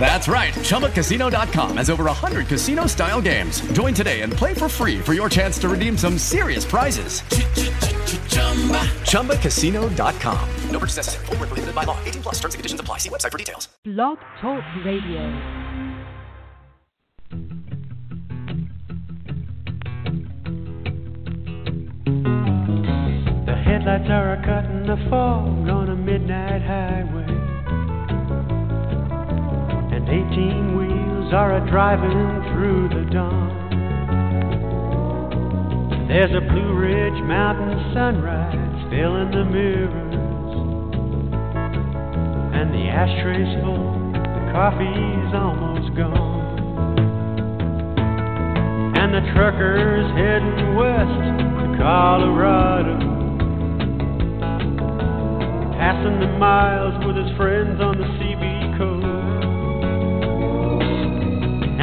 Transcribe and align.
That's 0.00 0.28
right. 0.28 0.54
ChumbaCasino.com 0.54 1.76
has 1.76 1.90
over 1.90 2.04
100 2.04 2.46
casino 2.46 2.86
style 2.86 3.20
games. 3.20 3.60
Join 3.72 3.92
today 3.92 4.22
and 4.22 4.32
play 4.32 4.54
for 4.54 4.68
free 4.68 4.98
for 5.00 5.12
your 5.12 5.28
chance 5.28 5.58
to 5.58 5.68
redeem 5.68 5.98
some 5.98 6.16
serious 6.16 6.64
prizes. 6.64 7.20
ChumbaCasino.com. 9.02 10.48
No 10.70 10.78
purchase 10.78 10.96
necessary. 10.96 11.26
Full 11.26 11.36
prohibited 11.36 11.74
by 11.74 11.84
law. 11.84 11.98
18 12.04 12.22
plus 12.22 12.36
terms 12.36 12.54
and 12.54 12.60
conditions 12.60 12.80
apply. 12.80 12.98
See 12.98 13.10
website 13.10 13.32
for 13.32 13.38
details. 13.38 13.68
Blog 13.84 14.18
Talk 14.40 14.64
Radio. 14.84 15.68
The 23.46 23.54
headlights 23.54 24.10
are 24.10 24.34
a 24.34 24.44
cutting 24.44 24.86
the 24.86 24.96
fog 25.08 25.68
on 25.68 25.88
a 25.90 25.96
midnight 25.96 26.62
highway. 26.62 27.37
18 30.08 30.76
wheels 30.78 31.34
are 31.34 31.58
a 31.58 31.70
driving 31.70 32.40
through 32.48 32.88
the 32.88 33.04
dawn. 33.12 33.68
There's 36.08 36.30
a 36.32 36.40
Blue 36.40 36.72
Ridge 36.72 37.22
Mountain 37.28 37.92
sunrise 37.92 38.88
filling 38.88 39.30
the 39.30 39.44
mirrors. 39.44 40.14
And 42.56 42.72
the 42.72 42.88
ashtray's 42.88 43.52
full, 43.62 44.12
the 44.16 44.48
coffee's 44.50 45.34
almost 45.36 45.94
gone. 45.94 46.56
And 48.96 49.12
the 49.12 49.20
trucker's 49.36 50.08
heading 50.16 50.74
west 50.74 51.36
to 51.60 51.76
Colorado. 51.76 52.96
Passing 55.76 56.18
the 56.20 56.32
miles 56.38 57.04
with 57.04 57.16
his 57.16 57.36
friends 57.36 57.78
on 57.82 57.98
the 57.98 58.06
CB 58.16 58.78
coast. 58.78 59.07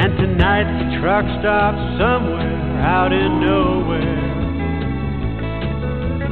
And 0.06 0.14
tonight's 0.18 0.70
the 0.78 1.02
truck 1.02 1.26
stop 1.42 1.74
somewhere 1.98 2.78
out 2.78 3.10
in 3.12 3.40
nowhere. 3.40 4.22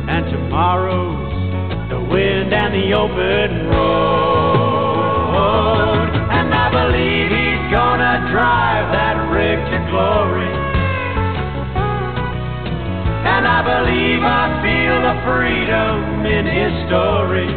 And 0.06 0.31
tomorrow's 0.31 1.91
the 1.91 1.98
wind 1.98 2.55
and 2.55 2.72
the 2.72 2.94
open 2.94 3.66
road. 3.75 4.94
And 6.31 6.55
I 6.55 6.70
believe 6.70 7.34
he's 7.34 7.66
gonna 7.75 8.31
drive 8.31 8.94
that 8.94 9.19
rig 9.34 9.58
to 9.58 9.78
glory. 9.91 10.55
And 13.27 13.42
I 13.42 13.59
believe 13.59 14.22
I 14.22 14.62
feel 14.62 15.03
the 15.03 15.19
freedom 15.27 16.22
in 16.22 16.47
his 16.47 16.70
story. 16.86 17.50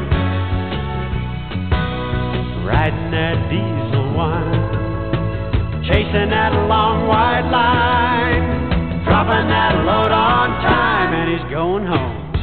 Riding 2.66 3.12
that 3.12 3.38
diesel 3.54 4.14
wine, 4.18 4.67
chasing 5.88 6.30
that 6.30 6.52
long 6.68 7.08
white 7.08 7.48
line, 7.50 9.04
dropping 9.06 9.48
that 9.48 9.74
load 9.86 10.12
on 10.12 10.50
time, 10.62 11.14
and 11.14 11.32
he's 11.32 11.50
going 11.50 11.86
home. 11.86 12.34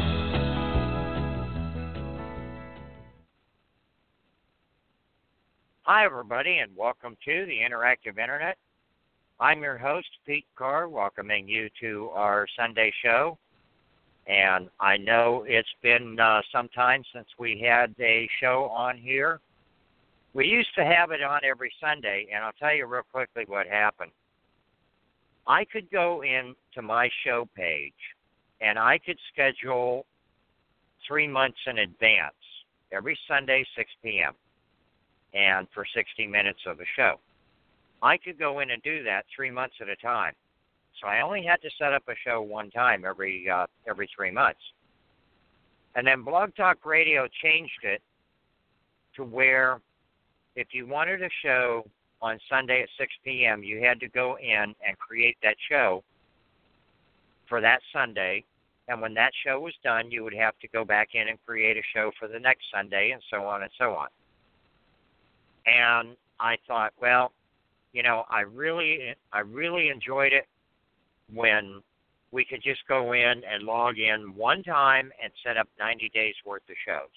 Hi, 5.82 6.06
everybody, 6.06 6.60
and 6.60 6.74
welcome 6.74 7.18
to 7.26 7.44
the 7.44 7.58
Interactive 7.60 8.18
Internet. 8.18 8.56
I'm 9.38 9.60
your 9.60 9.76
host, 9.76 10.08
Pete 10.24 10.46
Carr, 10.56 10.88
welcoming 10.88 11.46
you 11.46 11.68
to 11.82 12.08
our 12.14 12.46
Sunday 12.58 12.90
show. 13.02 13.36
And 14.26 14.70
I 14.80 14.96
know 14.96 15.44
it's 15.46 15.68
been 15.82 16.18
uh, 16.18 16.40
some 16.50 16.70
time 16.70 17.04
since 17.12 17.28
we 17.38 17.60
had 17.60 17.94
a 18.00 18.26
show 18.40 18.70
on 18.74 18.96
here. 18.96 19.40
We 20.34 20.46
used 20.46 20.74
to 20.76 20.84
have 20.84 21.12
it 21.12 21.22
on 21.22 21.40
every 21.44 21.72
Sunday, 21.80 22.26
and 22.34 22.44
I'll 22.44 22.52
tell 22.52 22.74
you 22.74 22.86
real 22.86 23.02
quickly 23.10 23.44
what 23.46 23.68
happened. 23.68 24.10
I 25.46 25.64
could 25.64 25.90
go 25.90 26.22
into 26.22 26.82
my 26.82 27.08
show 27.24 27.48
page 27.54 27.92
and 28.60 28.78
I 28.78 28.98
could 28.98 29.18
schedule 29.32 30.06
three 31.06 31.28
months 31.28 31.58
in 31.66 31.78
advance, 31.78 32.34
every 32.92 33.18
Sunday, 33.28 33.64
6 33.76 33.90
p.m., 34.02 34.32
and 35.34 35.66
for 35.74 35.84
60 35.94 36.26
minutes 36.26 36.60
of 36.66 36.80
a 36.80 36.84
show. 36.96 37.16
I 38.02 38.16
could 38.16 38.38
go 38.38 38.60
in 38.60 38.70
and 38.70 38.82
do 38.82 39.02
that 39.04 39.26
three 39.34 39.50
months 39.50 39.74
at 39.80 39.88
a 39.88 39.96
time. 39.96 40.34
So 41.00 41.08
I 41.08 41.20
only 41.20 41.44
had 41.44 41.60
to 41.62 41.70
set 41.78 41.92
up 41.92 42.04
a 42.08 42.14
show 42.24 42.40
one 42.40 42.70
time 42.70 43.04
every 43.04 43.48
uh, 43.50 43.66
every 43.88 44.08
three 44.14 44.30
months. 44.30 44.60
And 45.96 46.06
then 46.06 46.22
Blog 46.22 46.54
Talk 46.54 46.84
Radio 46.84 47.26
changed 47.42 47.82
it 47.82 48.00
to 49.16 49.24
where 49.24 49.80
if 50.56 50.68
you 50.72 50.86
wanted 50.86 51.22
a 51.22 51.28
show 51.42 51.84
on 52.22 52.38
Sunday 52.48 52.82
at 52.82 52.88
6 52.98 53.12
p.m., 53.24 53.62
you 53.62 53.80
had 53.82 54.00
to 54.00 54.08
go 54.08 54.38
in 54.38 54.74
and 54.86 54.98
create 54.98 55.36
that 55.42 55.56
show 55.68 56.02
for 57.48 57.60
that 57.60 57.80
Sunday. 57.92 58.44
And 58.88 59.00
when 59.00 59.14
that 59.14 59.32
show 59.44 59.60
was 59.60 59.74
done, 59.82 60.10
you 60.10 60.24
would 60.24 60.34
have 60.34 60.58
to 60.60 60.68
go 60.68 60.84
back 60.84 61.10
in 61.14 61.28
and 61.28 61.38
create 61.46 61.76
a 61.76 61.82
show 61.94 62.10
for 62.18 62.28
the 62.28 62.38
next 62.38 62.64
Sunday, 62.72 63.10
and 63.12 63.22
so 63.30 63.44
on 63.44 63.62
and 63.62 63.70
so 63.78 63.94
on. 63.94 64.08
And 65.66 66.16
I 66.38 66.56
thought, 66.66 66.92
well, 67.00 67.32
you 67.92 68.02
know, 68.02 68.24
I 68.28 68.40
really, 68.40 69.14
I 69.32 69.40
really 69.40 69.88
enjoyed 69.88 70.32
it 70.32 70.46
when 71.32 71.82
we 72.32 72.44
could 72.44 72.62
just 72.62 72.80
go 72.88 73.12
in 73.12 73.42
and 73.44 73.62
log 73.62 73.98
in 73.98 74.34
one 74.34 74.62
time 74.62 75.12
and 75.22 75.32
set 75.44 75.56
up 75.56 75.68
90 75.78 76.10
days 76.12 76.34
worth 76.44 76.62
of 76.68 76.76
shows. 76.84 77.08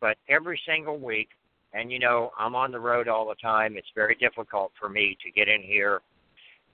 But 0.00 0.16
every 0.28 0.60
single 0.66 0.98
week, 0.98 1.30
and 1.72 1.92
you 1.92 1.98
know, 1.98 2.30
I'm 2.38 2.54
on 2.54 2.72
the 2.72 2.80
road 2.80 3.08
all 3.08 3.28
the 3.28 3.34
time. 3.36 3.76
It's 3.76 3.88
very 3.94 4.16
difficult 4.16 4.72
for 4.78 4.88
me 4.88 5.16
to 5.24 5.30
get 5.30 5.48
in 5.48 5.62
here 5.62 6.00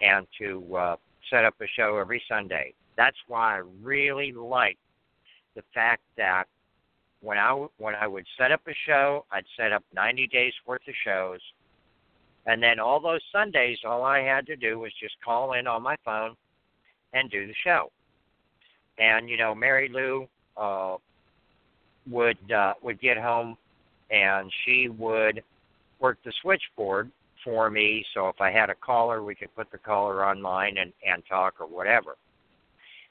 and 0.00 0.27
to 0.38 0.77
uh, 0.77 0.97
set 1.31 1.44
up 1.44 1.55
a 1.60 1.66
show 1.77 1.97
every 1.99 2.22
Sunday. 2.28 2.75
That's 2.97 3.16
why 3.27 3.56
I 3.56 3.62
really 3.83 4.33
like 4.33 4.78
the 5.56 5.62
fact 5.72 6.03
that 6.16 6.44
when 7.21 7.38
I 7.38 7.66
when 7.78 7.94
I 7.94 8.06
would 8.06 8.27
set 8.38 8.53
up 8.53 8.60
a 8.69 8.75
show, 8.87 9.25
I'd 9.33 9.44
set 9.56 9.72
up 9.72 9.83
90 9.94 10.27
days 10.28 10.53
worth 10.66 10.83
of 10.87 10.94
shows, 11.04 11.41
and 12.47 12.62
then 12.62 12.78
all 12.78 13.00
those 13.00 13.22
Sundays, 13.33 13.78
all 13.84 14.03
I 14.03 14.21
had 14.21 14.47
to 14.47 14.56
do 14.56 14.78
was 14.78 14.93
just 15.00 15.15
call 15.25 15.54
in 15.54 15.66
on 15.66 15.83
my 15.83 15.97
phone 16.04 16.37
and 17.15 17.31
do 17.31 17.47
the 17.47 17.54
show. 17.65 17.91
And 18.99 19.28
you 19.28 19.37
know, 19.37 19.54
Mary 19.54 19.88
Lou 19.88 20.28
uh, 20.56 20.97
would 22.10 22.53
uh, 22.53 22.75
would 22.83 23.00
get 23.00 23.16
home, 23.16 23.56
and 24.14 24.50
she 24.64 24.88
would 24.88 25.42
work 25.98 26.19
the 26.25 26.32
switchboard 26.41 27.10
for 27.42 27.69
me. 27.69 28.04
So 28.14 28.28
if 28.28 28.41
I 28.41 28.50
had 28.50 28.70
a 28.70 28.75
caller, 28.75 29.22
we 29.22 29.34
could 29.34 29.54
put 29.56 29.70
the 29.70 29.78
caller 29.78 30.25
online 30.25 30.78
and 30.78 30.92
and 31.06 31.22
talk 31.28 31.54
or 31.60 31.66
whatever. 31.66 32.16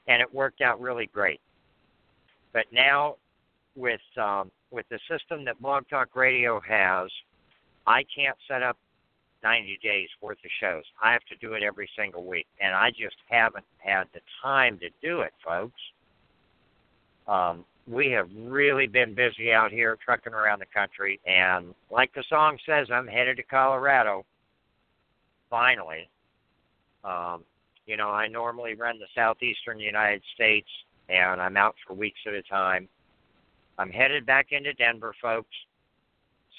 And 0.08 0.20
it 0.20 0.34
worked 0.34 0.60
out 0.60 0.80
really 0.80 1.06
great. 1.06 1.40
But 2.52 2.66
now, 2.72 3.16
with 3.76 4.00
um, 4.20 4.50
with 4.70 4.86
the 4.88 4.98
system 5.10 5.44
that 5.44 5.60
Blog 5.60 5.88
Talk 5.88 6.16
Radio 6.16 6.60
has, 6.60 7.10
I 7.86 8.04
can't 8.14 8.36
set 8.48 8.62
up 8.62 8.78
90 9.42 9.78
days 9.82 10.08
worth 10.22 10.38
of 10.38 10.50
shows. 10.58 10.84
I 11.02 11.12
have 11.12 11.24
to 11.24 11.36
do 11.36 11.52
it 11.52 11.62
every 11.62 11.88
single 11.96 12.24
week, 12.24 12.46
and 12.60 12.74
I 12.74 12.90
just 12.90 13.16
haven't 13.28 13.66
had 13.78 14.04
the 14.14 14.20
time 14.42 14.78
to 14.78 14.88
do 15.02 15.20
it, 15.20 15.32
folks. 15.44 15.80
Um, 17.28 17.64
we 17.86 18.10
have 18.10 18.28
really 18.36 18.86
been 18.86 19.14
busy 19.14 19.52
out 19.52 19.70
here 19.70 19.98
trucking 20.02 20.32
around 20.32 20.60
the 20.60 20.66
country, 20.66 21.20
and 21.26 21.74
like 21.90 22.12
the 22.14 22.24
song 22.28 22.58
says, 22.64 22.88
I'm 22.90 23.06
headed 23.06 23.36
to 23.36 23.42
Colorado. 23.42 24.24
Finally, 25.50 26.08
um, 27.04 27.44
you 27.86 27.96
know, 27.96 28.08
I 28.08 28.26
normally 28.28 28.74
run 28.74 28.98
the 28.98 29.06
southeastern 29.14 29.78
United 29.78 30.22
States, 30.34 30.68
and 31.08 31.40
I'm 31.40 31.56
out 31.56 31.74
for 31.86 31.94
weeks 31.94 32.20
at 32.26 32.32
a 32.32 32.42
time. 32.42 32.88
I'm 33.78 33.90
headed 33.90 34.24
back 34.24 34.46
into 34.52 34.72
Denver, 34.72 35.14
folks. 35.20 35.54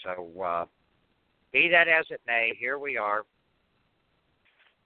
So 0.03 0.29
uh, 0.41 0.65
be 1.51 1.67
that 1.69 1.87
as 1.87 2.05
it 2.11 2.21
may, 2.27 2.53
here 2.59 2.77
we 2.77 2.97
are. 2.97 3.21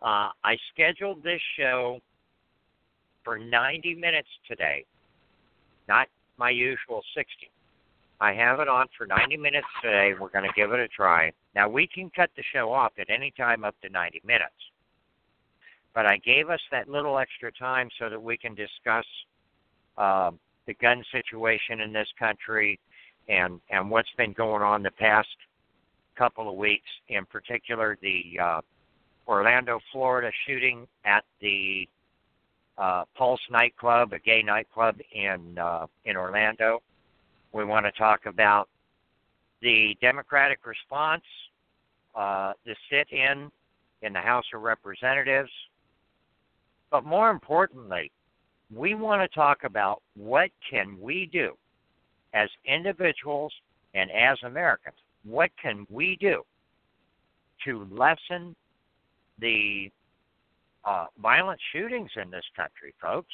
Uh, 0.01 0.29
I 0.43 0.57
scheduled 0.73 1.21
this 1.23 1.41
show 1.57 1.99
for 3.25 3.37
90 3.37 3.95
minutes 3.95 4.29
today, 4.47 4.85
not 5.89 6.07
my 6.39 6.49
usual 6.49 7.03
60. 7.15 7.51
I 8.21 8.33
have 8.33 8.59
it 8.59 8.67
on 8.67 8.87
for 8.97 9.05
90 9.05 9.37
minutes 9.37 9.67
today. 9.83 10.13
We're 10.19 10.29
going 10.29 10.45
to 10.45 10.53
give 10.55 10.71
it 10.71 10.79
a 10.79 10.87
try. 10.87 11.31
Now, 11.53 11.69
we 11.69 11.87
can 11.87 12.09
cut 12.15 12.29
the 12.35 12.43
show 12.53 12.71
off 12.71 12.93
at 12.99 13.09
any 13.09 13.31
time 13.37 13.63
up 13.63 13.75
to 13.81 13.89
90 13.89 14.21
minutes. 14.25 14.53
But 15.93 16.05
I 16.05 16.17
gave 16.17 16.49
us 16.49 16.59
that 16.71 16.89
little 16.89 17.17
extra 17.17 17.51
time 17.51 17.89
so 17.99 18.09
that 18.09 18.21
we 18.21 18.37
can 18.37 18.55
discuss 18.55 19.05
uh, 19.97 20.31
the 20.65 20.73
gun 20.75 21.03
situation 21.11 21.81
in 21.81 21.93
this 21.93 22.07
country 22.17 22.79
and, 23.27 23.59
and 23.69 23.89
what's 23.89 24.09
been 24.17 24.33
going 24.33 24.63
on 24.63 24.81
the 24.81 24.91
past 24.91 25.27
couple 26.17 26.49
of 26.49 26.55
weeks, 26.55 26.89
in 27.07 27.25
particular 27.25 27.97
the 28.01 28.37
uh, 28.41 28.61
Orlando, 29.27 29.79
Florida 29.91 30.31
shooting 30.45 30.87
at 31.05 31.23
the 31.41 31.87
uh, 32.79 33.03
Pulse 33.15 33.41
nightclub, 33.51 34.13
a 34.13 34.19
gay 34.19 34.41
nightclub 34.41 34.95
in 35.13 35.57
uh, 35.57 35.85
in 36.05 36.15
Orlando. 36.15 36.81
We 37.51 37.65
want 37.65 37.85
to 37.85 37.91
talk 37.91 38.25
about 38.25 38.69
the 39.61 39.97
Democratic 40.01 40.65
response, 40.65 41.23
uh, 42.15 42.53
the 42.65 42.75
sit-in 42.89 43.51
in 44.01 44.13
the 44.13 44.19
House 44.19 44.45
of 44.53 44.61
Representatives, 44.61 45.51
but 46.89 47.03
more 47.03 47.29
importantly, 47.29 48.11
we 48.73 48.95
want 48.95 49.21
to 49.21 49.35
talk 49.35 49.63
about 49.63 50.01
what 50.15 50.49
can 50.69 50.97
we 51.01 51.27
do 51.31 51.57
as 52.33 52.49
individuals 52.65 53.51
and 53.93 54.09
as 54.11 54.37
Americans. 54.43 54.95
What 55.23 55.51
can 55.61 55.85
we 55.89 56.17
do 56.21 56.43
to 57.65 57.87
lessen 57.91 58.55
the 59.39 59.91
uh, 60.89 61.05
violent 61.21 61.59
shootings 61.71 62.09
in 62.21 62.31
this 62.31 62.43
country, 62.55 62.93
folks? 62.99 63.33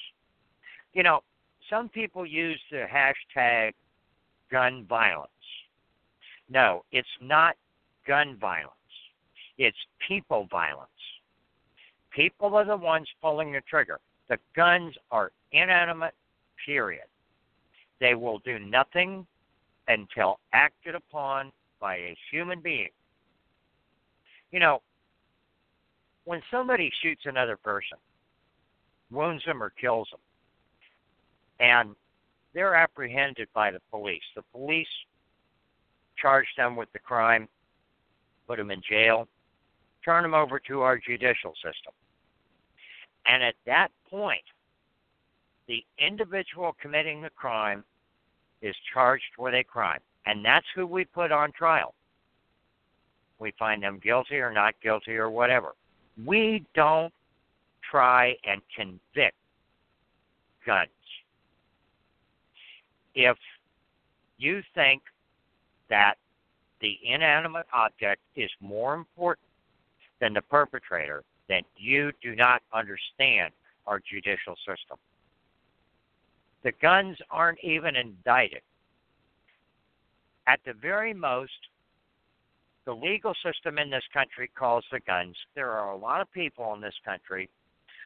You 0.94 1.04
know, 1.04 1.22
some 1.70 1.88
people 1.88 2.26
use 2.26 2.60
the 2.70 2.86
hashtag 2.86 3.72
gun 4.52 4.86
violence. 4.88 5.30
No, 6.50 6.84
it's 6.92 7.08
not 7.22 7.56
gun 8.06 8.38
violence. 8.40 8.72
It's 9.58 9.78
people 10.06 10.48
violence. 10.52 10.90
People 12.12 12.56
are 12.56 12.66
the 12.66 12.76
ones 12.76 13.08
pulling 13.22 13.54
the 13.54 13.62
trigger. 13.62 14.00
The 14.28 14.38
guns 14.56 14.94
are 15.12 15.32
inanimate, 15.54 16.14
period. 16.66 17.06
They 18.02 18.16
will 18.16 18.40
do 18.40 18.60
nothing 18.60 19.26
until 19.88 20.40
acted 20.52 20.96
upon 20.96 21.54
by 21.80 21.96
a 21.96 22.18
human 22.32 22.60
being. 22.60 22.90
You 24.52 24.60
know, 24.60 24.82
when 26.26 26.42
somebody 26.52 26.92
shoots 27.02 27.22
another 27.26 27.58
person, 27.58 27.98
wounds 29.12 29.44
them 29.46 29.64
or 29.64 29.70
kills 29.70 30.08
them, 30.12 30.20
and 31.60 31.96
they're 32.54 32.76
apprehended 32.76 33.48
by 33.54 33.72
the 33.72 33.82
police, 33.92 34.24
the 34.36 34.42
police 34.52 34.88
charge 36.18 36.48
them 36.58 36.76
with 36.76 36.92
the 36.94 37.00
crime, 37.00 37.48
put 38.48 38.58
them 38.58 38.72
in 38.72 38.82
jail, 38.88 39.28
turn 40.04 40.24
them 40.24 40.34
over 40.34 40.60
to 40.60 40.82
our 40.82 40.98
judicial 40.98 41.54
system. 41.56 41.94
And 43.28 43.44
at 43.44 43.56
that 43.66 43.90
point, 44.10 44.44
the 45.68 45.84
individual 45.98 46.76
committing 46.80 47.22
the 47.22 47.30
crime 47.32 47.84
is 48.62 48.76
charged 48.94 49.24
with 49.38 49.54
a 49.54 49.64
crime. 49.64 50.00
And 50.26 50.44
that's 50.44 50.66
who 50.76 50.86
we 50.88 51.06
put 51.06 51.32
on 51.32 51.52
trial. 51.52 51.94
We 53.40 53.54
find 53.60 53.84
them 53.84 54.00
guilty 54.02 54.38
or 54.38 54.52
not 54.52 54.76
guilty 54.82 55.16
or 55.16 55.30
whatever. 55.30 55.74
We 56.24 56.66
don't 56.74 57.14
try 57.90 58.36
and 58.46 58.62
convict 58.76 59.36
guns. 60.66 60.90
If 63.14 63.38
you 64.38 64.62
think 64.74 65.02
that 65.90 66.16
the 66.82 66.98
inanimate 67.04 67.68
object 67.74 68.22
is 68.36 68.50
more 68.60 68.94
important 68.94 69.48
than 70.20 70.34
the 70.34 70.42
perpetrator, 70.42 71.24
then 71.48 71.62
you 71.78 72.12
do 72.22 72.36
not 72.36 72.62
understand 72.74 73.54
our 73.88 74.00
judicial 74.00 74.56
system. 74.58 74.98
The 76.64 76.72
guns 76.82 77.18
aren't 77.30 77.60
even 77.64 77.96
indicted. 77.96 78.62
At 80.48 80.60
the 80.66 80.74
very 80.74 81.14
most, 81.14 81.52
the 82.86 82.94
legal 82.94 83.34
system 83.44 83.78
in 83.78 83.90
this 83.90 84.04
country 84.14 84.50
calls 84.56 84.86
the 84.92 85.00
guns. 85.02 85.36
There 85.56 85.72
are 85.72 85.92
a 85.92 85.98
lot 85.98 86.22
of 86.22 86.32
people 86.32 86.74
in 86.74 86.82
this 86.82 86.96
country 87.04 87.50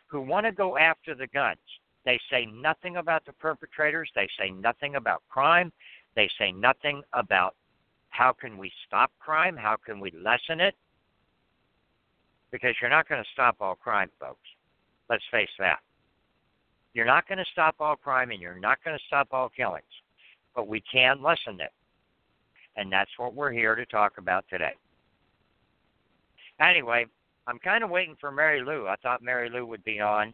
who 0.07 0.21
want 0.21 0.45
to 0.45 0.51
go 0.51 0.77
after 0.77 1.13
the 1.13 1.27
guns. 1.27 1.57
They 2.05 2.19
say 2.31 2.45
nothing 2.45 2.95
about 2.97 3.25
the 3.25 3.33
perpetrators. 3.33 4.09
They 4.15 4.29
say 4.39 4.49
nothing 4.49 4.95
about 4.95 5.21
crime. 5.29 5.71
They 6.15 6.29
say 6.39 6.51
nothing 6.51 7.03
about 7.13 7.55
how 8.09 8.33
can 8.33 8.57
we 8.57 8.71
stop 8.87 9.11
crime? 9.19 9.55
How 9.55 9.75
can 9.75 9.99
we 9.99 10.11
lessen 10.11 10.59
it? 10.59 10.75
Because 12.51 12.75
you're 12.81 12.89
not 12.89 13.07
going 13.07 13.23
to 13.23 13.29
stop 13.33 13.57
all 13.59 13.75
crime, 13.75 14.09
folks. 14.19 14.39
Let's 15.09 15.23
face 15.29 15.49
that. 15.59 15.79
You're 16.93 17.05
not 17.05 17.27
going 17.27 17.37
to 17.37 17.45
stop 17.51 17.75
all 17.79 17.95
crime 17.95 18.31
and 18.31 18.41
you're 18.41 18.59
not 18.59 18.83
going 18.83 18.97
to 18.97 19.03
stop 19.05 19.27
all 19.31 19.49
killings, 19.49 19.83
but 20.55 20.67
we 20.67 20.81
can 20.91 21.21
lessen 21.21 21.59
it. 21.61 21.71
And 22.79 22.89
that's 22.89 23.11
what 23.17 23.35
we're 23.35 23.51
here 23.51 23.75
to 23.75 23.85
talk 23.85 24.13
about 24.17 24.45
today. 24.49 24.71
Anyway, 26.61 27.05
I'm 27.45 27.59
kind 27.59 27.83
of 27.83 27.89
waiting 27.89 28.15
for 28.21 28.31
Mary 28.31 28.63
Lou. 28.63 28.87
I 28.87 28.95
thought 29.03 29.21
Mary 29.21 29.49
Lou 29.49 29.65
would 29.65 29.83
be 29.83 29.99
on. 29.99 30.33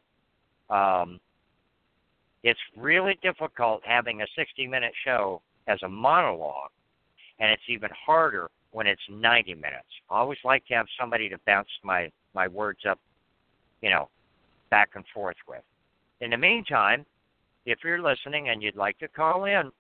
Um, 0.70 1.20
it's 2.44 2.60
really 2.78 3.18
difficult 3.24 3.82
having 3.84 4.22
a 4.22 4.28
60 4.38 4.68
minute 4.68 4.94
show 5.04 5.42
as 5.68 5.82
a 5.82 5.90
monologue, 5.90 6.70
and 7.40 7.50
it's 7.50 7.64
even 7.68 7.90
harder 8.06 8.52
when 8.72 8.86
it's 8.86 9.02
90 9.10 9.56
minutes. 9.56 9.88
I 10.12 10.20
always 10.20 10.38
like 10.44 10.64
to 10.68 10.76
have 10.76 10.86
somebody 11.00 11.30
to 11.30 11.40
bounce 11.48 11.70
my, 11.84 12.12
my 12.36 12.48
words 12.48 12.82
up, 12.88 13.00
you 13.82 13.90
know, 13.90 14.10
back 14.70 14.90
and 14.94 15.04
forth 15.16 15.38
with. 15.48 15.64
In 16.22 16.30
the 16.30 16.38
meantime, 16.38 17.08
if 17.66 17.80
you're 17.84 18.02
listening 18.02 18.50
and 18.50 18.62
you'd 18.62 18.76
like 18.76 19.00
to 19.00 19.08
call 19.08 19.46
in, 19.46 19.72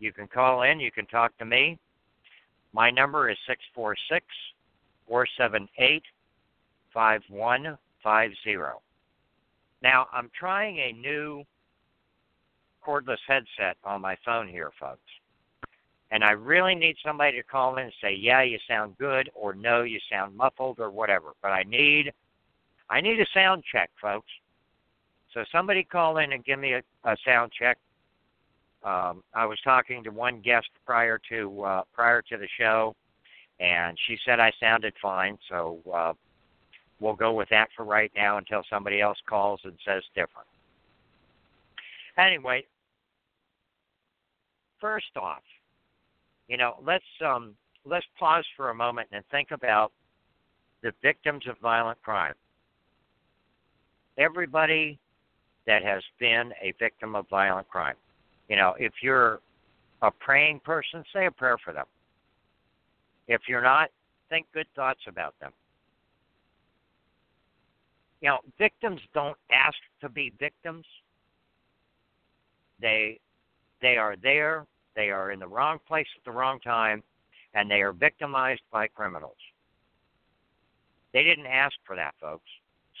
you 0.00 0.12
can 0.12 0.26
call 0.26 0.62
in. 0.62 0.80
You 0.80 0.90
can 0.90 1.06
talk 1.06 1.36
to 1.38 1.44
me. 1.44 1.78
My 2.78 2.90
number 2.90 3.28
is 3.28 3.36
646 3.48 4.24
478 5.08 6.00
5150. 6.94 8.78
Now, 9.82 10.06
I'm 10.12 10.30
trying 10.38 10.78
a 10.78 10.92
new 10.92 11.42
cordless 12.86 13.18
headset 13.26 13.78
on 13.82 14.00
my 14.00 14.16
phone 14.24 14.46
here, 14.46 14.70
folks. 14.78 15.00
And 16.12 16.22
I 16.22 16.30
really 16.30 16.76
need 16.76 16.94
somebody 17.04 17.36
to 17.38 17.42
call 17.42 17.78
in 17.78 17.86
and 17.86 17.92
say, 18.00 18.14
"Yeah, 18.14 18.42
you 18.42 18.60
sound 18.68 18.96
good," 18.96 19.28
or 19.34 19.54
"No, 19.54 19.82
you 19.82 19.98
sound 20.08 20.36
muffled," 20.36 20.78
or 20.78 20.90
whatever. 20.90 21.32
But 21.42 21.50
I 21.50 21.64
need, 21.64 22.12
I 22.88 23.00
need 23.00 23.20
a 23.20 23.26
sound 23.34 23.64
check, 23.64 23.90
folks. 24.00 24.30
So 25.34 25.44
somebody 25.50 25.82
call 25.82 26.18
in 26.18 26.32
and 26.32 26.44
give 26.44 26.60
me 26.60 26.74
a, 26.74 26.82
a 27.02 27.16
sound 27.24 27.50
check. 27.50 27.76
Um, 28.84 29.22
I 29.34 29.44
was 29.44 29.58
talking 29.64 30.04
to 30.04 30.10
one 30.10 30.40
guest 30.40 30.68
prior 30.86 31.20
to 31.30 31.62
uh, 31.62 31.82
prior 31.92 32.22
to 32.22 32.36
the 32.36 32.48
show, 32.58 32.94
and 33.58 33.98
she 34.06 34.16
said 34.24 34.38
I 34.38 34.52
sounded 34.60 34.94
fine. 35.02 35.36
So 35.48 35.78
uh, 35.92 36.12
we'll 37.00 37.16
go 37.16 37.32
with 37.32 37.48
that 37.50 37.68
for 37.76 37.84
right 37.84 38.12
now 38.14 38.38
until 38.38 38.62
somebody 38.70 39.00
else 39.00 39.18
calls 39.28 39.60
and 39.64 39.74
says 39.84 40.02
different. 40.14 40.46
Anyway, 42.16 42.64
first 44.80 45.16
off, 45.16 45.42
you 46.48 46.56
know, 46.56 46.76
let's 46.84 47.04
um, 47.24 47.54
let's 47.84 48.06
pause 48.18 48.44
for 48.56 48.70
a 48.70 48.74
moment 48.74 49.08
and 49.12 49.24
think 49.30 49.50
about 49.50 49.92
the 50.82 50.92
victims 51.02 51.44
of 51.48 51.56
violent 51.60 52.00
crime. 52.02 52.34
Everybody 54.16 54.98
that 55.66 55.84
has 55.84 56.02
been 56.18 56.52
a 56.62 56.72
victim 56.78 57.14
of 57.14 57.28
violent 57.28 57.68
crime. 57.68 57.96
You 58.48 58.56
know, 58.56 58.74
if 58.78 58.92
you're 59.02 59.40
a 60.02 60.10
praying 60.10 60.60
person, 60.64 61.04
say 61.12 61.26
a 61.26 61.30
prayer 61.30 61.58
for 61.62 61.72
them. 61.72 61.86
If 63.26 63.42
you're 63.48 63.62
not, 63.62 63.90
think 64.30 64.46
good 64.52 64.66
thoughts 64.74 65.00
about 65.06 65.34
them. 65.40 65.52
You 68.20 68.30
know, 68.30 68.38
victims 68.58 69.00
don't 69.14 69.36
ask 69.52 69.76
to 70.00 70.08
be 70.08 70.32
victims. 70.38 70.84
They 72.80 73.20
they 73.80 73.96
are 73.96 74.16
there, 74.22 74.66
they 74.96 75.10
are 75.10 75.30
in 75.30 75.38
the 75.38 75.46
wrong 75.46 75.78
place 75.86 76.06
at 76.16 76.24
the 76.24 76.36
wrong 76.36 76.58
time, 76.60 77.02
and 77.54 77.70
they 77.70 77.80
are 77.82 77.92
victimized 77.92 78.62
by 78.72 78.88
criminals. 78.88 79.36
They 81.12 81.22
didn't 81.22 81.46
ask 81.46 81.74
for 81.86 81.94
that, 81.96 82.14
folks. 82.20 82.48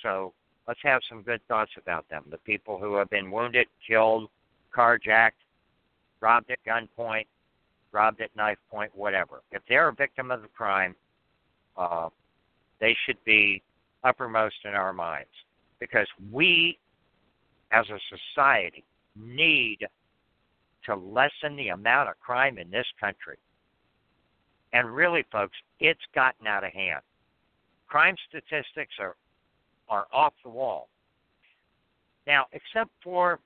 So 0.02 0.32
let's 0.68 0.80
have 0.84 1.00
some 1.08 1.22
good 1.22 1.40
thoughts 1.48 1.72
about 1.76 2.08
them. 2.08 2.24
The 2.30 2.38
people 2.38 2.78
who 2.78 2.94
have 2.94 3.10
been 3.10 3.30
wounded, 3.30 3.66
killed, 3.86 4.30
carjacked, 4.74 5.32
robbed 6.20 6.50
at 6.50 6.58
gunpoint, 6.66 7.26
robbed 7.92 8.20
at 8.20 8.34
knife 8.36 8.58
point, 8.70 8.90
whatever. 8.94 9.42
If 9.50 9.62
they're 9.68 9.88
a 9.88 9.94
victim 9.94 10.30
of 10.30 10.42
the 10.42 10.48
crime, 10.48 10.94
uh, 11.76 12.08
they 12.80 12.96
should 13.06 13.22
be 13.24 13.62
uppermost 14.04 14.56
in 14.64 14.72
our 14.72 14.92
minds 14.92 15.30
because 15.80 16.06
we, 16.30 16.78
as 17.72 17.86
a 17.88 17.98
society, 18.34 18.84
need 19.16 19.78
to 20.84 20.94
lessen 20.94 21.56
the 21.56 21.68
amount 21.68 22.08
of 22.08 22.18
crime 22.20 22.58
in 22.58 22.70
this 22.70 22.86
country. 23.00 23.36
And 24.72 24.94
really, 24.94 25.24
folks, 25.32 25.56
it's 25.80 26.00
gotten 26.14 26.46
out 26.46 26.64
of 26.64 26.72
hand. 26.72 27.00
Crime 27.88 28.16
statistics 28.28 28.94
are 28.98 29.16
are 29.88 30.06
off 30.12 30.34
the 30.44 30.50
wall. 30.50 30.88
Now, 32.26 32.44
except 32.52 32.90
for 33.02 33.40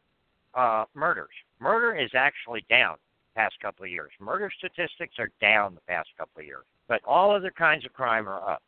uh, 0.55 0.85
murders, 0.95 1.35
murder 1.61 1.97
is 1.97 2.11
actually 2.15 2.65
down 2.69 2.97
the 3.35 3.41
past 3.41 3.55
couple 3.61 3.85
of 3.85 3.91
years. 3.91 4.11
Murder 4.21 4.51
statistics 4.57 5.15
are 5.19 5.31
down 5.41 5.75
the 5.75 5.81
past 5.83 6.09
couple 6.19 6.41
of 6.41 6.47
years, 6.47 6.65
but 6.89 7.01
all 7.05 7.35
other 7.35 7.51
kinds 7.51 7.85
of 7.85 7.93
crime 7.93 8.29
are 8.29 8.49
up. 8.49 8.63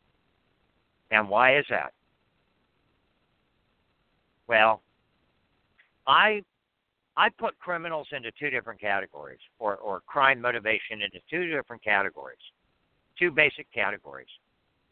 And 1.11 1.29
why 1.29 1.57
is 1.57 1.65
that? 1.69 1.93
Well, 4.47 4.81
I 6.07 6.43
I 7.17 7.29
put 7.29 7.57
criminals 7.59 8.07
into 8.11 8.31
two 8.37 8.49
different 8.49 8.81
categories, 8.81 9.39
or, 9.59 9.77
or 9.77 10.01
crime 10.01 10.41
motivation 10.41 11.01
into 11.01 11.19
two 11.29 11.49
different 11.49 11.81
categories, 11.83 12.37
two 13.17 13.31
basic 13.31 13.71
categories 13.71 14.27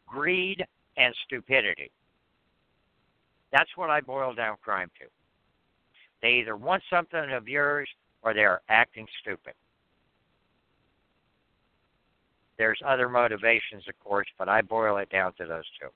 greed 0.06 0.64
and 0.96 1.14
stupidity. 1.24 1.90
That's 3.52 3.70
what 3.76 3.90
I 3.90 4.00
boil 4.00 4.34
down 4.34 4.56
crime 4.62 4.90
to. 5.00 5.06
They 6.24 6.36
either 6.40 6.56
want 6.56 6.82
something 6.88 7.32
of 7.32 7.46
yours 7.48 7.86
or 8.22 8.32
they're 8.32 8.62
acting 8.70 9.06
stupid. 9.20 9.52
There's 12.56 12.80
other 12.82 13.10
motivations, 13.10 13.84
of 13.86 14.00
course, 14.02 14.26
but 14.38 14.48
I 14.48 14.62
boil 14.62 14.96
it 14.96 15.10
down 15.10 15.34
to 15.34 15.44
those 15.44 15.64
two. 15.78 15.88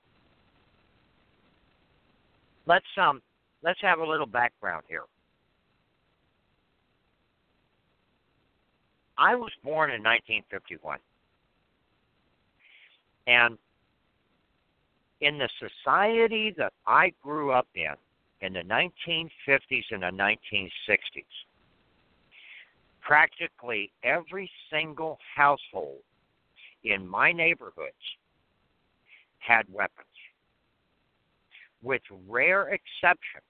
Let's 2.67 2.85
um 2.95 3.23
let's 3.63 3.81
have 3.81 3.97
a 3.97 4.05
little 4.05 4.27
background 4.27 4.83
here. 4.87 5.01
I 9.17 9.33
was 9.33 9.51
born 9.63 9.89
in 9.89 10.03
1951. 10.03 10.99
And 13.25 13.57
in 15.21 15.39
the 15.39 15.49
society 15.57 16.53
that 16.55 16.73
I 16.85 17.13
grew 17.23 17.51
up 17.51 17.67
in, 17.73 17.95
in 18.41 18.53
the 18.53 18.61
1950s 18.61 19.83
and 19.91 20.03
the 20.03 20.07
1960s, 20.07 21.23
practically 23.01 23.91
every 24.03 24.49
single 24.71 25.17
household 25.35 25.99
in 26.83 27.07
my 27.07 27.31
neighborhoods 27.31 27.93
had 29.39 29.65
weapons. 29.71 30.05
With 31.81 32.01
rare 32.27 32.67
exception, 32.67 33.41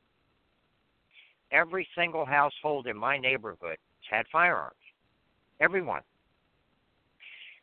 every 1.51 1.87
single 1.95 2.25
household 2.25 2.87
in 2.87 2.97
my 2.97 3.17
neighborhood 3.17 3.77
had 4.09 4.25
firearms. 4.31 4.75
Everyone. 5.59 6.01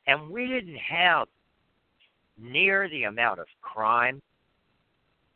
And 0.06 0.30
we 0.30 0.46
didn't 0.46 0.76
have 0.76 1.28
near 2.38 2.88
the 2.88 3.04
amount 3.04 3.40
of 3.40 3.46
crime. 3.62 4.20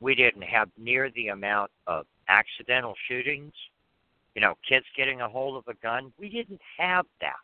We 0.00 0.14
didn't 0.14 0.42
have 0.42 0.69
near 0.78 1.11
the 1.11 1.28
amount 1.28 1.71
of 1.87 2.07
accidental 2.28 2.95
shootings. 3.07 3.52
You 4.35 4.40
know, 4.40 4.54
kids 4.66 4.87
getting 4.97 5.21
a 5.21 5.28
hold 5.28 5.57
of 5.57 5.69
a 5.69 5.78
gun. 5.83 6.12
We 6.19 6.28
didn't 6.28 6.61
have 6.78 7.07
that. 7.21 7.35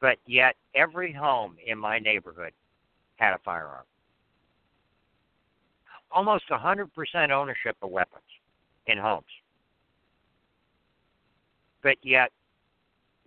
But 0.00 0.16
yet, 0.26 0.56
every 0.74 1.12
home 1.12 1.56
in 1.64 1.78
my 1.78 1.98
neighborhood 1.98 2.52
had 3.16 3.34
a 3.34 3.38
firearm. 3.44 3.84
Almost 6.10 6.48
100% 6.50 7.30
ownership 7.30 7.76
of 7.82 7.90
weapons 7.90 8.22
in 8.86 8.98
homes. 8.98 9.24
But 11.82 11.96
yet, 12.02 12.32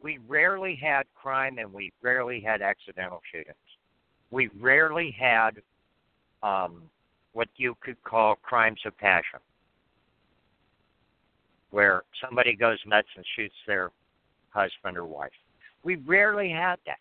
we 0.01 0.19
rarely 0.27 0.75
had 0.75 1.03
crime 1.15 1.59
and 1.59 1.71
we 1.71 1.93
rarely 2.01 2.41
had 2.41 2.61
accidental 2.61 3.21
shootings. 3.31 3.55
We 4.31 4.49
rarely 4.59 5.11
had 5.17 5.61
um, 6.43 6.83
what 7.31 7.47
you 7.55 7.75
could 7.81 8.01
call 8.03 8.35
crimes 8.35 8.79
of 8.85 8.95
passion, 8.97 9.39
where 11.71 12.03
somebody 12.23 12.55
goes 12.55 12.77
nuts 12.85 13.07
and 13.15 13.25
shoots 13.35 13.55
their 13.65 13.91
husband 14.51 14.97
or 14.97 15.05
wife. 15.05 15.31
We 15.83 15.95
rarely 15.95 16.49
had 16.49 16.75
that. 16.85 16.99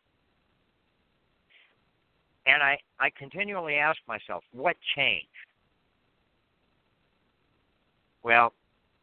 And 2.47 2.63
I, 2.63 2.79
I 2.99 3.11
continually 3.17 3.75
ask 3.75 3.99
myself, 4.09 4.43
what 4.53 4.77
changed? 4.97 5.27
Well, 8.23 8.53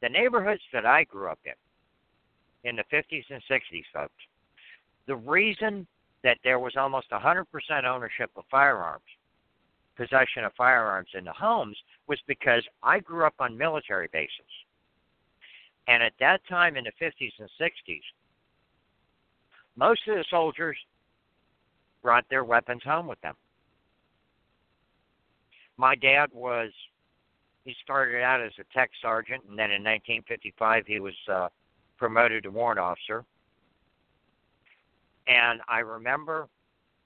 the 0.01 0.09
neighborhoods 0.09 0.61
that 0.73 0.85
I 0.85 1.03
grew 1.03 1.29
up 1.29 1.39
in, 1.45 2.69
in 2.69 2.75
the 2.75 2.83
50s 2.91 3.23
and 3.29 3.41
60s, 3.49 3.83
folks. 3.93 4.13
The 5.07 5.15
reason 5.15 5.87
that 6.23 6.37
there 6.43 6.59
was 6.59 6.73
almost 6.75 7.09
100% 7.11 7.45
ownership 7.85 8.31
of 8.35 8.43
firearms, 8.51 9.03
possession 9.99 10.45
of 10.45 10.53
firearms 10.55 11.09
in 11.13 11.25
the 11.25 11.33
homes, 11.33 11.75
was 12.07 12.17
because 12.25 12.63
I 12.81 12.99
grew 12.99 13.25
up 13.25 13.33
on 13.39 13.57
military 13.57 14.07
bases. 14.13 14.31
And 15.89 16.01
at 16.01 16.13
that 16.21 16.39
time 16.47 16.77
in 16.77 16.85
the 16.85 17.05
50s 17.05 17.33
and 17.37 17.49
60s, 17.59 18.01
most 19.75 20.01
of 20.07 20.15
the 20.15 20.23
soldiers 20.29 20.77
brought 22.01 22.23
their 22.29 22.45
weapons 22.45 22.81
home 22.85 23.07
with 23.07 23.19
them. 23.19 23.35
My 25.77 25.95
dad 25.95 26.29
was, 26.33 26.71
he 27.65 27.75
started 27.83 28.21
out 28.23 28.41
as 28.41 28.51
a 28.57 28.73
tech 28.73 28.91
sergeant, 29.01 29.43
and 29.49 29.59
then 29.59 29.71
in 29.71 29.83
1955 29.83 30.85
he 30.87 30.99
was 30.99 31.13
uh, 31.29 31.49
promoted 31.97 32.43
to 32.43 32.51
warrant 32.51 32.79
officer. 32.79 33.25
And 35.27 35.59
I 35.67 35.79
remember 35.79 36.47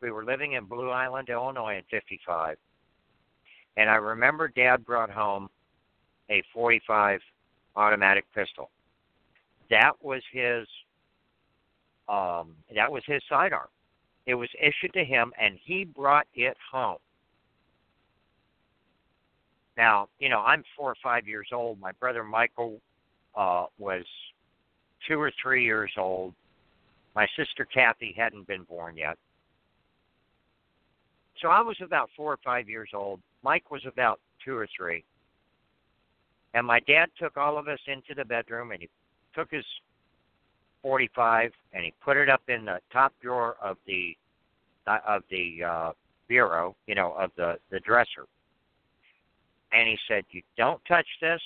we 0.02 0.12
were 0.12 0.26
living 0.26 0.54
in 0.54 0.66
Blue 0.66 0.90
Island, 0.90 1.30
Illinois 1.30 1.78
in 1.78 1.84
55. 1.90 2.58
And 3.78 3.90
I 3.90 3.96
remember 3.96 4.48
Dad 4.48 4.86
brought 4.86 5.10
home 5.10 5.50
a 6.30 6.44
45 6.54 7.20
automatic 7.76 8.26
pistol. 8.34 8.70
That 9.70 9.94
was 10.02 10.22
his 10.32 10.68
um 12.10 12.56
that 12.76 12.92
was 12.92 13.04
his 13.06 13.22
sidearm. 13.30 13.68
It 14.26 14.36
was 14.36 14.50
issued 14.62 14.94
to 14.94 15.04
him 15.04 15.32
and 15.40 15.58
he 15.64 15.86
brought 15.86 16.28
it 16.36 16.58
home. 16.72 16.98
Now, 19.76 20.10
you 20.20 20.30
know, 20.30 20.42
I'm 20.42 20.64
4 20.78 20.92
or 20.92 20.96
5 21.02 21.28
years 21.28 21.48
old. 21.52 21.80
My 21.80 21.92
brother 21.94 22.24
Michael 22.24 22.80
uh 23.36 23.66
was 23.80 24.04
two 25.08 25.20
or 25.20 25.32
three 25.42 25.64
years 25.64 25.92
old. 25.98 26.34
My 27.16 27.28
sister 27.38 27.66
Kathy 27.66 28.14
hadn't 28.16 28.48
been 28.48 28.64
born 28.64 28.98
yet. 28.98 29.18
So 31.42 31.50
I 31.50 31.62
was 31.62 31.78
about 31.82 32.10
four 32.16 32.32
or 32.32 32.40
five 32.44 32.70
years 32.70 32.90
old. 32.94 33.20
Mike 33.44 33.72
was 33.72 33.82
about 33.86 34.20
two 34.44 34.56
or 34.56 34.68
three. 34.76 35.04
And 36.54 36.66
my 36.66 36.80
dad 36.82 37.10
took 37.20 37.38
all 37.38 37.58
of 37.58 37.68
us 37.68 37.80
into 37.88 38.14
the 38.16 38.26
bedroom 38.26 38.72
and 38.72 38.82
he 38.82 38.90
took 39.34 39.52
his 39.52 39.66
45 40.82 41.52
and 41.74 41.84
he 41.84 41.94
put 42.04 42.18
it 42.18 42.30
up 42.30 42.42
in 42.48 42.66
the 42.66 42.80
top 42.92 43.14
drawer 43.22 43.56
of 43.62 43.78
the 43.88 44.16
of 45.08 45.24
the 45.32 45.64
uh 45.64 45.92
bureau, 46.28 46.76
you 46.88 46.96
know, 46.96 47.14
of 47.14 47.32
the 47.38 47.58
the 47.72 47.80
dresser. 47.80 48.28
And 49.72 49.88
he 49.88 49.98
said, 50.08 50.26
"You 50.30 50.42
don't 50.58 50.84
touch 50.86 51.08
this. 51.22 51.42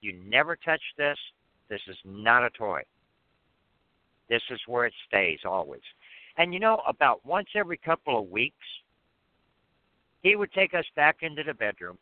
You 0.00 0.14
never 0.26 0.56
touch 0.56 0.82
this. 0.96 1.18
This 1.68 1.82
is 1.86 1.96
not 2.04 2.44
a 2.44 2.50
toy. 2.50 2.82
This 4.28 4.42
is 4.50 4.60
where 4.66 4.86
it 4.86 4.94
stays 5.06 5.40
always. 5.44 5.82
And 6.38 6.52
you 6.52 6.60
know, 6.60 6.82
about 6.88 7.24
once 7.24 7.48
every 7.54 7.76
couple 7.76 8.18
of 8.18 8.28
weeks, 8.28 8.66
he 10.22 10.36
would 10.36 10.52
take 10.52 10.74
us 10.74 10.84
back 10.96 11.18
into 11.22 11.42
the 11.42 11.54
bedroom 11.54 11.98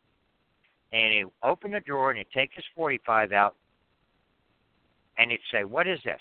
and 0.92 1.12
he'd 1.12 1.26
open 1.42 1.72
the 1.72 1.80
drawer 1.80 2.10
and 2.10 2.18
he'd 2.18 2.30
take 2.32 2.50
his 2.54 2.64
45 2.74 3.32
out 3.32 3.56
and 5.18 5.30
he'd 5.30 5.40
say, 5.52 5.64
What 5.64 5.86
is 5.86 5.98
this? 6.04 6.20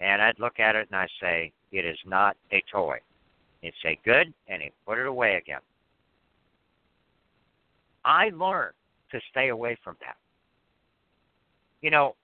And 0.00 0.20
I'd 0.20 0.38
look 0.38 0.60
at 0.60 0.76
it 0.76 0.88
and 0.90 0.98
I'd 0.98 1.08
say, 1.20 1.52
It 1.72 1.84
is 1.84 1.98
not 2.06 2.36
a 2.52 2.62
toy. 2.70 2.98
He'd 3.62 3.74
say, 3.82 3.98
Good, 4.04 4.32
and 4.48 4.62
he'd 4.62 4.72
put 4.86 4.98
it 4.98 5.06
away 5.06 5.36
again. 5.36 5.60
I 8.04 8.30
learned 8.30 8.74
to 9.10 9.20
stay 9.30 9.48
away 9.48 9.76
from 9.82 9.96
that. 10.00 10.16
You 11.82 11.90
know, 11.90 12.14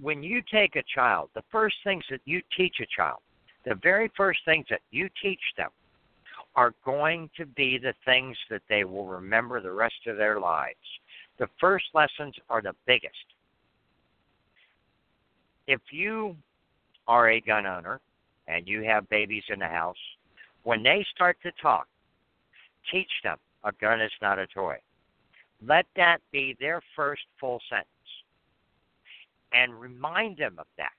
when 0.00 0.22
you 0.22 0.42
take 0.50 0.76
a 0.76 0.82
child, 0.94 1.30
the 1.34 1.44
first 1.50 1.76
things 1.84 2.04
that 2.10 2.20
you 2.24 2.40
teach 2.56 2.76
a 2.80 2.86
child, 2.86 3.18
the 3.64 3.76
very 3.76 4.10
first 4.16 4.40
things 4.44 4.66
that 4.70 4.80
you 4.90 5.08
teach 5.20 5.40
them 5.56 5.70
are 6.56 6.74
going 6.84 7.30
to 7.36 7.46
be 7.46 7.78
the 7.78 7.94
things 8.04 8.36
that 8.50 8.62
they 8.68 8.84
will 8.84 9.06
remember 9.06 9.60
the 9.60 9.70
rest 9.70 10.06
of 10.06 10.16
their 10.16 10.40
lives. 10.40 10.76
The 11.38 11.48
first 11.60 11.86
lessons 11.94 12.34
are 12.50 12.60
the 12.60 12.74
biggest. 12.86 13.14
If 15.66 15.80
you 15.90 16.36
are 17.06 17.30
a 17.30 17.40
gun 17.40 17.66
owner 17.66 18.00
and 18.48 18.66
you 18.66 18.82
have 18.82 19.08
babies 19.08 19.44
in 19.48 19.58
the 19.60 19.68
house, 19.68 19.96
when 20.64 20.82
they 20.82 21.06
start 21.14 21.36
to 21.42 21.52
talk, 21.62 21.86
teach 22.90 23.10
them 23.22 23.38
a 23.64 23.72
gun 23.72 24.00
is 24.00 24.12
not 24.20 24.38
a 24.38 24.46
toy. 24.46 24.76
Let 25.66 25.86
that 25.96 26.18
be 26.32 26.56
their 26.60 26.80
first 26.96 27.22
full 27.40 27.60
sentence 27.68 27.88
and 29.52 29.78
remind 29.78 30.38
them 30.38 30.56
of 30.58 30.66
that. 30.76 30.92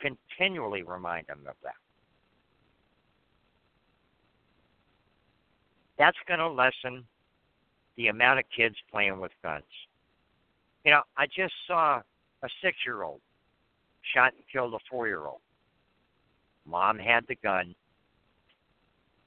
Continually 0.00 0.82
remind 0.82 1.26
them 1.26 1.40
of 1.48 1.56
that. 1.62 1.74
That's 5.98 6.16
going 6.26 6.40
to 6.40 6.48
lessen 6.48 7.04
the 7.96 8.08
amount 8.08 8.38
of 8.38 8.44
kids 8.54 8.76
playing 8.90 9.18
with 9.18 9.32
guns. 9.42 9.64
You 10.84 10.92
know, 10.92 11.02
I 11.16 11.26
just 11.26 11.54
saw 11.66 12.00
a 12.42 12.48
six 12.62 12.76
year 12.86 13.02
old 13.02 13.20
shot 14.14 14.32
and 14.32 14.42
killed 14.50 14.74
a 14.74 14.78
four 14.90 15.08
year 15.08 15.26
old. 15.26 15.40
Mom 16.66 16.98
had 16.98 17.24
the 17.28 17.34
gun. 17.36 17.74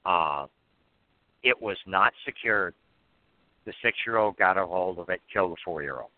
Uh, 0.06 0.46
it 1.42 1.60
was 1.60 1.76
not 1.86 2.12
secured. 2.24 2.74
The 3.66 3.72
six 3.82 3.98
year 4.06 4.16
old 4.16 4.36
got 4.36 4.56
a 4.56 4.66
hold 4.66 4.98
of 4.98 5.08
it, 5.08 5.20
killed 5.32 5.52
the 5.52 5.56
four 5.64 5.82
year 5.82 6.00
old. 6.00 6.10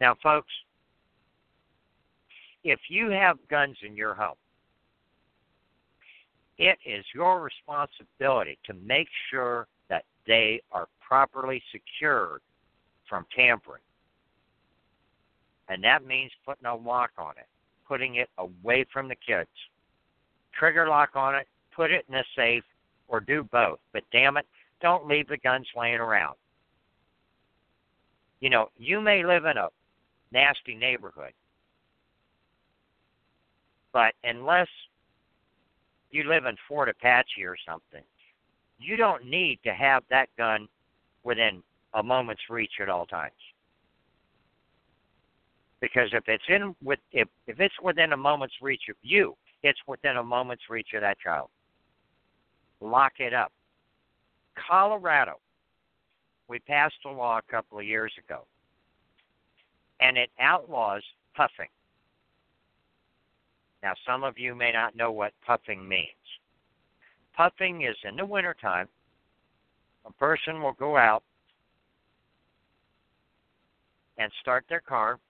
Now, 0.00 0.16
folks, 0.22 0.52
if 2.64 2.80
you 2.88 3.10
have 3.10 3.36
guns 3.50 3.76
in 3.86 3.96
your 3.96 4.14
home, 4.14 4.36
it 6.58 6.78
is 6.84 7.04
your 7.14 7.40
responsibility 7.40 8.58
to 8.66 8.74
make 8.74 9.08
sure 9.30 9.66
that 9.88 10.04
they 10.26 10.60
are 10.72 10.88
properly 11.00 11.62
secured 11.72 12.40
from 13.08 13.24
tampering. 13.34 13.82
And 15.68 15.82
that 15.84 16.04
means 16.04 16.32
putting 16.44 16.66
a 16.66 16.74
lock 16.74 17.10
on 17.18 17.32
it, 17.38 17.46
putting 17.86 18.16
it 18.16 18.28
away 18.38 18.84
from 18.92 19.08
the 19.08 19.16
kids. 19.16 19.48
Trigger 20.58 20.88
lock 20.88 21.10
on 21.14 21.34
it, 21.34 21.46
put 21.74 21.90
it 21.90 22.04
in 22.08 22.14
a 22.16 22.24
safe, 22.34 22.64
or 23.06 23.20
do 23.20 23.42
both. 23.42 23.78
But 23.92 24.02
damn 24.12 24.36
it, 24.36 24.46
don't 24.80 25.06
leave 25.06 25.28
the 25.28 25.38
guns 25.38 25.66
laying 25.76 26.00
around. 26.00 26.36
You 28.40 28.50
know, 28.50 28.68
you 28.76 29.00
may 29.00 29.24
live 29.24 29.44
in 29.44 29.56
a 29.56 29.68
nasty 30.32 30.74
neighborhood, 30.74 31.32
but 33.92 34.14
unless 34.22 34.68
you 36.10 36.24
live 36.24 36.44
in 36.46 36.56
Fort 36.66 36.88
Apache 36.88 37.44
or 37.44 37.56
something, 37.66 38.02
you 38.78 38.96
don't 38.96 39.24
need 39.24 39.58
to 39.64 39.72
have 39.72 40.02
that 40.10 40.28
gun 40.36 40.68
within 41.24 41.62
a 41.94 42.02
moment's 42.02 42.42
reach 42.48 42.72
at 42.80 42.88
all 42.88 43.06
times. 43.06 43.32
Because 45.80 46.08
if 46.12 46.24
it's 46.26 46.44
in 46.48 46.74
with 46.82 46.98
if 47.12 47.28
if 47.46 47.60
it's 47.60 47.74
within 47.82 48.12
a 48.12 48.16
moment's 48.16 48.56
reach 48.60 48.82
of 48.90 48.96
you, 49.02 49.36
it's 49.62 49.78
within 49.86 50.16
a 50.16 50.22
moment's 50.22 50.64
reach 50.68 50.88
of 50.94 51.02
that 51.02 51.18
child. 51.20 51.48
Lock 52.80 53.12
it 53.18 53.32
up. 53.32 53.52
Colorado, 54.68 55.34
we 56.48 56.58
passed 56.58 56.96
a 57.06 57.08
law 57.08 57.38
a 57.38 57.50
couple 57.50 57.78
of 57.78 57.84
years 57.84 58.12
ago, 58.18 58.44
and 60.00 60.16
it 60.16 60.30
outlaws 60.40 61.02
puffing. 61.36 61.68
Now, 63.82 63.92
some 64.06 64.24
of 64.24 64.38
you 64.38 64.54
may 64.54 64.72
not 64.72 64.96
know 64.96 65.12
what 65.12 65.32
puffing 65.46 65.88
means. 65.88 66.08
Puffing 67.36 67.82
is 67.82 67.96
in 68.04 68.16
the 68.16 68.26
wintertime, 68.26 68.88
a 70.04 70.12
person 70.12 70.60
will 70.62 70.72
go 70.72 70.96
out 70.96 71.22
and 74.16 74.32
start 74.40 74.64
their 74.68 74.80
car 74.80 75.20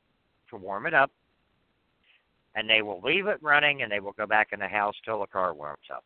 to 0.48 0.56
warm 0.56 0.86
it 0.86 0.94
up, 0.94 1.10
and 2.54 2.68
they 2.68 2.80
will 2.80 3.00
leave 3.04 3.26
it 3.26 3.42
running 3.42 3.82
and 3.82 3.92
they 3.92 4.00
will 4.00 4.12
go 4.12 4.26
back 4.26 4.48
in 4.52 4.60
the 4.60 4.68
house 4.68 4.94
till 5.04 5.20
the 5.20 5.26
car 5.26 5.52
warms 5.52 5.78
up. 5.92 6.04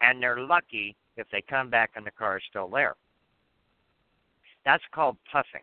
And 0.00 0.22
they're 0.22 0.40
lucky 0.40 0.96
if 1.16 1.26
they 1.32 1.42
come 1.42 1.68
back 1.68 1.90
and 1.96 2.06
the 2.06 2.12
car 2.12 2.38
is 2.38 2.42
still 2.48 2.68
there. 2.68 2.94
That's 4.64 4.82
called 4.94 5.16
puffing. 5.30 5.62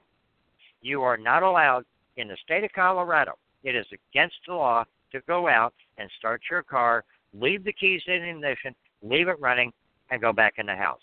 You 0.81 1.01
are 1.03 1.17
not 1.17 1.43
allowed 1.43 1.85
in 2.17 2.27
the 2.27 2.37
state 2.43 2.63
of 2.63 2.71
Colorado. 2.73 3.33
It 3.63 3.75
is 3.75 3.85
against 3.91 4.35
the 4.47 4.53
law 4.53 4.85
to 5.11 5.21
go 5.27 5.47
out 5.47 5.73
and 5.97 6.09
start 6.17 6.41
your 6.49 6.63
car, 6.63 7.03
leave 7.33 7.63
the 7.63 7.73
keys 7.73 8.01
in 8.07 8.21
the 8.21 8.29
ignition, 8.29 8.75
leave 9.01 9.27
it 9.27 9.39
running, 9.39 9.71
and 10.09 10.21
go 10.21 10.31
back 10.31 10.55
in 10.57 10.65
the 10.65 10.75
house. 10.75 11.01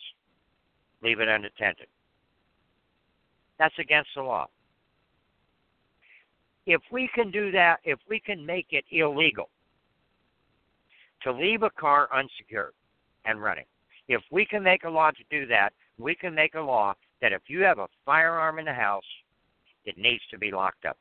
Leave 1.02 1.20
it 1.20 1.28
unattended. 1.28 1.86
That's 3.58 3.78
against 3.78 4.10
the 4.16 4.22
law. 4.22 4.46
If 6.66 6.80
we 6.90 7.10
can 7.14 7.30
do 7.30 7.50
that, 7.52 7.80
if 7.84 7.98
we 8.08 8.18
can 8.18 8.44
make 8.44 8.68
it 8.70 8.84
illegal 8.90 9.50
to 11.22 11.32
leave 11.32 11.62
a 11.62 11.70
car 11.70 12.08
unsecured 12.14 12.72
and 13.26 13.42
running, 13.42 13.66
if 14.08 14.22
we 14.30 14.46
can 14.46 14.62
make 14.62 14.84
a 14.84 14.90
law 14.90 15.10
to 15.10 15.24
do 15.30 15.46
that, 15.46 15.72
we 15.98 16.14
can 16.14 16.34
make 16.34 16.54
a 16.54 16.60
law 16.60 16.94
that 17.20 17.32
if 17.32 17.42
you 17.48 17.60
have 17.60 17.78
a 17.78 17.88
firearm 18.04 18.58
in 18.58 18.64
the 18.64 18.72
house, 18.72 19.04
it 19.84 19.98
needs 19.98 20.22
to 20.30 20.38
be 20.38 20.50
locked 20.50 20.84
up. 20.86 20.96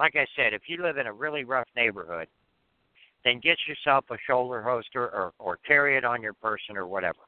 Like 0.00 0.16
I 0.16 0.26
said, 0.34 0.54
if 0.54 0.62
you 0.66 0.82
live 0.82 0.96
in 0.96 1.06
a 1.06 1.12
really 1.12 1.44
rough 1.44 1.68
neighborhood, 1.76 2.26
then 3.22 3.38
get 3.38 3.58
yourself 3.68 4.06
a 4.10 4.16
shoulder 4.26 4.62
holster 4.62 5.02
or, 5.02 5.34
or 5.38 5.58
carry 5.58 5.98
it 5.98 6.06
on 6.06 6.22
your 6.22 6.32
person 6.32 6.74
or 6.74 6.86
whatever. 6.86 7.18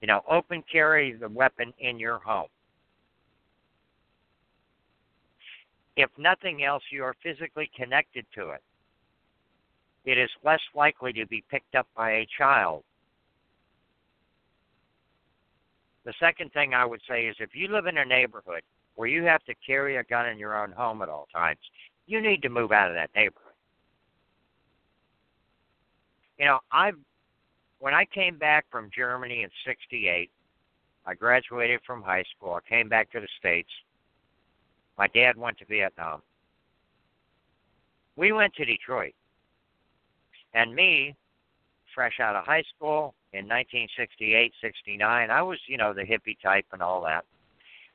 You 0.00 0.08
know, 0.08 0.22
open 0.26 0.64
carry 0.72 1.12
the 1.12 1.28
weapon 1.28 1.70
in 1.78 1.98
your 1.98 2.18
home. 2.18 2.48
If 5.98 6.08
nothing 6.16 6.64
else, 6.64 6.82
you 6.90 7.04
are 7.04 7.14
physically 7.22 7.70
connected 7.76 8.24
to 8.36 8.52
it. 8.52 8.62
It 10.06 10.16
is 10.16 10.30
less 10.42 10.62
likely 10.74 11.12
to 11.12 11.26
be 11.26 11.44
picked 11.50 11.74
up 11.74 11.88
by 11.94 12.12
a 12.12 12.26
child. 12.38 12.84
The 16.06 16.14
second 16.18 16.54
thing 16.54 16.72
I 16.72 16.86
would 16.86 17.02
say 17.06 17.26
is 17.26 17.36
if 17.38 17.50
you 17.52 17.68
live 17.68 17.84
in 17.84 17.98
a 17.98 18.04
neighborhood 18.06 18.62
where 18.94 19.08
you 19.08 19.24
have 19.24 19.44
to 19.44 19.54
carry 19.64 19.96
a 19.96 20.04
gun 20.04 20.26
in 20.26 20.38
your 20.38 20.60
own 20.60 20.72
home 20.72 21.02
at 21.02 21.10
all 21.10 21.28
times, 21.32 21.58
you 22.08 22.20
need 22.20 22.42
to 22.42 22.48
move 22.48 22.72
out 22.72 22.88
of 22.88 22.94
that 22.94 23.10
neighborhood. 23.14 23.52
You 26.38 26.46
know, 26.46 26.58
I 26.72 26.92
when 27.80 27.94
I 27.94 28.04
came 28.06 28.38
back 28.38 28.64
from 28.70 28.90
Germany 28.94 29.42
in 29.42 29.50
68, 29.64 30.30
I 31.06 31.14
graduated 31.14 31.80
from 31.86 32.02
high 32.02 32.24
school. 32.36 32.54
I 32.54 32.68
came 32.68 32.88
back 32.88 33.12
to 33.12 33.20
the 33.20 33.28
States. 33.38 33.68
My 34.96 35.06
dad 35.08 35.36
went 35.36 35.58
to 35.58 35.64
Vietnam. 35.66 36.22
We 38.16 38.32
went 38.32 38.54
to 38.54 38.64
Detroit. 38.64 39.14
And 40.54 40.74
me, 40.74 41.14
fresh 41.94 42.18
out 42.20 42.34
of 42.34 42.44
high 42.44 42.64
school 42.74 43.14
in 43.32 43.44
1968, 43.44 44.52
69, 44.60 45.30
I 45.30 45.42
was, 45.42 45.58
you 45.66 45.76
know, 45.76 45.92
the 45.92 46.02
hippie 46.02 46.36
type 46.42 46.66
and 46.72 46.82
all 46.82 47.02
that. 47.02 47.24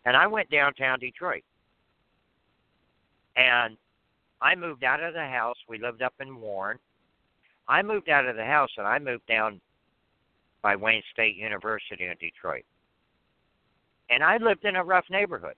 And 0.05 0.15
I 0.15 0.27
went 0.27 0.49
downtown 0.49 0.99
Detroit. 0.99 1.43
And 3.35 3.75
I 4.43 4.55
moved 4.55 4.83
out 4.83 5.01
of 5.01 5.13
the 5.13 5.25
house. 5.25 5.55
We 5.69 5.79
lived 5.79 6.01
up 6.01 6.13
in 6.19 6.39
Warren. 6.39 6.77
I 7.69 7.81
moved 7.81 8.09
out 8.09 8.27
of 8.27 8.35
the 8.35 8.43
house 8.43 8.71
and 8.77 8.85
I 8.85 8.99
moved 8.99 9.25
down 9.25 9.61
by 10.61 10.75
Wayne 10.75 11.01
State 11.13 11.37
University 11.37 12.05
in 12.05 12.15
Detroit. 12.19 12.65
And 14.09 14.21
I 14.21 14.37
lived 14.37 14.65
in 14.65 14.75
a 14.75 14.83
rough 14.83 15.05
neighborhood. 15.09 15.55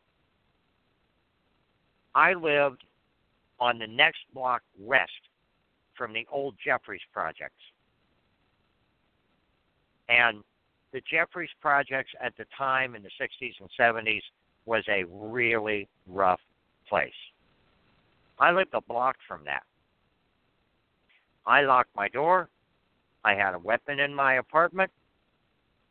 I 2.13 2.33
lived 2.33 2.83
on 3.59 3.79
the 3.79 3.87
next 3.87 4.19
block 4.35 4.61
west 4.79 5.11
from 5.97 6.13
the 6.13 6.27
old 6.31 6.55
Jeffries 6.63 7.01
projects. 7.11 7.63
And 10.09 10.43
the 10.93 11.01
Jeffries 11.11 11.49
projects 11.59 12.11
at 12.21 12.37
the 12.37 12.45
time 12.55 12.95
in 12.95 13.01
the 13.01 13.09
60s 13.19 13.53
and 13.59 13.69
70s 13.79 14.21
was 14.65 14.83
a 14.87 15.05
really 15.09 15.87
rough 16.07 16.39
place. 16.87 17.11
I 18.39 18.51
lived 18.51 18.73
a 18.73 18.81
block 18.81 19.17
from 19.27 19.43
that. 19.45 19.63
I 21.45 21.61
locked 21.61 21.95
my 21.95 22.09
door. 22.09 22.49
I 23.23 23.33
had 23.33 23.53
a 23.53 23.59
weapon 23.59 23.99
in 23.99 24.13
my 24.13 24.35
apartment. 24.35 24.91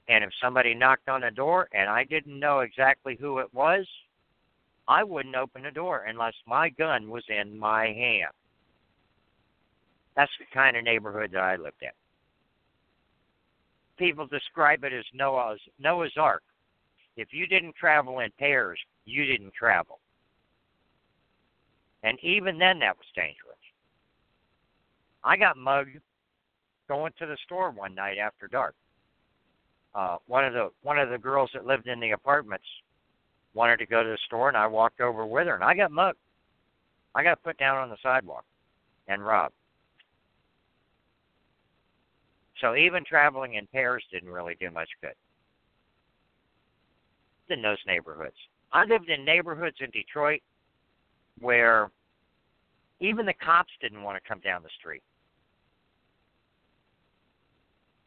And 0.09 0.23
if 0.23 0.31
somebody 0.43 0.75
knocked 0.75 1.09
on 1.09 1.23
the 1.23 1.31
door 1.31 1.69
and 1.73 1.89
I 1.89 2.05
didn't 2.05 2.39
know 2.39 2.61
exactly 2.61 3.17
who 3.19 3.39
it 3.39 3.53
was, 3.55 3.87
I 4.87 5.03
wouldn't 5.03 5.35
open 5.35 5.63
the 5.63 5.71
door 5.71 6.05
unless 6.07 6.35
my 6.47 6.69
gun 6.69 7.09
was 7.09 7.25
in 7.29 7.59
my 7.59 7.87
hand. 7.87 8.33
That's 10.15 10.31
the 10.39 10.45
kind 10.53 10.77
of 10.77 10.85
neighborhood 10.85 11.31
that 11.33 11.43
I 11.43 11.57
lived 11.57 11.83
in. 11.83 11.89
People 13.97 14.27
describe 14.27 14.85
it 14.85 14.93
as 14.93 15.05
Noah's 15.15 15.61
Noah's 15.79 16.13
Ark. 16.19 16.43
If 17.17 17.29
you 17.33 17.47
didn't 17.47 17.77
travel 17.77 18.21
in 18.21 18.31
pairs, 18.39 18.79
you 19.05 19.25
didn't 19.25 19.55
travel. 19.55 20.01
And 22.05 22.19
even 22.23 22.59
then 22.59 22.79
that 22.81 22.97
was 22.97 23.07
dangerous. 23.17 23.59
I 25.25 25.39
got 25.39 25.57
mugged 25.57 25.99
going 26.87 27.13
to 27.19 27.27
the 27.27 27.39
store 27.45 27.71
one 27.71 27.95
night 27.95 28.19
after 28.19 28.47
dark. 28.47 28.75
Uh, 29.95 30.19
one 30.27 30.45
of 30.45 30.53
the 30.53 30.71
one 30.83 30.99
of 30.99 31.09
the 31.09 31.19
girls 31.19 31.51
that 31.55 31.67
lived 31.67 31.87
in 31.87 31.99
the 32.01 32.11
apartments 32.11 32.67
wanted 33.55 33.79
to 33.79 33.87
go 33.87 34.03
to 34.03 34.09
the 34.11 34.19
store, 34.27 34.49
and 34.49 34.57
I 34.57 34.67
walked 34.67 35.01
over 35.01 35.25
with 35.25 35.47
her, 35.47 35.55
and 35.55 35.65
I 35.65 35.75
got 35.75 35.91
mugged. 35.91 36.19
I 37.15 37.23
got 37.23 37.43
put 37.43 37.57
down 37.57 37.77
on 37.77 37.89
the 37.89 37.97
sidewalk 38.03 38.45
and 39.09 39.25
robbed. 39.25 39.55
So 42.61 42.77
even 42.77 43.05
traveling 43.05 43.55
in 43.55 43.67
pairs 43.69 44.05
didn't 44.13 44.31
really 44.31 44.57
do 44.61 44.71
much 44.71 44.89
good 45.01 45.15
in 47.49 47.63
those 47.63 47.79
neighborhoods. 47.87 48.37
I 48.73 48.85
lived 48.85 49.09
in 49.09 49.25
neighborhoods 49.25 49.77
in 49.81 49.91
Detroit 49.91 50.43
where 51.41 51.91
even 53.01 53.27
the 53.27 53.35
cops 53.35 53.73
didn't 53.81 54.03
want 54.03 54.23
to 54.23 54.29
come 54.29 54.41
down 54.41 54.63
the 54.63 54.69
street. 54.79 55.03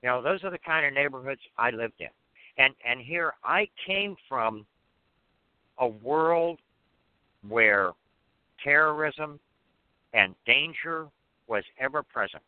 You 0.02 0.10
know, 0.10 0.22
those 0.22 0.44
are 0.44 0.52
the 0.52 0.60
kind 0.60 0.86
of 0.86 0.94
neighborhoods 0.94 1.42
I 1.58 1.72
lived 1.72 2.00
in. 2.00 2.08
And 2.58 2.74
and 2.86 3.00
here 3.00 3.34
I 3.44 3.68
came 3.86 4.16
from 4.28 4.66
a 5.80 5.88
world 5.88 6.60
where 7.48 7.92
terrorism 8.64 9.40
and 10.14 10.34
danger 10.46 11.08
was 11.48 11.64
ever 11.80 12.04
present. 12.04 12.42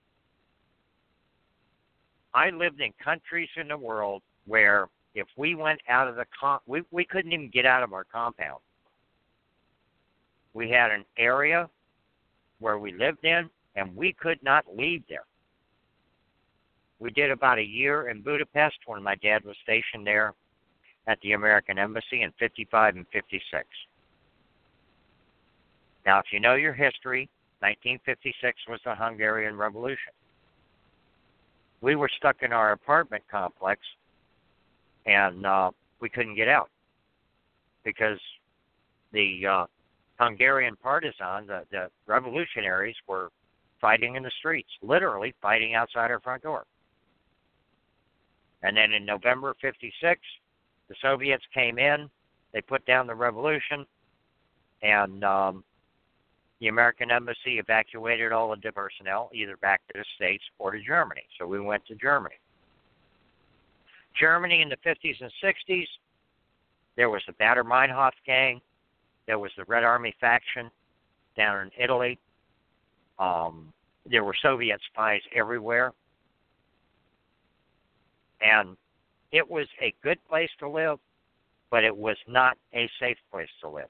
I 2.34 2.50
lived 2.50 2.82
in 2.82 2.92
countries 3.04 3.50
in 3.56 3.68
the 3.68 3.78
world 3.78 4.22
where 4.46 4.88
if 5.16 5.28
we 5.36 5.56
went 5.56 5.82
out 5.90 6.08
of 6.08 6.16
the 6.16 6.26
com- 6.40 6.60
we 6.66 6.84
we 6.92 7.06
couldn't 7.06 7.32
even 7.32 7.50
get 7.50 7.66
out 7.66 7.84
of 7.84 7.94
our 7.94 8.04
compound. 8.04 8.62
We 10.60 10.70
had 10.70 10.92
an 10.92 11.06
area 11.18 11.70
where 12.60 12.80
we 12.80 12.92
lived 12.92 13.24
in 13.24 13.50
and 13.78 13.96
we 13.96 14.12
could 14.12 14.44
not 14.44 14.66
leave 14.76 15.04
there. 15.08 15.24
We 17.00 17.12
did 17.12 17.32
about 17.32 17.60
a 17.60 17.66
year 17.66 18.10
in 18.10 18.22
Budapest 18.22 18.76
when 18.86 19.02
my 19.02 19.16
dad 19.16 19.46
was 19.46 19.56
stationed 19.64 20.06
there 20.06 20.34
at 21.08 21.18
the 21.22 21.32
American 21.32 21.80
Embassy 21.80 22.24
in 22.24 22.34
55 22.38 22.98
and 22.98 23.06
56. 23.14 23.66
Now, 26.06 26.20
if 26.20 26.26
you 26.34 26.42
know 26.42 26.56
your 26.56 26.74
history, 26.74 27.30
1956 27.62 28.58
was 28.68 28.82
the 28.84 28.96
Hungarian 28.96 29.56
Revolution. 29.56 30.12
We 31.80 31.96
were 31.96 32.10
stuck 32.18 32.44
in 32.44 32.52
our 32.52 32.74
apartment 32.74 33.24
complex 33.32 33.80
and 35.06 35.46
uh, 35.46 35.72
we 36.02 36.10
couldn't 36.10 36.36
get 36.36 36.50
out 36.50 36.70
because 37.86 38.20
the 39.14 39.48
uh, 39.48 39.66
Hungarian 40.20 40.76
partisan, 40.76 41.48
the, 41.48 41.64
the 41.72 41.90
revolutionaries, 42.06 42.96
were 43.08 43.30
fighting 43.80 44.16
in 44.16 44.24
the 44.24 44.32
streets, 44.40 44.70
literally 44.82 45.34
fighting 45.42 45.76
outside 45.76 46.12
our 46.12 46.20
front 46.20 46.44
door. 46.44 46.66
And 48.62 48.76
then 48.76 48.92
in 48.92 49.06
November 49.06 49.56
56, 49.62 50.20
the 50.90 50.96
Soviets 51.02 51.44
came 51.54 51.80
in, 51.80 52.10
they 52.54 52.62
put 52.62 52.86
down 52.86 53.08
the 53.08 53.16
revolution, 53.16 53.86
and 54.82 55.24
um, 55.24 55.64
the 56.60 56.68
American 56.68 57.12
embassy 57.12 57.58
evacuated 57.60 58.34
all 58.34 58.52
of 58.52 58.62
the 58.62 58.72
personnel 58.74 59.30
either 59.34 59.56
back 59.58 59.82
to 59.88 60.00
the 60.00 60.06
States 60.18 60.44
or 60.58 60.72
to 60.72 60.82
Germany. 60.82 61.24
So 61.40 61.48
we 61.48 61.62
went 61.62 61.86
to 61.86 61.96
Germany. 61.96 62.36
Germany 64.20 64.62
in 64.62 64.68
the 64.68 64.78
50s 64.78 65.22
and 65.22 65.32
60s, 65.42 65.88
there 66.98 67.10
was 67.10 67.22
the 67.28 67.34
Baader 67.34 67.64
Meinhof 67.64 68.12
gang, 68.26 68.60
there 69.30 69.38
was 69.38 69.52
the 69.56 69.64
Red 69.66 69.84
Army 69.84 70.12
faction 70.20 70.72
down 71.38 71.68
in 71.68 71.72
Italy. 71.80 72.18
Um, 73.20 73.72
there 74.10 74.24
were 74.24 74.34
Soviet 74.42 74.82
spies 74.92 75.22
everywhere. 75.36 75.94
And 78.42 78.76
it 79.32 79.48
was 79.48 79.68
a 79.84 79.94
good 80.04 80.18
place 80.28 80.50
to 80.58 80.68
live, 80.68 80.98
but 81.70 81.84
it 81.84 81.96
was 81.96 82.18
not 82.28 82.58
a 82.74 82.90
safe 83.00 83.20
place 83.32 83.50
to 83.62 83.70
live. 83.70 83.90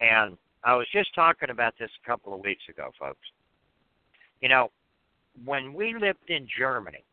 And 0.00 0.36
I 0.64 0.74
was 0.74 0.88
just 0.92 1.14
talking 1.14 1.50
about 1.50 1.74
this 1.78 1.90
a 2.02 2.06
couple 2.08 2.34
of 2.34 2.40
weeks 2.40 2.64
ago, 2.68 2.90
folks. 2.98 3.28
You 4.40 4.48
know, 4.48 4.72
when 5.44 5.74
we 5.74 5.94
lived 5.94 6.28
in 6.28 6.48
Germany, 6.58 7.04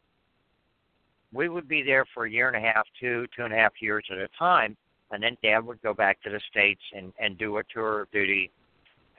we 1.36 1.50
would 1.50 1.68
be 1.68 1.84
there 1.84 2.06
for 2.14 2.26
a 2.26 2.32
year 2.32 2.48
and 2.48 2.56
a 2.56 2.66
half, 2.66 2.88
two, 3.00 3.28
two 3.36 3.44
and 3.44 3.54
a 3.54 3.58
half 3.58 3.74
years 3.82 4.06
at 4.10 4.18
a 4.18 4.30
time, 4.40 4.78
and 5.12 5.22
then 5.22 5.38
Dad 5.44 5.60
would 5.66 5.82
go 5.82 5.94
back 5.94 6.22
to 6.24 6.30
the 6.30 6.40
States 6.50 6.82
and, 6.96 7.12
and 7.20 7.38
do 7.38 7.58
a 7.58 7.64
tour 7.74 8.02
of 8.02 8.12
duty 8.12 8.50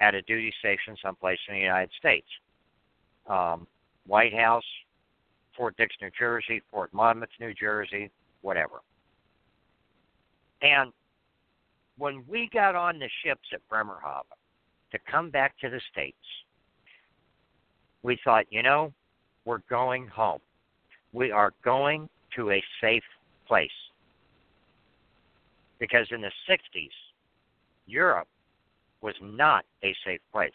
at 0.00 0.14
a 0.14 0.22
duty 0.22 0.52
station 0.58 0.96
someplace 1.04 1.38
in 1.48 1.54
the 1.54 1.60
United 1.60 1.90
States. 1.98 2.26
Um, 3.28 3.66
White 4.06 4.34
House, 4.34 4.64
Fort 5.56 5.76
Dix, 5.76 5.94
New 6.00 6.10
Jersey, 6.18 6.62
Fort 6.70 6.92
Monmouth, 6.94 7.28
New 7.38 7.52
Jersey, 7.52 8.10
whatever. 8.40 8.80
And 10.62 10.92
when 11.98 12.24
we 12.26 12.48
got 12.52 12.74
on 12.74 12.98
the 12.98 13.10
ships 13.24 13.48
at 13.52 13.60
Bremerhaven 13.68 14.36
to 14.92 14.98
come 15.10 15.28
back 15.30 15.58
to 15.60 15.68
the 15.68 15.80
States, 15.92 16.16
we 18.02 18.18
thought, 18.24 18.46
you 18.50 18.62
know, 18.62 18.92
we're 19.44 19.60
going 19.68 20.06
home. 20.06 20.40
We 21.16 21.32
are 21.32 21.54
going 21.64 22.10
to 22.36 22.50
a 22.50 22.62
safe 22.78 23.02
place. 23.48 23.70
Because 25.78 26.06
in 26.10 26.20
the 26.20 26.30
60s, 26.46 26.90
Europe 27.86 28.28
was 29.00 29.14
not 29.22 29.64
a 29.82 29.96
safe 30.04 30.20
place. 30.30 30.50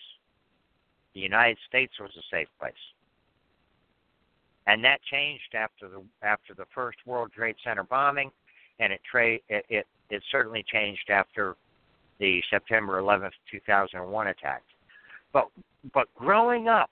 The 1.15 1.19
United 1.19 1.57
States 1.67 1.93
was 1.99 2.11
a 2.15 2.21
safe 2.29 2.47
place. 2.59 2.73
And 4.67 4.83
that 4.83 5.01
changed 5.11 5.55
after 5.55 5.87
the 5.87 6.03
after 6.21 6.53
the 6.53 6.65
first 6.75 6.99
World 7.07 7.31
Trade 7.33 7.55
Center 7.63 7.83
bombing, 7.83 8.29
and 8.79 8.93
it 8.93 9.01
tra- 9.09 9.39
it, 9.49 9.65
it 9.67 9.87
it 10.11 10.21
certainly 10.31 10.63
changed 10.71 11.09
after 11.09 11.55
the 12.19 12.39
September 12.51 13.01
11th, 13.01 13.31
2001 13.49 14.27
attack. 14.27 14.61
But 15.33 15.47
but 15.91 16.07
growing 16.13 16.67
up, 16.67 16.91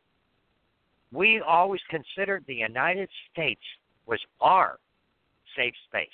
we 1.12 1.41
always 1.41 1.82
considered 1.89 2.43
the 2.48 2.56
United 2.56 3.10
States 3.32 3.62
was 4.06 4.19
our 4.41 4.80
safe 5.56 5.74
space. 5.88 6.08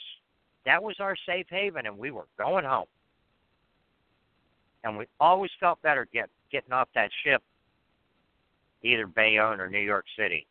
That 0.65 0.81
was 0.81 0.95
our 0.99 1.15
safe 1.27 1.45
haven, 1.49 1.85
and 1.85 1.97
we 1.97 2.11
were 2.11 2.27
going 2.37 2.65
home. 2.65 2.87
And 4.83 4.97
we 4.97 5.05
always 5.19 5.51
felt 5.59 5.81
better 5.81 6.07
get, 6.13 6.29
getting 6.51 6.71
off 6.71 6.89
that 6.95 7.09
ship, 7.23 7.41
either 8.83 9.07
Bayonne 9.07 9.59
or 9.59 9.69
New 9.69 9.79
York 9.79 10.05
City, 10.17 10.45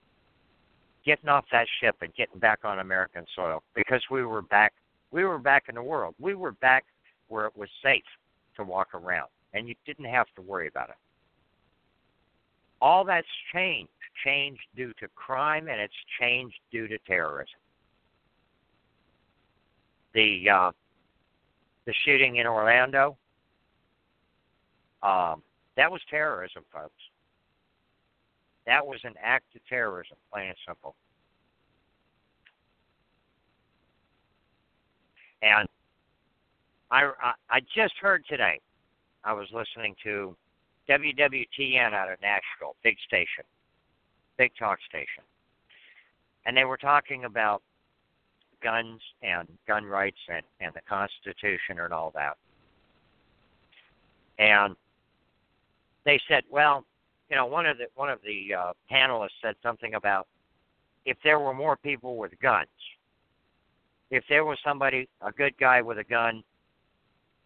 getting 1.04 1.28
off 1.28 1.44
that 1.52 1.66
ship 1.80 1.96
and 2.00 2.14
getting 2.14 2.38
back 2.38 2.61
on 2.64 2.80
American 2.80 3.24
soil 3.35 3.62
because 3.74 4.02
we 4.11 4.24
were 4.24 4.42
back. 4.42 4.72
We 5.11 5.24
were 5.24 5.38
back 5.38 5.64
in 5.68 5.76
the 5.76 5.83
world. 5.83 6.14
We 6.18 6.35
were 6.35 6.52
back 6.52 6.85
where 7.28 7.46
it 7.46 7.57
was 7.57 7.68
safe 7.83 8.02
to 8.57 8.64
walk 8.64 8.94
around, 8.94 9.28
and 9.52 9.68
you 9.68 9.74
didn't 9.87 10.07
have 10.07 10.26
to 10.37 10.42
worry 10.42 10.68
about 10.68 10.88
it. 10.88 10.96
All 12.80 13.04
that's 13.04 13.26
changed 13.52 13.90
changed 14.24 14.62
due 14.77 14.92
to 15.00 15.09
crime 15.14 15.68
and 15.68 15.81
it's 15.81 15.94
changed 16.20 16.59
due 16.70 16.88
to 16.88 16.98
terrorism. 17.07 17.59
The 20.14 20.48
uh, 20.48 20.70
the 21.87 21.94
shooting 22.05 22.37
in 22.37 22.46
Orlando, 22.46 23.16
um, 25.03 25.42
that 25.77 25.90
was 25.90 26.00
terrorism, 26.09 26.62
folks. 26.72 26.92
That 28.66 28.87
was 28.87 29.00
an 29.05 29.14
act 29.22 29.55
of 29.55 29.61
terrorism, 29.68 30.16
plain 30.33 30.48
and 30.48 30.57
simple. 30.66 30.94
And 35.42 35.68
I, 36.90 37.11
I, 37.22 37.33
I 37.50 37.61
just 37.74 37.94
heard 38.00 38.24
today. 38.27 38.61
I 39.24 39.33
was 39.33 39.48
listening 39.53 39.94
to 40.05 40.35
WWTN 40.88 41.92
out 41.92 42.11
of 42.11 42.20
Nashville, 42.20 42.77
big 42.83 42.96
station, 43.07 43.44
big 44.37 44.53
talk 44.59 44.79
station, 44.88 45.23
and 46.47 46.57
they 46.57 46.64
were 46.64 46.77
talking 46.77 47.25
about 47.25 47.62
guns 48.62 49.01
and 49.23 49.47
gun 49.66 49.85
rights 49.85 50.18
and, 50.29 50.42
and 50.61 50.73
the 50.75 50.81
Constitution 50.88 51.81
and 51.81 51.92
all 51.92 52.12
that. 52.14 52.37
And 54.38 54.75
they 56.05 56.20
said, 56.29 56.44
well, 56.51 56.85
you 57.31 57.37
know, 57.37 57.47
one 57.47 57.66
of 57.66 57.79
the 57.79 57.87
one 57.94 58.11
of 58.11 58.20
the 58.23 58.55
uh, 58.55 58.73
panelists 58.90 59.31
said 59.42 59.55
something 59.62 59.94
about 59.94 60.27
if 61.05 61.16
there 61.23 61.38
were 61.38 61.55
more 61.55 61.77
people 61.77 62.16
with 62.16 62.38
guns, 62.40 62.68
if 64.11 64.25
there 64.29 64.44
was 64.44 64.59
somebody, 64.64 65.09
a 65.20 65.33
good 65.33 65.57
guy 65.59 65.83
with 65.83 65.99
a 65.99 66.05
gun 66.05 66.42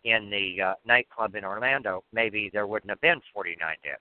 in 0.05 0.31
the 0.31 0.63
uh, 0.63 0.75
nightclub 0.87 1.35
in 1.35 1.45
Orlando, 1.45 2.05
maybe 2.13 2.51
there 2.53 2.67
wouldn't 2.67 2.91
have 2.91 3.01
been 3.01 3.21
49 3.35 3.77
dead. 3.83 3.97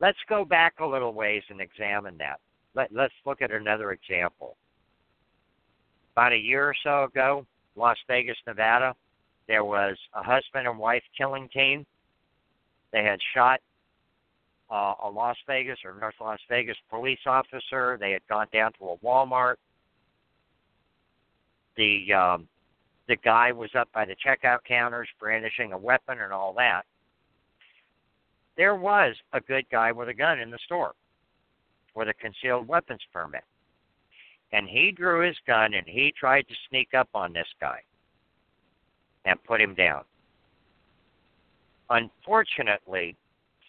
Let's 0.00 0.18
go 0.28 0.44
back 0.44 0.74
a 0.80 0.86
little 0.86 1.12
ways 1.12 1.42
and 1.48 1.60
examine 1.60 2.18
that. 2.18 2.40
Let, 2.74 2.92
let's 2.92 3.14
look 3.24 3.42
at 3.42 3.52
another 3.52 3.92
example. 3.92 4.56
About 6.12 6.32
a 6.32 6.38
year 6.38 6.68
or 6.68 6.74
so 6.82 7.04
ago, 7.04 7.46
Las 7.76 7.96
Vegas, 8.08 8.36
Nevada, 8.46 8.94
there 9.46 9.64
was 9.64 9.96
a 10.14 10.22
husband 10.22 10.66
and 10.66 10.78
wife 10.78 11.02
killing 11.16 11.48
team. 11.48 11.86
They 12.92 13.04
had 13.04 13.18
shot 13.34 13.60
uh, 14.70 14.94
a 15.04 15.08
Las 15.08 15.36
Vegas 15.46 15.78
or 15.84 15.96
North 16.00 16.14
Las 16.20 16.38
Vegas 16.48 16.76
police 16.90 17.18
officer. 17.26 17.98
They 18.00 18.12
had 18.12 18.26
gone 18.28 18.46
down 18.52 18.72
to 18.78 18.90
a 18.90 18.96
Walmart. 18.98 19.56
The 21.76 22.12
um, 22.12 22.48
the 23.08 23.16
guy 23.16 23.52
was 23.52 23.70
up 23.76 23.88
by 23.92 24.04
the 24.04 24.16
checkout 24.24 24.60
counters 24.66 25.08
brandishing 25.20 25.72
a 25.72 25.78
weapon 25.78 26.20
and 26.20 26.32
all 26.32 26.54
that 26.54 26.84
there 28.56 28.76
was 28.76 29.14
a 29.32 29.40
good 29.40 29.64
guy 29.70 29.92
with 29.92 30.08
a 30.08 30.14
gun 30.14 30.38
in 30.38 30.50
the 30.50 30.58
store 30.64 30.94
with 31.94 32.08
a 32.08 32.14
concealed 32.14 32.66
weapons 32.66 33.02
permit. 33.12 33.44
And 34.52 34.68
he 34.68 34.92
drew 34.92 35.26
his 35.26 35.36
gun 35.46 35.74
and 35.74 35.86
he 35.86 36.12
tried 36.18 36.46
to 36.48 36.54
sneak 36.68 36.94
up 36.94 37.08
on 37.14 37.32
this 37.32 37.46
guy 37.60 37.80
and 39.24 39.42
put 39.44 39.60
him 39.60 39.74
down. 39.74 40.02
Unfortunately, 41.90 43.16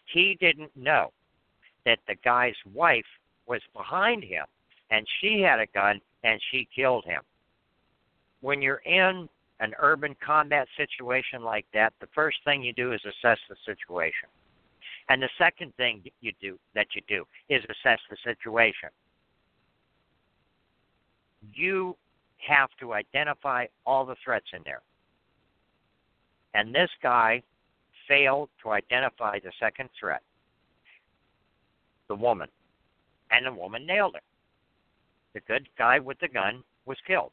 he 0.06 0.38
didn't 0.40 0.76
know 0.76 1.12
that 1.86 2.00
the 2.08 2.16
guy's 2.24 2.56
wife 2.74 3.06
was 3.48 3.62
behind 3.74 4.24
him 4.24 4.46
and 4.92 5.06
she 5.20 5.42
had 5.42 5.60
a 5.60 5.68
gun 5.74 6.00
and 6.24 6.40
she 6.52 6.68
killed 6.76 7.06
him. 7.06 7.22
When 8.42 8.62
you're 8.62 8.82
in 8.86 9.28
an 9.60 9.74
urban 9.80 10.16
combat 10.24 10.68
situation 10.78 11.44
like 11.44 11.66
that, 11.74 11.94
the 12.00 12.08
first 12.14 12.38
thing 12.44 12.62
you 12.62 12.74
do 12.74 12.94
is 12.94 13.02
assess 13.06 13.40
the 13.50 13.56
situation. 13.66 14.30
And 15.10 15.22
the 15.22 15.30
second 15.38 15.74
thing 15.76 16.04
you 16.22 16.32
do 16.42 16.58
that 16.74 16.88
you 16.96 17.02
do 17.08 17.26
is 17.50 17.64
assess 17.66 18.00
the 18.10 18.18
situation. 18.24 18.90
You 21.54 21.96
have 22.38 22.70
to 22.80 22.94
identify 22.94 23.68
all 23.86 24.06
the 24.06 24.16
threats 24.24 24.48
in 24.54 24.62
there. 24.66 24.82
And 26.54 26.74
this 26.74 26.90
guy 27.04 27.44
failed 28.08 28.50
to 28.64 28.72
identify 28.72 29.40
the 29.40 29.52
second 29.60 29.90
threat 30.00 30.22
the 32.08 32.16
woman. 32.16 32.48
And 33.32 33.46
the 33.46 33.52
woman 33.52 33.86
nailed 33.86 34.16
it. 34.16 34.24
The 35.34 35.42
good 35.42 35.68
guy 35.78 36.00
with 36.00 36.20
the 36.20 36.28
gun 36.28 36.64
was 36.86 36.98
killed. 37.06 37.32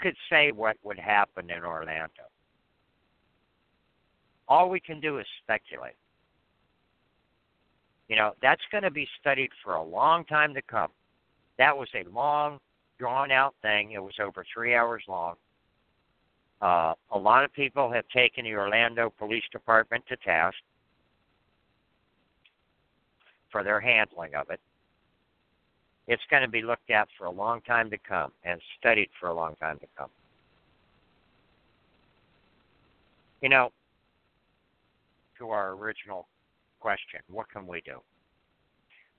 Could 0.00 0.16
say 0.30 0.50
what 0.50 0.76
would 0.82 0.98
happen 0.98 1.50
in 1.50 1.62
Orlando. 1.62 2.31
All 4.52 4.68
we 4.68 4.80
can 4.80 5.00
do 5.00 5.18
is 5.18 5.24
speculate. 5.42 5.94
You 8.08 8.16
know, 8.16 8.32
that's 8.42 8.60
going 8.70 8.82
to 8.82 8.90
be 8.90 9.08
studied 9.18 9.48
for 9.64 9.76
a 9.76 9.82
long 9.82 10.26
time 10.26 10.52
to 10.52 10.60
come. 10.60 10.90
That 11.56 11.74
was 11.74 11.88
a 11.94 12.06
long, 12.10 12.60
drawn 12.98 13.30
out 13.30 13.54
thing. 13.62 13.92
It 13.92 14.02
was 14.02 14.12
over 14.20 14.44
three 14.52 14.74
hours 14.74 15.04
long. 15.08 15.36
Uh, 16.60 16.92
a 17.12 17.18
lot 17.18 17.44
of 17.44 17.52
people 17.54 17.90
have 17.90 18.04
taken 18.14 18.44
the 18.44 18.52
Orlando 18.52 19.10
Police 19.18 19.44
Department 19.50 20.04
to 20.10 20.16
task 20.18 20.58
for 23.50 23.64
their 23.64 23.80
handling 23.80 24.34
of 24.34 24.50
it. 24.50 24.60
It's 26.08 26.22
going 26.28 26.42
to 26.42 26.48
be 26.48 26.60
looked 26.60 26.90
at 26.90 27.08
for 27.16 27.24
a 27.24 27.30
long 27.30 27.62
time 27.62 27.88
to 27.88 27.96
come 27.96 28.32
and 28.44 28.60
studied 28.78 29.08
for 29.18 29.30
a 29.30 29.34
long 29.34 29.54
time 29.56 29.78
to 29.78 29.86
come. 29.96 30.10
You 33.40 33.48
know, 33.48 33.70
to 35.42 35.50
our 35.50 35.72
original 35.72 36.28
question, 36.80 37.20
what 37.28 37.50
can 37.50 37.66
we 37.66 37.80
do? 37.82 37.98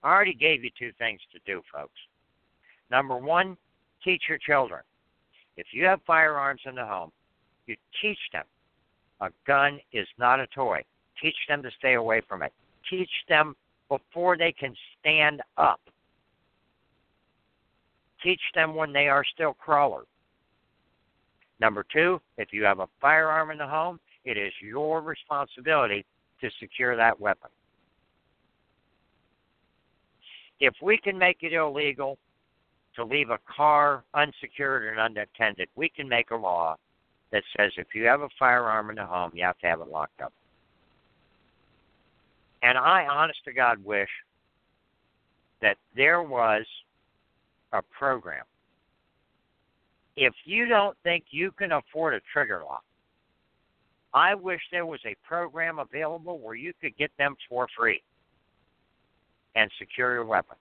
I 0.03 0.12
already 0.12 0.33
gave 0.33 0.63
you 0.63 0.71
two 0.77 0.91
things 0.97 1.19
to 1.33 1.39
do, 1.45 1.62
folks. 1.71 1.99
Number 2.89 3.17
one, 3.17 3.57
teach 4.03 4.23
your 4.27 4.38
children. 4.38 4.81
If 5.57 5.67
you 5.71 5.86
have 5.86 5.99
firearms 6.07 6.62
in 6.65 6.75
the 6.75 6.86
home, 6.86 7.12
you 7.67 7.75
teach 8.01 8.17
them 8.31 8.45
a 9.21 9.29
gun 9.47 9.79
is 9.93 10.07
not 10.17 10.39
a 10.39 10.47
toy. 10.47 10.83
Teach 11.21 11.36
them 11.47 11.62
to 11.63 11.71
stay 11.77 11.93
away 11.93 12.21
from 12.27 12.41
it. 12.41 12.51
Teach 12.89 13.09
them 13.29 13.55
before 13.88 14.38
they 14.38 14.51
can 14.51 14.75
stand 14.99 15.41
up. 15.57 15.79
Teach 18.21 18.41
them 18.55 18.75
when 18.75 18.91
they 18.91 19.07
are 19.07 19.23
still 19.33 19.53
crawlers. 19.53 20.07
Number 21.59 21.86
two, 21.93 22.19
if 22.38 22.49
you 22.51 22.63
have 22.63 22.79
a 22.79 22.89
firearm 22.99 23.51
in 23.51 23.57
the 23.57 23.67
home, 23.67 23.99
it 24.25 24.38
is 24.38 24.51
your 24.62 25.01
responsibility 25.01 26.05
to 26.43 26.51
secure 26.60 26.95
that 26.97 27.19
weapon. 27.19 27.49
If 30.60 30.73
we 30.82 30.97
can 30.97 31.17
make 31.17 31.38
it 31.41 31.53
illegal 31.53 32.17
to 32.95 33.03
leave 33.03 33.29
a 33.29 33.39
car 33.49 34.03
unsecured 34.13 34.89
and 34.89 34.99
unattended, 34.99 35.69
we 35.75 35.89
can 35.89 36.08
make 36.08 36.32
a 36.32 36.36
law 36.36 36.75
that 37.32 37.43
says 37.58 37.71
if 37.77 37.88
you 37.95 38.06
have 38.06 38.21
a 38.21 38.29
firearm 38.38 38.89
in 38.89 38.97
the 38.97 39.06
home, 39.06 39.32
you 39.34 39.43
have 39.43 39.58
to 39.60 39.67
have 39.67 39.79
it 39.79 39.88
locked 39.88 40.21
up. 40.21 40.34
And 42.62 42.77
I, 42.77 43.08
honest 43.08 43.39
to 43.45 43.53
God, 43.53 43.84
wish 43.84 44.10
that 45.62 45.77
there 45.95 46.21
was 46.21 46.65
a 47.71 47.82
program. 47.97 48.43
If 50.15 50.34
you 50.43 50.67
don't 50.67 50.95
think 51.03 51.25
you 51.32 51.51
can 51.51 51.71
afford 51.71 52.13
a 52.13 52.21
trigger 52.32 52.62
lock, 52.65 52.84
I 54.13 54.36
wish 54.36 54.62
there 54.71 54.86
was 54.86 54.99
a 55.06 55.15
program 55.28 55.80
available 55.80 56.38
where 56.39 56.56
you 56.56 56.73
could 56.80 56.95
get 56.97 57.12
them 57.17 57.36
for 57.49 57.67
free 57.78 58.02
and 59.56 59.69
secure 59.80 60.13
your 60.13 60.26
weapons. 60.26 60.60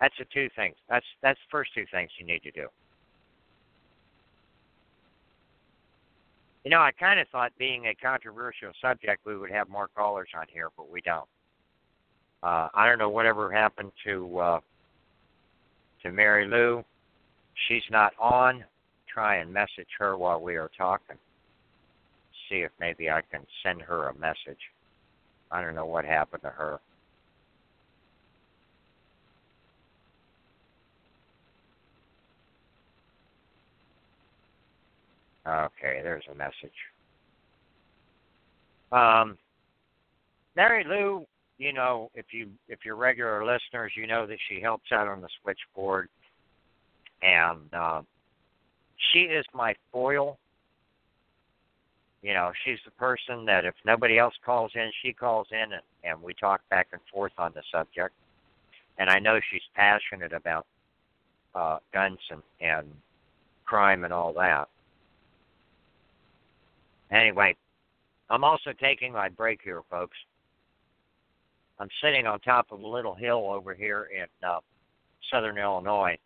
That's 0.00 0.14
the 0.18 0.26
two 0.32 0.48
things. 0.56 0.74
That's 0.88 1.06
that's 1.22 1.38
the 1.38 1.50
first 1.50 1.70
two 1.74 1.84
things 1.92 2.10
you 2.18 2.26
need 2.26 2.42
to 2.42 2.50
do. 2.50 2.66
You 6.64 6.70
know, 6.70 6.80
I 6.80 6.92
kind 6.92 7.18
of 7.18 7.26
thought 7.28 7.52
being 7.58 7.86
a 7.86 7.94
controversial 7.94 8.70
subject, 8.80 9.26
we 9.26 9.36
would 9.36 9.50
have 9.50 9.68
more 9.68 9.88
callers 9.96 10.28
on 10.38 10.46
here, 10.52 10.70
but 10.76 10.90
we 10.90 11.00
don't. 11.00 11.28
Uh, 12.42 12.68
I 12.74 12.88
don't 12.88 12.98
know 12.98 13.08
whatever 13.08 13.50
happened 13.52 13.92
to 14.04 14.38
uh, 14.38 14.60
to 16.02 16.12
Mary 16.12 16.46
Lou. 16.46 16.84
She's 17.68 17.82
not 17.90 18.12
on. 18.18 18.64
Try 19.12 19.36
and 19.36 19.52
message 19.52 19.88
her 19.98 20.16
while 20.16 20.40
we 20.40 20.56
are 20.56 20.70
talking. 20.76 21.16
See 22.52 22.58
if 22.58 22.70
maybe 22.78 23.08
I 23.08 23.22
can 23.30 23.40
send 23.62 23.80
her 23.80 24.08
a 24.08 24.18
message. 24.18 24.60
I 25.50 25.62
don't 25.62 25.74
know 25.74 25.86
what 25.86 26.04
happened 26.04 26.42
to 26.42 26.50
her. 26.50 26.80
Okay, 35.46 36.00
there's 36.02 36.24
a 36.30 36.34
message. 36.34 36.52
Um, 38.92 39.38
Mary 40.54 40.84
Lou, 40.86 41.24
you 41.56 41.72
know, 41.72 42.10
if 42.14 42.26
you 42.32 42.48
if 42.68 42.80
you're 42.84 42.96
regular 42.96 43.46
listeners, 43.46 43.92
you 43.96 44.06
know 44.06 44.26
that 44.26 44.38
she 44.50 44.60
helps 44.60 44.92
out 44.92 45.08
on 45.08 45.22
the 45.22 45.28
switchboard, 45.42 46.10
and 47.22 47.72
uh, 47.72 48.02
she 49.12 49.20
is 49.20 49.46
my 49.54 49.74
foil. 49.90 50.38
You 52.22 52.34
know, 52.34 52.52
she's 52.64 52.78
the 52.84 52.92
person 52.92 53.44
that 53.46 53.64
if 53.64 53.74
nobody 53.84 54.18
else 54.18 54.34
calls 54.44 54.70
in, 54.74 54.90
she 55.02 55.12
calls 55.12 55.48
in, 55.50 55.72
and, 55.72 55.82
and 56.04 56.22
we 56.22 56.34
talk 56.34 56.60
back 56.70 56.88
and 56.92 57.00
forth 57.12 57.32
on 57.36 57.52
the 57.54 57.62
subject. 57.72 58.14
And 58.98 59.10
I 59.10 59.18
know 59.18 59.40
she's 59.50 59.62
passionate 59.74 60.32
about 60.32 60.66
uh, 61.54 61.78
guns 61.92 62.18
and, 62.30 62.42
and 62.60 62.86
crime 63.64 64.04
and 64.04 64.12
all 64.12 64.32
that. 64.34 64.68
Anyway, 67.10 67.56
I'm 68.30 68.44
also 68.44 68.72
taking 68.72 69.12
my 69.12 69.28
break 69.28 69.60
here, 69.62 69.82
folks. 69.90 70.16
I'm 71.78 71.88
sitting 72.02 72.26
on 72.26 72.38
top 72.40 72.66
of 72.70 72.80
a 72.80 72.86
little 72.86 73.14
hill 73.14 73.50
over 73.50 73.74
here 73.74 74.08
in 74.14 74.26
uh, 74.48 74.60
southern 75.30 75.58
Illinois, 75.58 76.16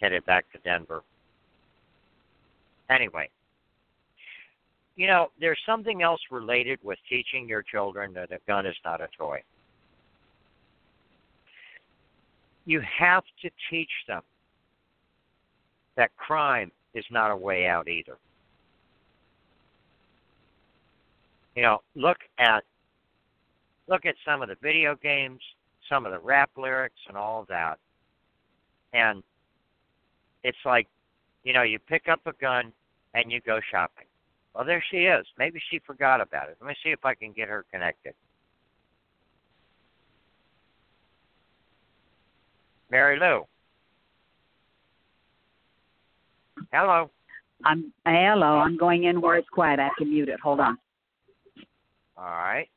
headed 0.00 0.26
back 0.26 0.44
to 0.52 0.58
Denver. 0.58 1.02
Anyway, 2.90 3.28
you 4.96 5.06
know, 5.06 5.28
there's 5.40 5.58
something 5.66 6.02
else 6.02 6.20
related 6.30 6.78
with 6.82 6.98
teaching 7.08 7.48
your 7.48 7.62
children 7.62 8.12
that 8.14 8.32
a 8.32 8.38
gun 8.46 8.66
is 8.66 8.76
not 8.84 9.00
a 9.00 9.08
toy. 9.16 9.42
You 12.64 12.80
have 12.98 13.24
to 13.42 13.50
teach 13.70 13.90
them 14.08 14.22
that 15.96 16.14
crime 16.16 16.72
is 16.94 17.04
not 17.10 17.30
a 17.30 17.36
way 17.36 17.66
out 17.66 17.88
either. 17.88 18.18
you 21.56 21.62
know, 21.62 21.82
look 21.96 22.18
at 22.38 22.62
look 23.88 24.04
at 24.04 24.14
some 24.24 24.42
of 24.42 24.48
the 24.48 24.56
video 24.62 24.94
games, 24.94 25.40
some 25.88 26.06
of 26.06 26.12
the 26.12 26.18
rap 26.18 26.50
lyrics 26.56 27.00
and 27.08 27.16
all 27.16 27.40
of 27.40 27.48
that. 27.48 27.78
And 28.92 29.22
it's 30.44 30.58
like, 30.64 30.86
you 31.44 31.52
know, 31.52 31.62
you 31.62 31.78
pick 31.78 32.08
up 32.08 32.20
a 32.26 32.32
gun 32.34 32.72
and 33.14 33.32
you 33.32 33.40
go 33.40 33.58
shopping. 33.70 34.06
Well, 34.56 34.64
there 34.64 34.82
she 34.90 34.98
is. 35.04 35.26
Maybe 35.38 35.60
she 35.70 35.80
forgot 35.86 36.22
about 36.22 36.48
it. 36.48 36.56
Let 36.62 36.68
me 36.68 36.74
see 36.82 36.88
if 36.88 37.04
I 37.04 37.14
can 37.14 37.32
get 37.32 37.48
her 37.48 37.66
connected. 37.70 38.14
Mary 42.90 43.18
Lou. 43.20 43.44
Hello. 46.72 47.10
I'm 47.66 47.92
hello. 48.06 48.58
I'm 48.58 48.78
going 48.78 49.04
in 49.04 49.20
where 49.20 49.36
it's 49.36 49.48
quiet. 49.50 49.78
I 49.78 49.84
have 49.84 49.96
to 49.98 50.06
mute 50.06 50.30
it. 50.30 50.40
Hold 50.40 50.60
on. 50.60 50.78
All 52.16 52.24
right. 52.24 52.68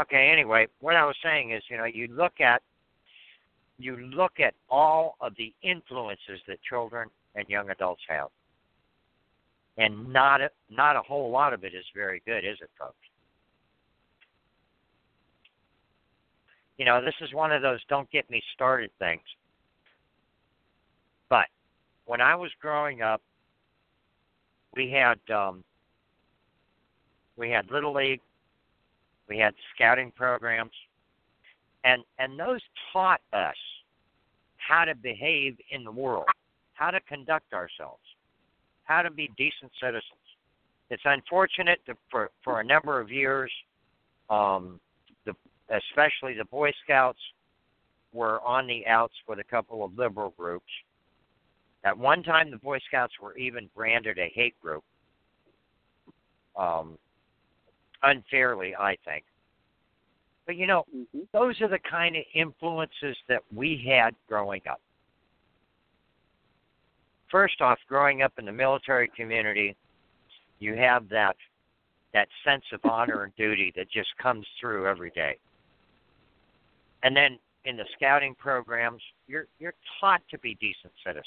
Okay, 0.00 0.30
anyway, 0.32 0.66
what 0.80 0.96
I 0.96 1.04
was 1.04 1.16
saying 1.22 1.52
is, 1.52 1.62
you 1.68 1.76
know, 1.76 1.84
you 1.84 2.08
look 2.08 2.40
at 2.40 2.60
you 3.78 3.96
look 3.96 4.40
at 4.40 4.54
all 4.68 5.16
of 5.20 5.32
the 5.38 5.54
influences 5.62 6.40
that 6.48 6.58
children 6.68 7.08
and 7.36 7.48
young 7.48 7.70
adults 7.70 8.02
have. 8.08 8.28
And 9.78 10.12
not 10.12 10.40
a, 10.40 10.50
not 10.70 10.96
a 10.96 11.00
whole 11.00 11.30
lot 11.30 11.52
of 11.52 11.62
it 11.62 11.72
is 11.72 11.84
very 11.94 12.20
good, 12.26 12.44
is 12.44 12.58
it, 12.60 12.68
folks? 12.78 12.96
You 16.78 16.84
know, 16.84 17.00
this 17.04 17.14
is 17.20 17.32
one 17.32 17.52
of 17.52 17.62
those 17.62 17.80
don't 17.88 18.10
get 18.10 18.28
me 18.28 18.42
started 18.54 18.90
things. 18.98 19.22
But 21.28 21.46
when 22.06 22.20
I 22.20 22.34
was 22.34 22.50
growing 22.60 23.02
up, 23.02 23.22
we 24.74 24.90
had 24.90 25.18
um, 25.34 25.62
we 27.36 27.50
had 27.50 27.70
little 27.70 27.94
league, 27.94 28.20
we 29.28 29.38
had 29.38 29.54
scouting 29.74 30.12
programs, 30.14 30.72
and 31.84 32.02
and 32.18 32.38
those 32.38 32.60
taught 32.92 33.20
us 33.32 33.56
how 34.56 34.84
to 34.84 34.94
behave 34.94 35.56
in 35.70 35.84
the 35.84 35.90
world, 35.90 36.26
how 36.74 36.90
to 36.90 37.00
conduct 37.00 37.52
ourselves, 37.52 38.02
how 38.88 39.02
to 39.02 39.10
be 39.10 39.30
decent 39.36 39.70
citizens. 39.80 40.02
It's 40.90 41.02
unfortunate 41.04 41.80
that 41.86 41.96
for 42.10 42.30
for 42.42 42.60
a 42.60 42.64
number 42.64 42.98
of 42.98 43.12
years, 43.12 43.52
um, 44.30 44.80
the 45.26 45.34
especially 45.70 46.34
the 46.34 46.46
Boy 46.46 46.72
Scouts 46.82 47.18
were 48.12 48.40
on 48.40 48.66
the 48.66 48.86
outs 48.86 49.14
with 49.28 49.38
a 49.38 49.44
couple 49.44 49.84
of 49.84 49.96
liberal 49.96 50.32
groups. 50.36 50.72
At 51.84 51.96
one 51.96 52.22
time, 52.22 52.50
the 52.50 52.56
Boy 52.56 52.78
Scouts 52.88 53.12
were 53.22 53.36
even 53.36 53.68
branded 53.76 54.18
a 54.18 54.32
hate 54.34 54.58
group. 54.60 54.82
Um, 56.58 56.98
unfairly, 58.02 58.74
I 58.74 58.96
think. 59.04 59.24
But 60.46 60.56
you 60.56 60.66
know, 60.66 60.84
Mm-hmm. 60.96 61.20
those 61.32 61.60
are 61.60 61.68
the 61.68 61.78
kind 61.78 62.16
of 62.16 62.22
influences 62.34 63.16
that 63.28 63.42
we 63.54 63.84
had 63.86 64.14
growing 64.26 64.62
up. 64.68 64.80
First 67.30 67.60
off, 67.60 67.78
growing 67.88 68.22
up 68.22 68.32
in 68.38 68.44
the 68.46 68.52
military 68.52 69.08
community, 69.14 69.76
you 70.58 70.74
have 70.74 71.08
that 71.10 71.36
that 72.14 72.28
sense 72.42 72.64
of 72.72 72.80
honor 72.90 73.24
and 73.24 73.36
duty 73.36 73.72
that 73.76 73.90
just 73.90 74.08
comes 74.20 74.46
through 74.58 74.86
every 74.86 75.10
day. 75.10 75.36
And 77.02 77.14
then 77.14 77.38
in 77.64 77.76
the 77.76 77.84
scouting 77.96 78.34
programs, 78.34 79.02
you're 79.26 79.46
you're 79.58 79.74
taught 80.00 80.22
to 80.30 80.38
be 80.38 80.54
decent 80.54 80.92
citizens. 81.04 81.26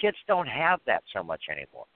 Kids 0.00 0.16
don't 0.28 0.48
have 0.48 0.80
that 0.86 1.02
so 1.12 1.22
much 1.22 1.42
anymore. 1.50 1.86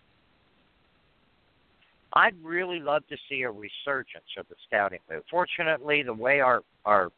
I'd 2.13 2.35
really 2.43 2.81
love 2.81 3.03
to 3.09 3.17
see 3.29 3.43
a 3.43 3.51
resurgence 3.51 4.31
of 4.39 4.49
the 4.49 4.55
scouting 4.67 5.01
movement. 5.09 5.27
Fortunately, 5.31 6.03
the 6.03 6.15
way 6.15 6.41
our 6.41 6.63
our 6.87 7.11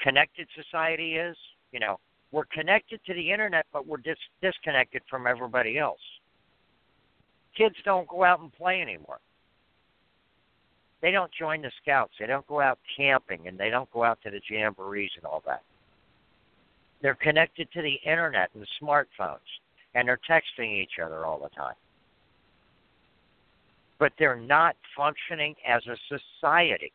connected 0.00 0.48
society 0.56 1.14
is, 1.14 1.36
you 1.70 1.78
know, 1.78 2.00
we're 2.32 2.44
connected 2.46 3.00
to 3.06 3.14
the 3.14 3.30
internet, 3.30 3.66
but 3.72 3.86
we're 3.86 3.98
dis- 3.98 4.16
disconnected 4.42 5.02
from 5.08 5.26
everybody 5.26 5.78
else. 5.78 6.00
Kids 7.56 7.76
don't 7.84 8.08
go 8.08 8.24
out 8.24 8.40
and 8.40 8.52
play 8.52 8.82
anymore. 8.82 9.18
They 11.02 11.10
don't 11.10 11.30
join 11.32 11.62
the 11.62 11.70
scouts. 11.82 12.12
They 12.18 12.26
don't 12.26 12.46
go 12.46 12.60
out 12.60 12.78
camping, 12.96 13.46
and 13.46 13.56
they 13.56 13.70
don't 13.70 13.90
go 13.92 14.02
out 14.02 14.18
to 14.24 14.30
the 14.30 14.40
jamborees 14.50 15.10
and 15.16 15.24
all 15.24 15.42
that. 15.46 15.62
They're 17.02 17.14
connected 17.14 17.70
to 17.72 17.82
the 17.82 17.94
internet 18.04 18.50
and 18.54 18.62
the 18.62 18.84
smartphones, 18.84 19.38
and 19.94 20.08
they're 20.08 20.20
texting 20.28 20.82
each 20.82 20.98
other 21.02 21.24
all 21.24 21.38
the 21.38 21.50
time 21.50 21.74
but 23.98 24.12
they're 24.18 24.36
not 24.36 24.76
functioning 24.96 25.54
as 25.66 25.82
a 25.86 25.96
society. 26.08 26.92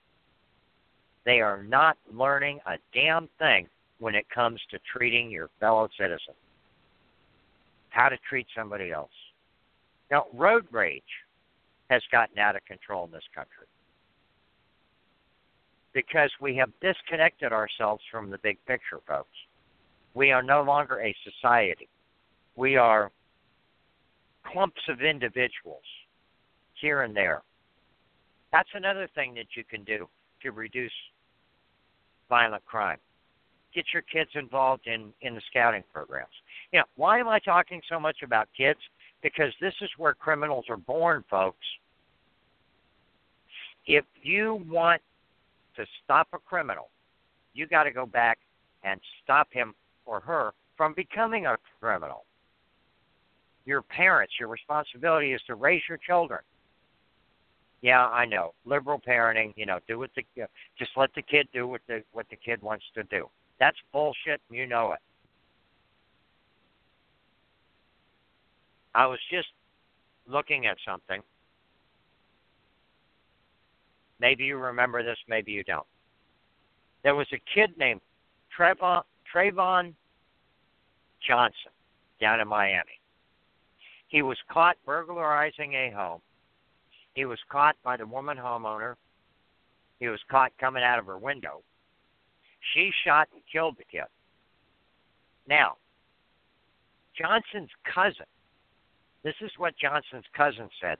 They 1.26 1.41
are 1.41 1.63
not 1.63 1.98
learning 2.12 2.60
a 2.65 2.78
damn 2.94 3.28
thing 3.39 3.67
when 4.02 4.16
it 4.16 4.26
comes 4.34 4.60
to 4.72 4.80
treating 4.98 5.30
your 5.30 5.48
fellow 5.60 5.88
citizen, 5.96 6.34
how 7.90 8.10
to 8.10 8.18
treat 8.28 8.48
somebody 8.58 8.92
else. 8.92 9.12
Now, 10.10 10.26
road 10.34 10.66
rage 10.72 11.04
has 11.92 12.02
gotten 12.12 12.40
out 12.40 12.56
of 12.56 12.66
control 12.66 13.06
in 13.06 13.12
this 13.12 13.24
country 13.36 13.68
because 15.94 16.32
we 16.42 16.56
have 16.56 16.72
disconnected 16.82 17.54
ourselves 17.54 18.02
from 18.10 18.32
the 18.32 18.40
big 18.40 18.58
picture, 18.66 19.00
folks. 19.08 19.38
We 20.16 20.32
are 20.32 20.42
no 20.42 20.64
longer 20.64 21.00
a 21.00 21.16
society. 21.24 21.88
We 22.56 22.78
are 22.78 23.12
clumps 24.52 24.82
of 24.90 25.02
individuals 25.02 25.84
here 26.74 27.04
and 27.04 27.16
there. 27.16 27.44
That's 28.52 28.70
another 28.74 29.08
thing 29.14 29.36
that 29.36 29.56
you 29.56 29.64
can 29.64 29.84
do 29.84 30.10
to 30.42 30.52
reduce 30.52 30.92
violent 32.30 32.66
crime. 32.66 32.98
Get 33.73 33.86
your 33.93 34.03
kids 34.03 34.31
involved 34.36 34.88
in, 34.88 35.13
in 35.21 35.36
the 35.36 35.41
scouting 35.49 35.84
programs. 35.93 36.34
You 36.71 36.79
know, 36.79 36.86
why 36.95 37.19
am 37.19 37.27
I 37.27 37.39
talking 37.39 37.81
so 37.89 37.99
much 37.99 38.17
about 38.23 38.47
kids? 38.55 38.79
Because 39.23 39.53
this 39.62 39.73
is 39.81 39.89
where 39.97 40.13
criminals 40.13 40.65
are 40.69 40.77
born, 40.77 41.23
folks. 41.29 41.65
If 43.86 44.05
you 44.21 44.63
want 44.69 45.01
to 45.75 45.86
stop 46.03 46.27
a 46.34 46.38
criminal, 46.38 46.89
you 47.53 47.67
got 47.67 47.84
to 47.84 47.91
go 47.91 48.05
back 48.05 48.39
and 48.84 48.99
stop 49.23 49.47
him 49.51 49.73
or 50.05 50.19
her 50.19 50.51
from 50.75 50.93
becoming 50.93 51.45
a 51.45 51.57
criminal. 51.79 52.25
Your 53.65 53.81
parents, 53.81 54.34
your 54.39 54.49
responsibility 54.49 55.34
is 55.34 55.41
to 55.47 55.55
raise 55.55 55.81
your 55.88 55.97
children 55.97 56.39
yeah, 57.81 58.05
I 58.05 58.25
know. 58.25 58.53
Liberal 58.65 58.99
parenting, 58.99 59.53
you 59.55 59.65
know, 59.65 59.79
do 59.88 59.97
what 59.97 60.12
the 60.15 60.23
just 60.77 60.91
let 60.95 61.13
the 61.15 61.21
kid 61.21 61.47
do 61.51 61.67
what 61.67 61.81
the 61.88 62.03
what 62.13 62.27
the 62.29 62.36
kid 62.36 62.62
wants 62.62 62.86
to 62.95 63.03
do. 63.03 63.27
That's 63.62 63.78
bullshit, 63.93 64.41
and 64.50 64.58
you 64.58 64.67
know 64.67 64.91
it. 64.91 65.00
I 68.93 69.06
was 69.06 69.19
just 69.32 69.47
looking 70.28 70.65
at 70.65 70.76
something. 70.86 71.21
Maybe 74.19 74.43
you 74.43 74.58
remember 74.58 75.02
this, 75.02 75.17
maybe 75.30 75.54
you 75.54 75.63
don't. 75.63 75.88
There 77.04 77.15
was 77.15 77.28
a 77.32 77.39
kid 77.56 77.71
named 77.78 78.02
Trevon 78.58 79.04
Trayvon 79.34 79.93
Johnson 81.26 81.71
down 82.19 82.41
in 82.41 82.50
Miami. 82.50 83.00
He 84.10 84.21
was 84.21 84.38
caught 84.52 84.76
burglarizing 84.86 85.74
a 85.74 85.89
home 85.95 86.19
he 87.13 87.26
was 87.26 87.39
caught 87.50 87.76
by 87.84 87.97
the 87.97 88.06
woman 88.06 88.38
homeowner. 88.38 88.95
He 90.00 90.08
was 90.08 90.19
caught 90.30 90.52
coming 90.60 90.84
out 90.84 91.00
of 91.00 91.06
her 91.06 91.17
window. 91.17 91.62
She 92.74 92.91
shot 93.04 93.28
and 93.34 93.41
killed 93.52 93.76
the 93.78 93.86
kid. 93.86 94.06
Now, 95.47 95.78
Johnson's 97.17 97.71
cousin, 97.93 98.26
this 99.24 99.36
is 99.41 99.52
what 99.58 99.78
Johnson's 99.78 100.26
cousin 100.36 100.69
said. 100.80 100.97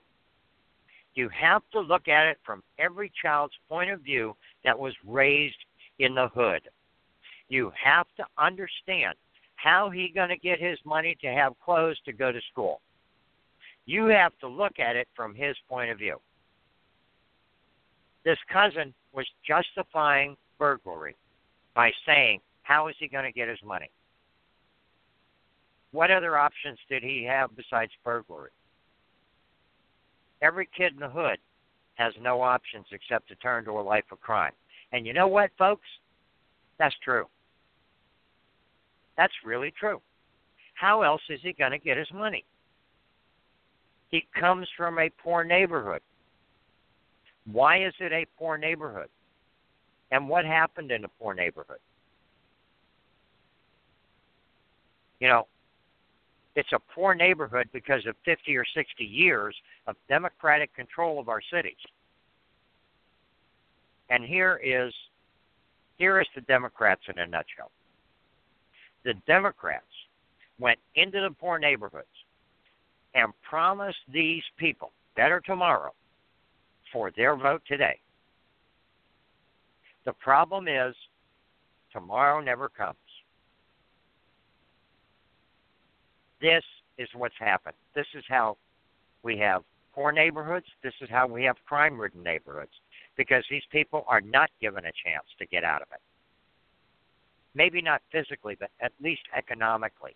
You 1.14 1.30
have 1.30 1.64
to 1.74 1.80
look 1.80 2.08
at 2.08 2.28
it 2.28 2.38
from 2.46 2.64
every 2.80 3.12
child's 3.22 3.54
point 3.70 3.92
of 3.92 4.02
view 4.02 4.36
that 4.64 4.78
was 4.78 4.94
raised 5.06 5.58
in 6.00 6.16
the 6.16 6.30
hood. 6.30 6.62
You 7.50 7.72
have 7.82 8.08
to 8.18 8.26
understand 8.38 9.16
how 9.56 9.90
he 9.90 10.10
going 10.10 10.30
to 10.30 10.38
get 10.38 10.60
his 10.60 10.80
money 10.86 11.16
to 11.22 11.28
have 11.28 11.60
clothes 11.64 12.00
to 12.06 12.14
go 12.14 12.32
to 12.32 12.40
school. 12.52 12.82
You 13.86 14.06
have 14.06 14.32
to 14.40 14.48
look 14.48 14.80
at 14.80 14.96
it 14.96 15.08
from 15.16 15.36
his 15.36 15.56
point 15.70 15.92
of 15.92 15.98
view. 15.98 16.18
This 18.24 18.38
cousin 18.52 18.94
was 19.14 19.28
justifying 19.46 20.38
burglary 20.58 21.16
by 21.76 21.92
saying, 22.06 22.40
How 22.64 22.88
is 22.88 22.96
he 23.00 23.08
going 23.08 23.26
to 23.26 23.32
get 23.32 23.50
his 23.50 23.60
money? 23.64 23.90
What 25.92 26.12
other 26.12 26.38
options 26.38 26.80
did 26.90 27.04
he 27.04 27.24
have 27.26 27.56
besides 27.56 27.92
burglary? 28.04 28.52
Every 30.42 30.68
kid 30.76 30.94
in 30.94 31.00
the 31.00 31.10
hood 31.10 31.38
has 31.96 32.14
no 32.22 32.42
options 32.42 32.86
except 32.92 33.28
to 33.28 33.36
turn 33.36 33.66
to 33.66 33.72
a 33.72 33.82
life 33.82 34.06
of 34.12 34.22
crime. 34.22 34.54
And 34.92 35.06
you 35.06 35.14
know 35.14 35.28
what, 35.28 35.52
folks? 35.58 35.88
That's 36.80 36.96
true. 37.04 37.26
That's 39.18 39.34
really 39.46 39.72
true. 39.80 40.02
How 40.74 41.04
else 41.04 41.22
is 41.30 41.40
he 41.44 41.54
going 41.54 41.72
to 41.72 41.78
get 41.78 41.98
his 41.98 42.08
money? 42.14 42.44
He 44.10 44.26
comes 44.40 44.68
from 44.76 44.98
a 44.98 45.12
poor 45.24 45.44
neighborhood. 45.44 46.02
Why 47.52 47.86
is 47.86 47.94
it 48.00 48.12
a 48.12 48.26
poor 48.38 48.58
neighborhood? 48.58 49.10
And 50.12 50.28
what 50.28 50.46
happened 50.46 50.92
in 50.92 51.06
a 51.06 51.08
poor 51.08 51.34
neighborhood? 51.34 51.80
You 55.20 55.30
know, 55.30 55.48
it's 56.56 56.72
a 56.74 56.80
poor 56.94 57.16
neighborhood 57.16 57.70
because 57.72 58.06
of 58.06 58.16
50 58.26 58.58
or 58.58 58.66
60 58.76 59.04
years 59.04 59.56
of 59.88 59.96
democratic 60.10 60.76
control 60.76 61.20
of 61.20 61.30
our 61.30 61.42
cities. 61.54 61.78
And 64.10 64.26
here 64.26 64.60
is 64.62 64.94
here 65.98 66.20
is 66.20 66.28
the 66.36 66.42
Democrats 66.42 67.02
in 67.08 67.20
a 67.20 67.28
nutshell. 67.28 67.72
The 69.06 69.14
Democrats 69.28 69.86
went 70.60 70.80
into 70.96 71.22
the 71.22 71.30
poor 71.40 71.60
neighborhoods 71.60 72.08
and 73.14 73.32
promised 73.48 74.00
these 74.12 74.44
people 74.58 74.92
better 75.16 75.40
tomorrow 75.40 75.94
for 76.92 77.12
their 77.16 77.36
vote 77.36 77.62
today. 77.68 78.01
The 80.06 80.14
problem 80.14 80.68
is 80.68 80.96
tomorrow 81.92 82.42
never 82.42 82.70
comes. 82.70 82.98
This 86.42 86.64
is 86.98 87.08
what's 87.16 87.36
happened. 87.40 87.76
This 87.94 88.08
is 88.16 88.24
how 88.28 88.58
we 89.24 89.38
have 89.38 89.64
poor 89.94 90.12
neighborhoods. 90.12 90.66
This 90.84 90.94
is 91.02 91.10
how 91.10 91.28
we 91.28 91.44
have 91.44 91.56
crime 91.68 92.00
ridden 92.00 92.24
neighborhoods 92.24 92.72
because 93.16 93.44
these 93.50 93.64
people 93.72 94.04
are 94.08 94.22
not 94.22 94.50
given 94.60 94.86
a 94.86 94.92
chance 95.06 95.26
to 95.38 95.46
get 95.46 95.64
out 95.64 95.82
of 95.82 95.88
it. 95.94 96.02
Maybe 97.54 97.82
not 97.82 98.02
physically, 98.12 98.56
but 98.60 98.72
at 98.82 98.94
least 99.02 99.22
economically. 99.38 100.16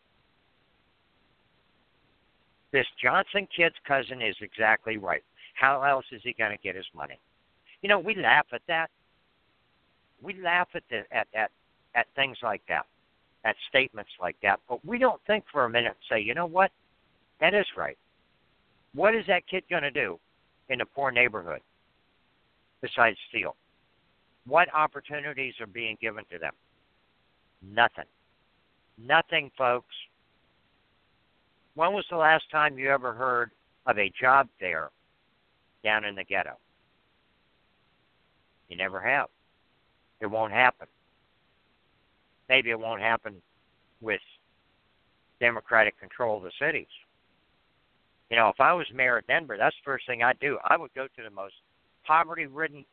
This 2.72 2.86
Johnson 3.02 3.48
kid's 3.56 3.76
cousin 3.88 4.22
is 4.22 4.36
exactly 4.42 4.98
right. 4.98 5.24
How 5.54 5.84
else 5.84 6.06
is 6.12 6.22
he 6.24 6.34
going 6.34 6.52
to 6.52 6.62
get 6.62 6.76
his 6.76 6.86
money? 6.96 7.20
You 7.82 7.90
know, 7.90 8.00
we 8.00 8.16
laugh 8.16 8.48
at 8.54 8.62
that. 8.68 8.90
We 10.22 10.41
laugh 10.41 10.70
at 10.74 10.84
the, 10.89 11.03
at 11.11 11.28
at 11.34 11.51
at 11.93 12.07
things 12.16 12.38
like 12.43 12.61
that. 12.68 12.86
at 13.45 13.55
statements 13.70 14.09
like 14.20 14.36
that, 14.41 14.59
but 14.68 14.84
we 14.84 14.97
don't 14.97 15.22
think 15.28 15.45
for 15.51 15.66
a 15.66 15.70
minute 15.70 15.95
and 15.95 16.05
say, 16.09 16.20
you 16.22 16.34
know 16.34 16.47
what? 16.47 16.72
That 17.39 17.53
is 17.53 17.66
right. 17.78 17.97
What 18.93 19.13
is 19.13 19.26
that 19.28 19.47
kid 19.47 19.63
going 19.70 19.84
to 19.84 19.91
do 19.91 20.20
in 20.70 20.82
a 20.82 20.86
poor 20.86 21.11
neighborhood 21.11 21.61
besides 22.82 23.18
steal? 23.30 23.55
What 24.47 24.68
opportunities 24.74 25.53
are 25.59 25.68
being 25.68 25.97
given 26.01 26.24
to 26.32 26.39
them? 26.39 26.53
Nothing. 27.61 28.05
Nothing, 28.97 29.51
folks. 29.57 29.93
When 31.76 31.93
was 31.93 32.05
the 32.09 32.18
last 32.18 32.45
time 32.51 32.78
you 32.78 32.89
ever 32.89 33.13
heard 33.13 33.51
of 33.86 33.97
a 33.99 34.11
job 34.20 34.47
fair 34.59 34.89
down 35.84 36.05
in 36.05 36.16
the 36.16 36.24
ghetto? 36.24 36.57
You 38.70 38.78
never 38.78 38.99
have. 39.01 39.28
It 40.26 40.32
won't 40.32 40.52
happen. 40.52 40.88
Maybe 42.50 42.72
it 42.72 42.80
won't 42.80 43.00
happen 43.00 43.36
with 44.02 44.22
Democratic 45.40 46.00
control 46.00 46.38
of 46.38 46.44
the 46.44 46.52
cities. 46.60 46.88
You 48.32 48.38
know, 48.38 48.50
if 48.50 48.60
I 48.60 48.74
was 48.74 48.88
mayor 48.92 49.20
of 49.20 49.28
Denver, 49.28 49.56
that's 49.56 49.76
the 49.76 49.86
first 49.86 50.08
thing 50.08 50.24
I'd 50.24 50.40
do. 50.40 50.58
I 50.66 50.78
would 50.78 50.92
go 50.96 51.06
to 51.06 51.24
the 51.24 51.30
most 51.30 51.54
poverty 52.08 52.48
ridden 52.48 52.84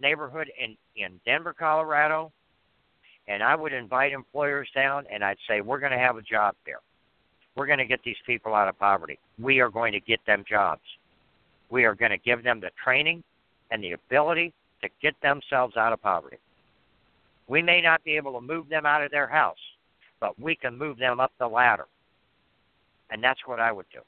neighborhood 0.00 0.48
in, 0.56 0.76
in 0.94 1.20
Denver, 1.26 1.52
Colorado, 1.52 2.30
and 3.26 3.42
I 3.42 3.56
would 3.56 3.72
invite 3.72 4.12
employers 4.12 4.68
down 4.72 5.06
and 5.12 5.24
I'd 5.24 5.38
say, 5.48 5.60
We're 5.60 5.80
going 5.80 5.90
to 5.90 5.98
have 5.98 6.18
a 6.18 6.22
job 6.22 6.54
fair. 6.64 6.78
We're 7.56 7.66
going 7.66 7.80
to 7.80 7.84
get 7.84 8.00
these 8.04 8.16
people 8.26 8.54
out 8.54 8.68
of 8.68 8.78
poverty. 8.78 9.18
We 9.40 9.58
are 9.58 9.70
going 9.70 9.92
to 9.92 10.00
get 10.00 10.20
them 10.24 10.44
jobs. 10.48 10.82
We 11.68 11.84
are 11.84 11.96
going 11.96 12.12
to 12.12 12.18
give 12.18 12.44
them 12.44 12.60
the 12.60 12.70
training 12.82 13.24
and 13.72 13.82
the 13.82 13.90
ability 13.92 14.52
to 14.82 14.88
get 15.02 15.14
themselves 15.22 15.76
out 15.76 15.92
of 15.92 16.02
poverty. 16.02 16.38
We 17.48 17.62
may 17.62 17.80
not 17.80 18.04
be 18.04 18.16
able 18.16 18.32
to 18.34 18.40
move 18.40 18.68
them 18.68 18.86
out 18.86 19.02
of 19.02 19.10
their 19.10 19.26
house, 19.26 19.58
but 20.20 20.38
we 20.38 20.54
can 20.54 20.78
move 20.78 20.98
them 20.98 21.20
up 21.20 21.32
the 21.38 21.48
ladder. 21.48 21.86
And 23.10 23.22
that's 23.22 23.40
what 23.46 23.58
I 23.58 23.72
would 23.72 23.86
do. 23.92 24.00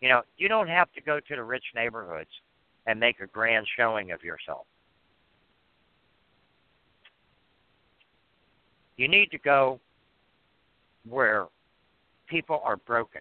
You 0.00 0.08
know, 0.08 0.22
you 0.38 0.48
don't 0.48 0.68
have 0.68 0.92
to 0.92 1.00
go 1.00 1.20
to 1.20 1.36
the 1.36 1.42
rich 1.42 1.64
neighborhoods 1.74 2.30
and 2.86 3.00
make 3.00 3.20
a 3.20 3.26
grand 3.26 3.66
showing 3.76 4.12
of 4.12 4.22
yourself. 4.22 4.66
You 8.96 9.08
need 9.08 9.30
to 9.32 9.38
go 9.38 9.80
where 11.08 11.46
people 12.28 12.60
are 12.64 12.76
broken. 12.76 13.20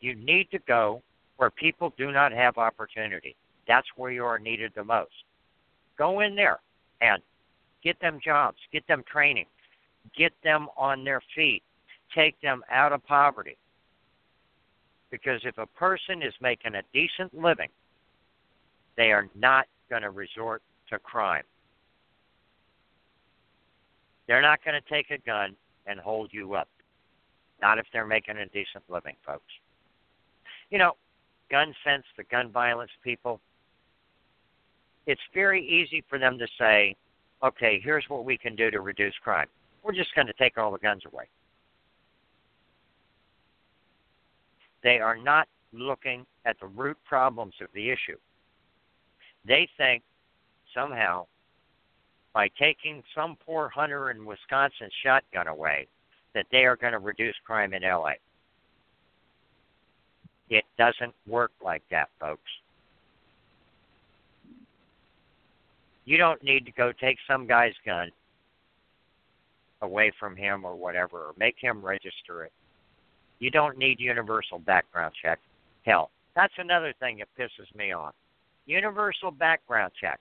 You 0.00 0.14
need 0.14 0.50
to 0.50 0.58
go 0.66 1.02
where 1.36 1.50
people 1.50 1.92
do 1.98 2.12
not 2.12 2.32
have 2.32 2.56
opportunity. 2.58 3.36
That's 3.66 3.86
where 3.96 4.10
you 4.10 4.24
are 4.24 4.38
needed 4.38 4.72
the 4.74 4.84
most. 4.84 5.12
Go 5.96 6.20
in 6.20 6.34
there 6.34 6.60
and 7.00 7.22
get 7.82 8.00
them 8.00 8.18
jobs, 8.24 8.58
get 8.72 8.86
them 8.86 9.04
training, 9.10 9.46
get 10.16 10.32
them 10.42 10.68
on 10.76 11.04
their 11.04 11.22
feet, 11.34 11.62
take 12.14 12.40
them 12.40 12.62
out 12.70 12.92
of 12.92 13.04
poverty. 13.06 13.56
Because 15.10 15.40
if 15.44 15.58
a 15.58 15.66
person 15.66 16.22
is 16.22 16.34
making 16.40 16.74
a 16.74 16.82
decent 16.92 17.32
living, 17.32 17.68
they 18.96 19.12
are 19.12 19.28
not 19.34 19.66
going 19.88 20.02
to 20.02 20.10
resort 20.10 20.62
to 20.90 20.98
crime. 20.98 21.44
They're 24.26 24.42
not 24.42 24.64
going 24.64 24.80
to 24.80 24.88
take 24.88 25.10
a 25.10 25.18
gun 25.18 25.54
and 25.86 26.00
hold 26.00 26.30
you 26.32 26.54
up. 26.54 26.68
Not 27.60 27.78
if 27.78 27.86
they're 27.92 28.06
making 28.06 28.38
a 28.38 28.46
decent 28.46 28.84
living, 28.88 29.16
folks. 29.24 29.52
You 30.70 30.78
know, 30.78 30.92
gun 31.50 31.74
sense, 31.84 32.04
the 32.16 32.24
gun 32.24 32.50
violence 32.50 32.90
people, 33.02 33.40
it's 35.06 35.20
very 35.32 35.66
easy 35.66 36.02
for 36.08 36.18
them 36.18 36.38
to 36.38 36.46
say, 36.58 36.96
okay, 37.42 37.80
here's 37.82 38.04
what 38.08 38.24
we 38.24 38.38
can 38.38 38.56
do 38.56 38.70
to 38.70 38.80
reduce 38.80 39.14
crime. 39.22 39.48
We're 39.82 39.92
just 39.92 40.14
going 40.14 40.26
to 40.26 40.32
take 40.34 40.56
all 40.56 40.72
the 40.72 40.78
guns 40.78 41.02
away. 41.12 41.24
They 44.82 44.98
are 44.98 45.16
not 45.16 45.48
looking 45.72 46.24
at 46.44 46.56
the 46.60 46.66
root 46.66 46.96
problems 47.04 47.54
of 47.60 47.68
the 47.74 47.90
issue. 47.90 48.18
They 49.46 49.68
think 49.76 50.02
somehow 50.74 51.26
by 52.32 52.48
taking 52.58 53.02
some 53.14 53.36
poor 53.44 53.68
hunter 53.68 54.10
in 54.10 54.24
Wisconsin 54.24 54.90
shotgun 55.02 55.46
away 55.46 55.86
that 56.34 56.46
they 56.50 56.64
are 56.64 56.76
going 56.76 56.92
to 56.92 56.98
reduce 56.98 57.36
crime 57.44 57.72
in 57.72 57.82
LA. 57.82 58.14
It 60.50 60.64
doesn't 60.76 61.14
work 61.26 61.52
like 61.62 61.82
that, 61.90 62.10
folks. 62.20 62.50
You 66.04 66.18
don't 66.18 66.42
need 66.42 66.66
to 66.66 66.72
go 66.72 66.92
take 66.92 67.18
some 67.26 67.46
guy's 67.46 67.74
gun 67.84 68.10
away 69.82 70.12
from 70.18 70.36
him 70.36 70.64
or 70.64 70.74
whatever, 70.76 71.18
or 71.18 71.34
make 71.38 71.56
him 71.58 71.84
register 71.84 72.44
it. 72.44 72.52
You 73.38 73.50
don't 73.50 73.76
need 73.76 74.00
universal 74.00 74.58
background 74.58 75.14
check. 75.20 75.40
Hell, 75.84 76.10
that's 76.34 76.54
another 76.58 76.94
thing 77.00 77.18
that 77.18 77.28
pisses 77.38 77.74
me 77.76 77.92
off. 77.92 78.14
Universal 78.66 79.32
background 79.32 79.92
checks. 80.00 80.20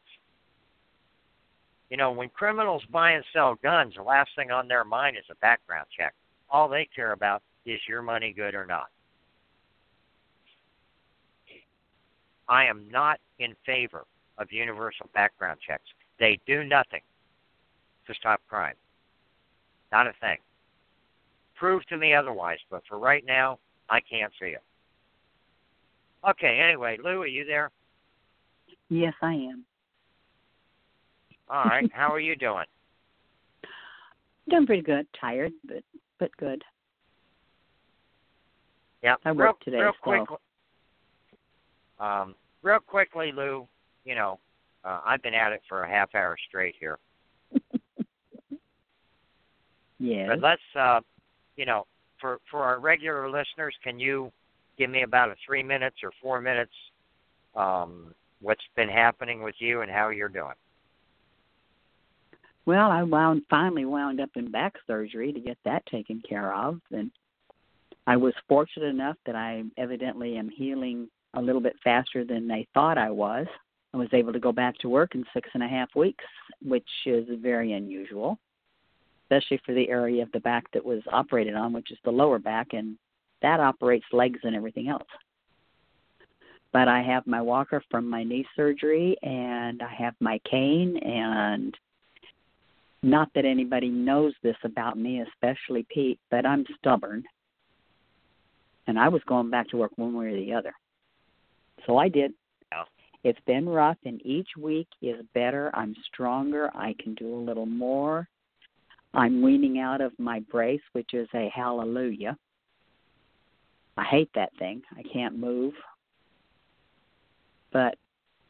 You 1.89 1.97
know, 1.97 2.11
when 2.11 2.29
criminals 2.29 2.83
buy 2.91 3.11
and 3.11 3.23
sell 3.31 3.55
guns, 3.61 3.93
the 3.95 4.03
last 4.03 4.31
thing 4.35 4.51
on 4.51 4.67
their 4.67 4.83
mind 4.83 5.17
is 5.17 5.25
a 5.31 5.35
background 5.35 5.87
check. 5.95 6.13
All 6.49 6.67
they 6.67 6.87
care 6.93 7.11
about 7.11 7.41
is 7.65 7.79
your 7.87 8.01
money 8.01 8.33
good 8.33 8.55
or 8.55 8.65
not. 8.65 8.87
I 12.49 12.65
am 12.65 12.89
not 12.89 13.19
in 13.39 13.55
favor 13.65 14.05
of 14.37 14.51
universal 14.51 15.09
background 15.13 15.59
checks. 15.65 15.83
They 16.19 16.39
do 16.45 16.63
nothing 16.63 17.01
to 18.07 18.13
stop 18.15 18.41
crime. 18.49 18.75
Not 19.91 20.07
a 20.07 20.13
thing. 20.19 20.37
Prove 21.55 21.85
to 21.87 21.97
me 21.97 22.13
otherwise, 22.13 22.57
but 22.69 22.81
for 22.89 22.97
right 22.97 23.23
now, 23.25 23.59
I 23.89 23.99
can't 24.01 24.31
see 24.39 24.47
it. 24.47 24.63
Okay, 26.27 26.59
anyway, 26.59 26.97
Lou, 27.03 27.21
are 27.21 27.27
you 27.27 27.45
there? 27.45 27.69
Yes, 28.89 29.13
I 29.21 29.33
am. 29.33 29.65
All 31.49 31.65
right, 31.65 31.89
how 31.93 32.11
are 32.13 32.19
you 32.19 32.35
doing? 32.35 32.65
Doing 34.49 34.65
pretty 34.65 34.81
good. 34.81 35.05
Tired, 35.19 35.53
but 35.65 35.83
but 36.19 36.35
good. 36.37 36.63
Yeah, 39.03 39.15
I 39.25 39.31
worked 39.31 39.63
today, 39.63 39.79
real 39.79 39.93
so- 39.93 40.03
quickly. 40.03 40.37
Um, 41.99 42.35
real 42.61 42.79
quickly, 42.79 43.31
Lou. 43.31 43.67
You 44.05 44.15
know, 44.15 44.39
uh, 44.83 45.01
I've 45.05 45.21
been 45.21 45.33
at 45.33 45.53
it 45.53 45.61
for 45.67 45.83
a 45.83 45.89
half 45.89 46.13
hour 46.15 46.35
straight 46.47 46.75
here. 46.79 46.99
yeah. 49.99 50.27
But 50.27 50.41
let's, 50.41 50.61
uh, 50.77 50.99
you 51.55 51.65
know, 51.65 51.85
for 52.19 52.39
for 52.49 52.63
our 52.63 52.79
regular 52.79 53.29
listeners, 53.29 53.75
can 53.83 53.99
you 53.99 54.31
give 54.77 54.89
me 54.89 55.03
about 55.03 55.29
a 55.29 55.35
three 55.45 55.63
minutes 55.63 55.97
or 56.03 56.11
four 56.21 56.41
minutes? 56.41 56.73
Um, 57.55 58.13
what's 58.41 58.63
been 58.75 58.89
happening 58.89 59.41
with 59.43 59.55
you 59.59 59.81
and 59.81 59.91
how 59.91 60.09
you're 60.09 60.29
doing? 60.29 60.55
Well, 62.65 62.89
I 62.89 63.03
wound 63.03 63.43
finally 63.49 63.85
wound 63.85 64.21
up 64.21 64.29
in 64.35 64.49
back 64.49 64.73
surgery 64.87 65.33
to 65.33 65.39
get 65.39 65.57
that 65.65 65.85
taken 65.87 66.21
care 66.27 66.53
of, 66.53 66.79
and 66.91 67.11
I 68.07 68.17
was 68.17 68.33
fortunate 68.47 68.87
enough 68.87 69.17
that 69.25 69.35
I 69.35 69.63
evidently 69.77 70.37
am 70.37 70.49
healing 70.49 71.09
a 71.33 71.41
little 71.41 71.61
bit 71.61 71.75
faster 71.83 72.23
than 72.23 72.47
they 72.47 72.67
thought 72.73 72.97
I 72.97 73.09
was. 73.09 73.47
I 73.93 73.97
was 73.97 74.09
able 74.11 74.33
to 74.33 74.39
go 74.39 74.51
back 74.51 74.77
to 74.79 74.89
work 74.89 75.13
in 75.13 75.23
six 75.33 75.49
and 75.53 75.61
a 75.61 75.67
half 75.67 75.95
weeks, 75.95 76.25
which 76.63 76.87
is 77.05 77.27
very 77.41 77.73
unusual, 77.73 78.39
especially 79.25 79.61
for 79.65 79.73
the 79.73 79.87
area 79.89 80.23
of 80.23 80.31
the 80.31 80.39
back 80.39 80.65
that 80.73 80.83
was 80.83 81.01
operated 81.11 81.53
on, 81.53 81.73
which 81.73 81.91
is 81.91 81.99
the 82.03 82.11
lower 82.11 82.39
back, 82.39 82.73
and 82.73 82.97
that 83.41 83.59
operates 83.59 84.05
legs 84.11 84.39
and 84.43 84.55
everything 84.55 84.87
else. 84.87 85.07
But 86.71 86.87
I 86.87 87.03
have 87.03 87.27
my 87.27 87.41
walker 87.41 87.83
from 87.91 88.09
my 88.09 88.23
knee 88.23 88.47
surgery, 88.55 89.15
and 89.21 89.83
I 89.83 89.93
have 89.93 90.15
my 90.19 90.39
cane, 90.49 90.97
and 90.97 91.77
not 93.03 93.29
that 93.35 93.45
anybody 93.45 93.89
knows 93.89 94.33
this 94.41 94.55
about 94.63 94.97
me, 94.97 95.21
especially 95.21 95.85
Pete, 95.93 96.19
but 96.31 96.47
I'm 96.47 96.65
stubborn. 96.79 97.23
And 98.87 98.97
I 98.97 99.07
was 99.07 99.21
going 99.27 99.51
back 99.51 99.69
to 99.69 99.77
work 99.77 99.91
one 99.97 100.15
way 100.15 100.27
or 100.27 100.35
the 100.35 100.53
other. 100.53 100.73
So 101.85 101.97
I 101.97 102.09
did. 102.09 102.33
It's 103.23 103.39
been 103.45 103.67
rough, 103.67 103.97
and 104.05 104.23
each 104.25 104.49
week 104.59 104.87
is 105.01 105.23
better. 105.33 105.71
I'm 105.73 105.95
stronger. 106.11 106.69
I 106.75 106.95
can 106.99 107.15
do 107.15 107.33
a 107.33 107.45
little 107.45 107.65
more. 107.65 108.27
I'm 109.13 109.41
weaning 109.41 109.79
out 109.79 110.01
of 110.01 110.11
my 110.17 110.39
brace, 110.51 110.81
which 110.91 111.13
is 111.13 111.27
a 111.33 111.49
hallelujah. 111.53 112.37
I 113.95 114.03
hate 114.03 114.29
that 114.35 114.51
thing. 114.57 114.81
I 114.97 115.03
can't 115.03 115.37
move. 115.37 115.73
But 117.71 117.95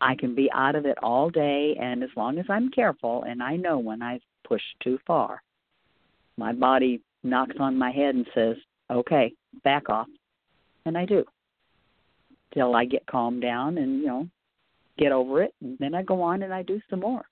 I 0.01 0.15
can 0.15 0.33
be 0.33 0.49
out 0.53 0.75
of 0.75 0.85
it 0.85 0.97
all 1.03 1.29
day, 1.29 1.75
and 1.79 2.03
as 2.03 2.09
long 2.15 2.39
as 2.39 2.45
I'm 2.49 2.71
careful, 2.71 3.23
and 3.23 3.43
I 3.43 3.55
know 3.55 3.77
when 3.77 4.01
I've 4.01 4.23
pushed 4.43 4.75
too 4.81 4.97
far, 5.05 5.41
my 6.37 6.51
body 6.51 7.01
knocks 7.23 7.55
on 7.59 7.77
my 7.77 7.91
head 7.91 8.15
and 8.15 8.27
says, 8.33 8.57
"Okay, 8.89 9.33
back 9.63 9.89
off," 9.89 10.07
and 10.85 10.97
I 10.97 11.05
do 11.05 11.25
till 12.53 12.75
I 12.75 12.85
get 12.85 13.05
calmed 13.07 13.41
down 13.41 13.77
and 13.77 13.99
you 13.99 14.07
know 14.07 14.29
get 14.97 15.11
over 15.11 15.41
it, 15.43 15.53
and 15.61 15.77
then 15.79 15.95
I 15.95 16.03
go 16.03 16.21
on 16.21 16.43
and 16.43 16.53
I 16.53 16.63
do 16.63 16.79
some 16.89 16.99
more. 17.01 17.25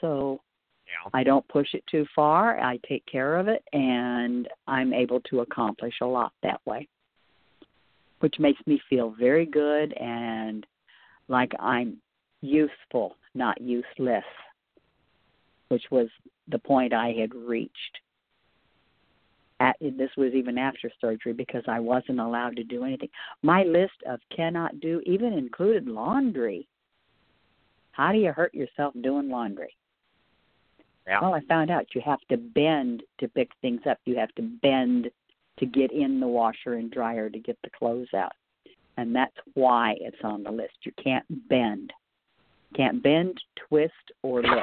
So 0.00 0.40
Yeah. 0.86 1.10
I 1.14 1.24
don't 1.24 1.46
push 1.48 1.74
it 1.74 1.84
too 1.86 2.06
far. 2.14 2.60
I 2.60 2.78
take 2.88 3.04
care 3.06 3.36
of 3.36 3.48
it, 3.48 3.64
and 3.72 4.48
I'm 4.66 4.92
able 4.92 5.20
to 5.22 5.40
accomplish 5.40 5.94
a 6.00 6.06
lot 6.06 6.32
that 6.42 6.60
way, 6.66 6.88
which 8.20 8.38
makes 8.38 8.60
me 8.66 8.80
feel 8.88 9.10
very 9.10 9.46
good 9.46 9.92
and 9.94 10.66
like 11.28 11.52
I'm 11.58 12.00
useful, 12.42 13.16
not 13.34 13.60
useless, 13.60 14.24
which 15.68 15.84
was 15.90 16.08
the 16.48 16.58
point 16.58 16.92
I 16.92 17.12
had 17.12 17.34
reached. 17.34 17.98
At, 19.60 19.76
this 19.80 20.10
was 20.16 20.34
even 20.34 20.58
after 20.58 20.90
surgery 21.00 21.32
because 21.32 21.62
I 21.68 21.78
wasn't 21.78 22.18
allowed 22.18 22.56
to 22.56 22.64
do 22.64 22.84
anything. 22.84 23.08
My 23.42 23.62
list 23.62 24.02
of 24.06 24.18
cannot 24.36 24.80
do 24.80 25.00
even 25.06 25.32
included 25.32 25.86
laundry. 25.86 26.66
How 27.92 28.12
do 28.12 28.18
you 28.18 28.32
hurt 28.32 28.54
yourself 28.54 28.94
doing 29.02 29.28
laundry? 29.28 29.74
Yeah. 31.06 31.20
Well, 31.20 31.34
I 31.34 31.40
found 31.42 31.70
out 31.70 31.94
you 31.94 32.00
have 32.04 32.20
to 32.30 32.36
bend 32.36 33.02
to 33.20 33.28
pick 33.28 33.50
things 33.60 33.80
up. 33.88 33.98
You 34.04 34.16
have 34.18 34.32
to 34.36 34.42
bend 34.62 35.10
to 35.58 35.66
get 35.66 35.92
in 35.92 36.20
the 36.20 36.26
washer 36.26 36.74
and 36.74 36.90
dryer 36.90 37.28
to 37.28 37.38
get 37.38 37.58
the 37.62 37.70
clothes 37.70 38.08
out. 38.14 38.32
And 38.96 39.14
that's 39.14 39.36
why 39.54 39.94
it's 40.00 40.16
on 40.22 40.42
the 40.42 40.50
list. 40.50 40.74
You 40.82 40.92
can't 41.02 41.24
bend. 41.48 41.92
Can't 42.76 43.02
bend, 43.02 43.38
twist, 43.68 43.92
or 44.22 44.42
lift. 44.42 44.56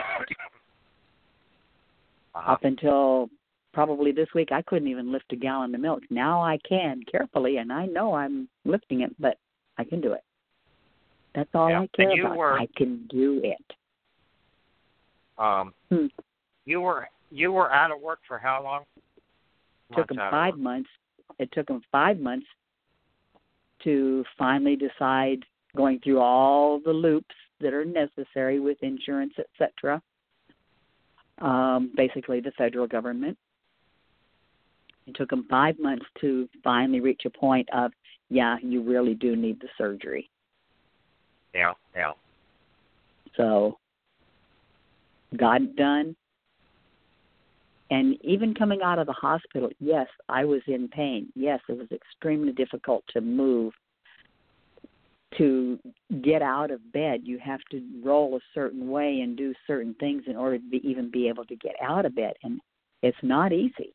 Uh-huh. 2.35 2.51
Up 2.51 2.63
until 2.63 3.29
probably 3.73 4.11
this 4.11 4.29
week, 4.33 4.51
I 4.51 4.61
couldn't 4.63 4.87
even 4.87 5.11
lift 5.11 5.31
a 5.33 5.35
gallon 5.35 5.75
of 5.75 5.81
milk. 5.81 6.03
Now 6.09 6.41
I 6.41 6.57
can 6.67 7.01
carefully, 7.11 7.57
and 7.57 7.71
I 7.71 7.85
know 7.85 8.13
I'm 8.13 8.47
lifting 8.65 9.01
it, 9.01 9.13
but 9.19 9.37
I 9.77 9.83
can 9.83 10.01
do 10.01 10.13
it. 10.13 10.21
That's 11.39 11.55
all 11.55 11.69
Yeah. 11.69 11.79
I 11.79 11.87
care 11.87 12.25
about. 12.25 12.37
were- 12.37 12.59
I 12.59 12.65
can 12.65 13.07
do 13.07 13.41
it. 13.41 13.73
Um, 15.37 15.73
Hmm. 15.89 16.07
you 16.65 16.81
were 16.81 17.09
you 17.31 17.53
were 17.53 17.71
out 17.71 17.91
of 17.91 18.01
work 18.01 18.19
for 18.27 18.37
how 18.37 18.61
long? 18.61 18.85
took 19.91 20.09
Months 20.11 20.11
him 20.11 20.29
five 20.29 20.57
months. 20.57 20.89
It 21.39 21.51
took 21.51 21.69
him 21.69 21.81
five 21.91 22.19
months 22.19 22.47
to 23.79 24.25
finally 24.37 24.75
decide, 24.75 25.45
going 25.75 25.99
through 25.99 26.19
all 26.19 26.79
the 26.79 26.91
loops 26.91 27.35
that 27.59 27.73
are 27.73 27.85
necessary 27.85 28.59
with 28.59 28.83
insurance, 28.83 29.33
etc. 29.39 30.01
Um, 31.37 31.87
basically, 31.95 32.41
the 32.41 32.51
federal 32.51 32.85
government. 32.87 33.37
It 35.07 35.15
took 35.15 35.31
him 35.31 35.45
five 35.45 35.79
months 35.79 36.05
to 36.19 36.49
finally 36.63 36.99
reach 36.99 37.25
a 37.25 37.29
point 37.29 37.69
of, 37.71 37.93
yeah, 38.29 38.57
you 38.59 38.81
really 38.81 39.15
do 39.15 39.35
need 39.35 39.59
the 39.61 39.69
surgery. 39.77 40.29
Yeah, 41.53 41.73
yeah. 41.95 42.11
So, 43.35 43.77
got 45.37 45.75
done. 45.75 46.15
And 47.91 48.17
even 48.23 48.53
coming 48.53 48.81
out 48.83 48.99
of 48.99 49.07
the 49.07 49.13
hospital, 49.13 49.69
yes, 49.79 50.07
I 50.27 50.45
was 50.45 50.61
in 50.67 50.87
pain. 50.89 51.31
Yes, 51.35 51.59
it 51.67 51.77
was 51.77 51.87
extremely 51.91 52.51
difficult 52.51 53.03
to 53.13 53.21
move. 53.21 53.73
To 55.37 55.79
get 56.21 56.41
out 56.41 56.71
of 56.71 56.91
bed, 56.91 57.21
you 57.23 57.39
have 57.39 57.61
to 57.71 57.81
roll 58.03 58.35
a 58.35 58.39
certain 58.53 58.89
way 58.89 59.21
and 59.21 59.37
do 59.37 59.53
certain 59.65 59.95
things 59.99 60.23
in 60.27 60.35
order 60.35 60.57
to 60.57 60.69
be, 60.69 60.81
even 60.87 61.09
be 61.11 61.27
able 61.27 61.45
to 61.45 61.55
get 61.55 61.75
out 61.81 62.05
of 62.05 62.15
bed. 62.15 62.33
And 62.43 62.59
it's 63.01 63.17
not 63.21 63.53
easy. 63.53 63.93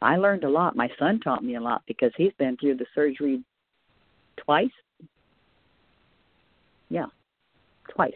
I 0.00 0.16
learned 0.16 0.44
a 0.44 0.48
lot. 0.48 0.76
My 0.76 0.88
son 0.98 1.20
taught 1.20 1.44
me 1.44 1.56
a 1.56 1.60
lot 1.60 1.82
because 1.86 2.12
he's 2.16 2.32
been 2.38 2.56
through 2.56 2.76
the 2.76 2.86
surgery 2.94 3.42
twice. 4.36 4.70
Yeah, 6.90 7.06
twice. 7.90 8.12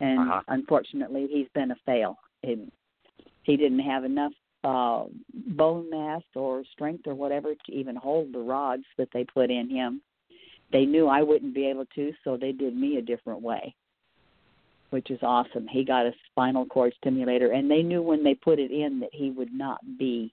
And 0.00 0.18
Uh-huh. 0.18 0.42
unfortunately, 0.48 1.28
he's 1.30 1.48
been 1.54 1.70
a 1.70 1.76
fail. 1.86 2.18
He, 2.42 2.66
he 3.44 3.56
didn't 3.56 3.80
have 3.80 4.04
enough 4.04 4.32
uh, 4.64 5.04
bone 5.32 5.90
mass 5.90 6.22
or 6.34 6.64
strength 6.72 7.06
or 7.06 7.14
whatever 7.14 7.54
to 7.54 7.72
even 7.72 7.96
hold 7.96 8.32
the 8.32 8.38
rods 8.38 8.84
that 8.96 9.08
they 9.12 9.24
put 9.24 9.50
in 9.50 9.68
him. 9.68 10.00
They 10.70 10.86
knew 10.86 11.06
I 11.08 11.22
wouldn't 11.22 11.54
be 11.54 11.66
able 11.66 11.86
to, 11.94 12.12
so 12.24 12.36
they 12.36 12.52
did 12.52 12.74
me 12.76 12.96
a 12.96 13.02
different 13.02 13.42
way, 13.42 13.74
which 14.90 15.10
is 15.10 15.18
awesome. 15.22 15.68
He 15.68 15.84
got 15.84 16.06
a 16.06 16.14
spinal 16.30 16.64
cord 16.64 16.94
stimulator, 16.98 17.52
and 17.52 17.70
they 17.70 17.82
knew 17.82 18.02
when 18.02 18.24
they 18.24 18.34
put 18.34 18.58
it 18.58 18.70
in 18.70 19.00
that 19.00 19.10
he 19.12 19.30
would 19.30 19.52
not 19.52 19.80
be 19.98 20.32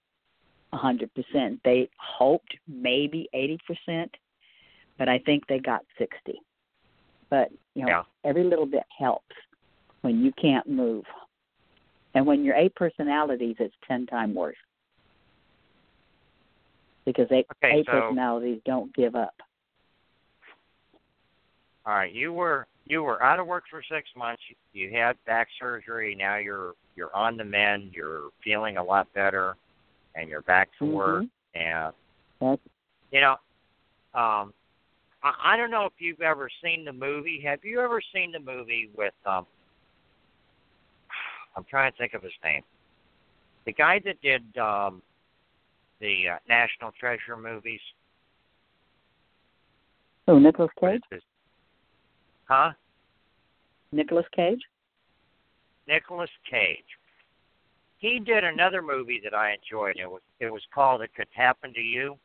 a 0.71 0.77
100%. 0.77 1.59
They 1.63 1.89
hoped 1.99 2.55
maybe 2.67 3.27
80%, 3.33 4.09
but 4.97 5.09
I 5.09 5.19
think 5.19 5.45
they 5.47 5.59
got 5.59 5.81
60. 5.97 6.39
But, 7.29 7.51
you 7.75 7.83
know, 7.85 7.89
Yeah. 7.89 8.03
every 8.23 8.43
little 8.43 8.65
bit 8.65 8.85
helps 8.97 9.35
when 10.01 10.23
you 10.23 10.31
can't 10.33 10.67
move. 10.67 11.05
And 12.15 12.25
when 12.25 12.43
you're 12.43 12.55
eight 12.55 12.75
personalities, 12.75 13.55
it's 13.59 13.75
10 13.87 14.07
times 14.07 14.35
worse. 14.35 14.57
Because 17.05 17.31
A, 17.31 17.45
Okay, 17.63 17.79
A 17.81 17.83
so- 17.85 17.91
personalities 17.91 18.61
don't 18.65 18.93
give 18.93 19.15
up. 19.15 19.35
All 21.85 21.95
right, 21.95 22.11
you 22.11 22.31
were 22.33 22.67
you 22.85 23.03
were 23.03 23.21
out 23.23 23.39
of 23.39 23.45
work 23.47 23.63
for 23.69 23.81
six 23.83 24.09
months. 24.15 24.41
You, 24.49 24.55
you 24.73 24.91
had 24.97 25.23
back 25.25 25.47
surgery. 25.59 26.13
Now 26.15 26.35
you're 26.37 26.73
you're 26.95 27.15
on 27.15 27.37
the 27.37 27.43
mend. 27.43 27.93
You're 27.93 28.29
feeling 28.43 28.77
a 28.77 28.83
lot 28.83 29.11
better, 29.13 29.55
and 30.15 30.29
you're 30.29 30.41
back 30.43 30.69
to 30.79 30.85
work. 30.85 31.25
And 31.55 31.93
That's, 32.41 32.61
you 33.11 33.21
know, 33.21 33.37
um, 34.13 34.53
I, 35.23 35.53
I 35.53 35.57
don't 35.57 35.71
know 35.71 35.85
if 35.85 35.93
you've 35.99 36.21
ever 36.21 36.49
seen 36.63 36.85
the 36.85 36.93
movie. 36.93 37.41
Have 37.45 37.63
you 37.63 37.81
ever 37.81 38.01
seen 38.13 38.31
the 38.31 38.39
movie 38.39 38.89
with 38.97 39.13
um? 39.25 39.45
I'm 41.55 41.65
trying 41.69 41.91
to 41.91 41.97
think 41.97 42.13
of 42.13 42.23
his 42.23 42.31
name. 42.43 42.61
The 43.65 43.73
guy 43.73 43.99
that 44.05 44.21
did 44.21 44.43
um, 44.57 45.01
the 45.99 46.29
uh, 46.33 46.37
National 46.47 46.91
Treasure 46.97 47.35
movies. 47.35 47.81
oh, 50.27 50.39
Nicolas 50.39 50.71
Cage? 50.79 51.01
Huh? 52.45 52.71
Nicolas 53.91 54.25
Cage? 54.35 54.61
Nicolas 55.87 56.29
Cage. 56.49 56.77
He 57.97 58.19
did 58.19 58.43
another 58.43 58.81
movie 58.81 59.19
that 59.23 59.33
I 59.33 59.53
enjoyed. 59.53 59.97
It 59.97 60.09
was 60.09 60.21
it 60.39 60.51
was 60.51 60.61
called 60.73 61.01
It 61.01 61.13
Could 61.15 61.27
Happen 61.33 61.73
to 61.73 61.81
You. 61.81 62.17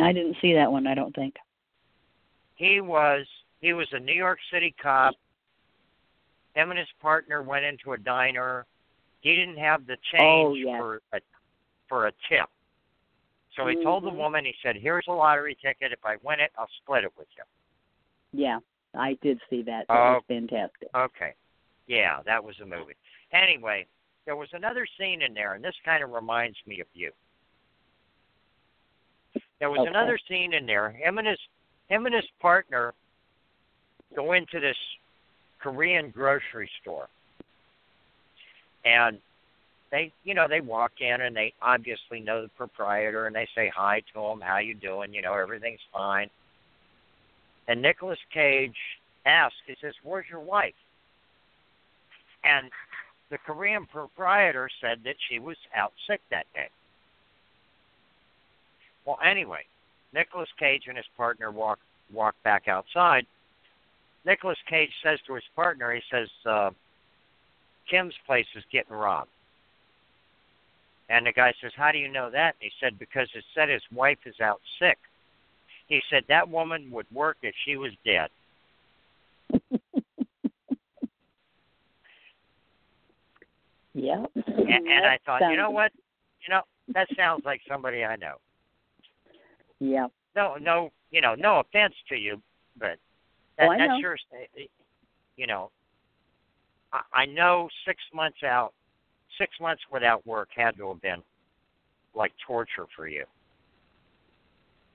I 0.00 0.12
didn't 0.12 0.36
see 0.40 0.52
that 0.54 0.70
one, 0.70 0.86
I 0.86 0.94
don't 0.94 1.14
think. 1.14 1.34
He 2.56 2.80
was 2.80 3.26
he 3.60 3.72
was 3.72 3.86
a 3.92 4.00
New 4.00 4.14
York 4.14 4.38
City 4.52 4.74
cop. 4.82 5.14
Him 6.54 6.70
and 6.70 6.78
his 6.78 6.88
partner 7.00 7.42
went 7.42 7.64
into 7.64 7.92
a 7.92 7.98
diner. 7.98 8.66
He 9.20 9.34
didn't 9.34 9.58
have 9.58 9.86
the 9.86 9.96
Oh, 10.18 10.54
change 10.54 10.64
yes. 10.66 10.78
for 10.78 11.00
a 11.12 11.20
for 11.88 12.06
a 12.08 12.12
tip. 12.28 12.48
So 13.54 13.66
he 13.66 13.82
told 13.82 14.04
the 14.04 14.10
Mhm. 14.10 14.16
woman, 14.16 14.44
he 14.44 14.54
said, 14.62 14.76
Here's 14.76 15.06
a 15.06 15.12
lottery 15.12 15.54
ticket. 15.54 15.92
If 15.92 16.04
I 16.04 16.16
win 16.16 16.40
it, 16.40 16.52
I'll 16.58 16.68
split 16.82 17.04
it 17.04 17.16
with 17.16 17.28
you. 17.36 17.44
Yeah, 18.32 18.58
I 18.92 19.14
did 19.22 19.40
see 19.48 19.62
that. 19.62 19.86
That 19.88 19.94
Oh. 19.96 20.14
was 20.14 20.24
fantastic. 20.26 20.88
Okay. 20.94 21.34
Yeah, 21.86 22.22
that 22.24 22.42
was 22.42 22.58
a 22.60 22.66
movie. 22.66 22.96
Anyway, 23.32 23.86
there 24.24 24.36
was 24.36 24.52
another 24.52 24.84
scene 24.98 25.22
in 25.22 25.32
there, 25.32 25.54
and 25.54 25.64
this 25.64 25.76
kind 25.84 26.02
of 26.02 26.10
reminds 26.10 26.58
me 26.66 26.80
of 26.80 26.88
you. 26.92 27.12
There 29.58 29.70
was 29.70 29.80
Okay. 29.80 29.88
another 29.88 30.18
scene 30.18 30.52
in 30.52 30.66
there. 30.66 30.90
Him 30.90 31.18
and 31.18 31.26
his 31.26 31.40
him 31.88 32.06
and 32.06 32.14
his 32.14 32.24
partner 32.40 32.94
go 34.14 34.32
into 34.32 34.60
this 34.60 34.76
Korean 35.60 36.10
grocery 36.10 36.70
store, 36.80 37.08
and 38.84 39.18
they, 39.90 40.12
you 40.24 40.34
know, 40.34 40.46
they 40.48 40.60
walk 40.60 40.92
in 41.00 41.20
and 41.20 41.34
they 41.34 41.52
obviously 41.62 42.20
know 42.20 42.42
the 42.42 42.48
proprietor, 42.56 43.26
and 43.26 43.34
they 43.34 43.48
say 43.54 43.70
hi 43.74 44.02
to 44.12 44.20
him. 44.20 44.40
How 44.40 44.58
you 44.58 44.74
doing? 44.74 45.14
You 45.14 45.22
know, 45.22 45.34
everything's 45.34 45.80
fine. 45.92 46.28
And 47.68 47.82
Nicolas 47.82 48.18
Cage 48.32 48.76
asks, 49.24 49.56
he 49.66 49.76
says, 49.80 49.94
"Where's 50.02 50.26
your 50.30 50.40
wife?" 50.40 50.74
And 52.44 52.70
the 53.30 53.38
Korean 53.38 53.86
proprietor 53.86 54.68
said 54.80 55.02
that 55.04 55.16
she 55.28 55.38
was 55.38 55.56
out 55.74 55.92
sick 56.08 56.20
that 56.30 56.46
day. 56.54 56.68
Well, 59.04 59.18
anyway, 59.24 59.64
Nicolas 60.12 60.48
Cage 60.58 60.84
and 60.88 60.96
his 60.96 61.06
partner 61.16 61.50
walk 61.50 61.78
walk 62.12 62.34
back 62.44 62.68
outside. 62.68 63.26
Nicolas 64.24 64.58
Cage 64.68 64.92
says 65.02 65.18
to 65.26 65.34
his 65.34 65.44
partner, 65.54 65.92
he 65.92 66.02
says, 66.10 66.28
uh, 66.44 66.70
"Kim's 67.88 68.14
place 68.26 68.46
is 68.54 68.64
getting 68.70 68.94
robbed." 68.96 69.30
And 71.08 71.26
the 71.26 71.32
guy 71.32 71.52
says, 71.60 71.72
"How 71.76 71.92
do 71.92 71.98
you 71.98 72.08
know 72.08 72.30
that?" 72.30 72.54
And 72.60 72.70
he 72.70 72.72
said, 72.80 72.98
"Because 72.98 73.28
it 73.34 73.44
said 73.54 73.68
his 73.68 73.82
wife 73.92 74.18
is 74.26 74.40
out 74.40 74.60
sick." 74.78 74.98
He 75.88 76.02
said 76.10 76.24
that 76.28 76.48
woman 76.48 76.90
would 76.90 77.06
work 77.12 77.36
if 77.42 77.54
she 77.64 77.76
was 77.76 77.92
dead. 78.04 78.28
yeah. 83.94 84.26
And, 84.34 84.88
and 84.88 85.06
I 85.06 85.18
thought, 85.24 85.48
you 85.50 85.56
know 85.56 85.70
what? 85.70 85.92
You 86.46 86.54
know, 86.54 86.62
that 86.88 87.08
sounds 87.16 87.44
like 87.44 87.60
somebody 87.68 88.04
I 88.04 88.16
know. 88.16 88.38
Yeah. 89.80 90.08
No, 90.34 90.56
no, 90.60 90.90
you 91.10 91.20
know, 91.20 91.34
no 91.34 91.60
offense 91.60 91.94
to 92.08 92.16
you, 92.16 92.40
but 92.78 92.98
that, 93.58 93.68
Oh, 93.68 93.70
I 93.70 93.78
that 93.78 93.88
know. 93.88 94.00
sure, 94.00 94.16
you 95.36 95.46
know, 95.46 95.70
I, 96.92 97.00
I 97.12 97.26
know 97.26 97.68
six 97.86 98.00
months 98.14 98.42
out, 98.42 98.72
six 99.38 99.52
months 99.60 99.82
without 99.90 100.26
work 100.26 100.48
had 100.54 100.76
to 100.76 100.88
have 100.88 101.00
been 101.00 101.22
like 102.14 102.32
torture 102.46 102.86
for 102.94 103.08
you. 103.08 103.24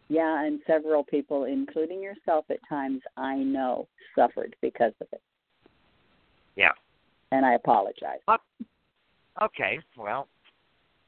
Yeah, 0.09 0.45
and 0.45 0.59
several 0.67 1.03
people, 1.03 1.45
including 1.45 2.03
yourself 2.03 2.45
at 2.49 2.59
times, 2.67 3.01
I 3.15 3.38
know 3.38 3.88
suffered 4.13 4.55
because 4.61 4.93
of 4.99 5.07
it. 5.13 5.21
Yeah. 6.55 6.73
And 7.32 7.45
I 7.45 7.53
apologize. 7.53 8.19
Okay, 9.41 9.79
well, 9.97 10.27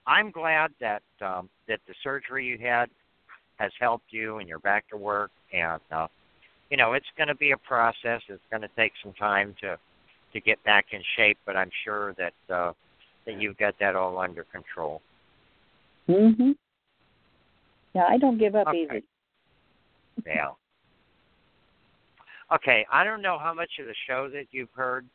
I'm 0.07 0.31
glad 0.31 0.71
that 0.79 1.03
um, 1.21 1.49
that 1.67 1.81
the 1.87 1.93
surgery 2.01 2.45
you 2.45 2.57
had 2.57 2.89
has 3.57 3.71
helped 3.79 4.11
you 4.11 4.37
and 4.37 4.47
you're 4.47 4.59
back 4.59 4.87
to 4.89 4.97
work. 4.97 5.31
And 5.53 5.81
uh, 5.91 6.07
you 6.69 6.77
know, 6.77 6.93
it's 6.93 7.05
going 7.17 7.27
to 7.27 7.35
be 7.35 7.51
a 7.51 7.57
process. 7.57 8.21
It's 8.27 8.41
going 8.49 8.61
to 8.61 8.69
take 8.75 8.93
some 9.03 9.13
time 9.13 9.55
to 9.61 9.77
to 10.33 10.39
get 10.39 10.63
back 10.63 10.85
in 10.91 11.01
shape, 11.15 11.37
but 11.45 11.55
I'm 11.55 11.69
sure 11.83 12.15
that 12.17 12.33
uh, 12.53 12.73
that 13.25 13.39
you've 13.39 13.57
got 13.57 13.75
that 13.79 13.95
all 13.95 14.17
under 14.17 14.43
control. 14.45 15.01
Mhm. 16.09 16.55
Yeah, 17.93 18.05
I 18.09 18.17
don't 18.17 18.37
give 18.37 18.55
up 18.55 18.67
Okay. 18.67 18.83
easy. 18.83 19.03
Yeah. 20.25 20.51
Okay, 22.51 22.85
I 22.91 23.03
don't 23.03 23.21
know 23.21 23.37
how 23.39 23.53
much 23.53 23.79
of 23.79 23.87
the 23.87 23.95
show 24.07 24.29
that 24.29 24.45
you've 24.51 24.71
heard. 24.75 25.05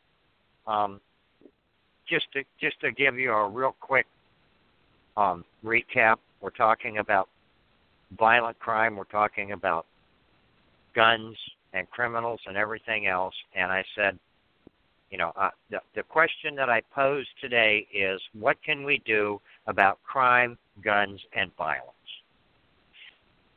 Um, 0.67 0.99
just 2.07 2.31
to 2.33 2.43
just 2.59 2.79
to 2.81 2.91
give 2.91 3.17
you 3.17 3.31
a 3.31 3.47
real 3.47 3.75
quick 3.79 4.05
um, 5.15 5.45
recap, 5.63 6.17
we're 6.41 6.49
talking 6.49 6.97
about 6.97 7.29
violent 8.17 8.57
crime. 8.59 8.95
We're 8.95 9.03
talking 9.05 9.51
about 9.51 9.85
guns 10.95 11.37
and 11.73 11.89
criminals 11.91 12.39
and 12.47 12.57
everything 12.57 13.07
else. 13.07 13.35
And 13.55 13.71
I 13.71 13.83
said, 13.95 14.17
you 15.11 15.17
know, 15.17 15.31
uh, 15.35 15.49
the 15.69 15.79
the 15.95 16.03
question 16.03 16.55
that 16.55 16.69
I 16.69 16.81
posed 16.93 17.29
today 17.41 17.87
is, 17.93 18.21
what 18.33 18.57
can 18.63 18.83
we 18.83 19.01
do 19.05 19.41
about 19.67 19.99
crime, 20.03 20.57
guns, 20.83 21.19
and 21.35 21.51
violence? 21.57 21.93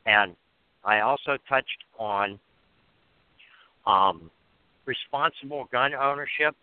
And 0.07 0.35
I 0.85 1.01
also 1.01 1.37
touched 1.49 1.85
on 1.99 2.39
um, 3.87 4.31
responsible 4.87 5.69
gun 5.71 5.95
ownership. 5.95 6.57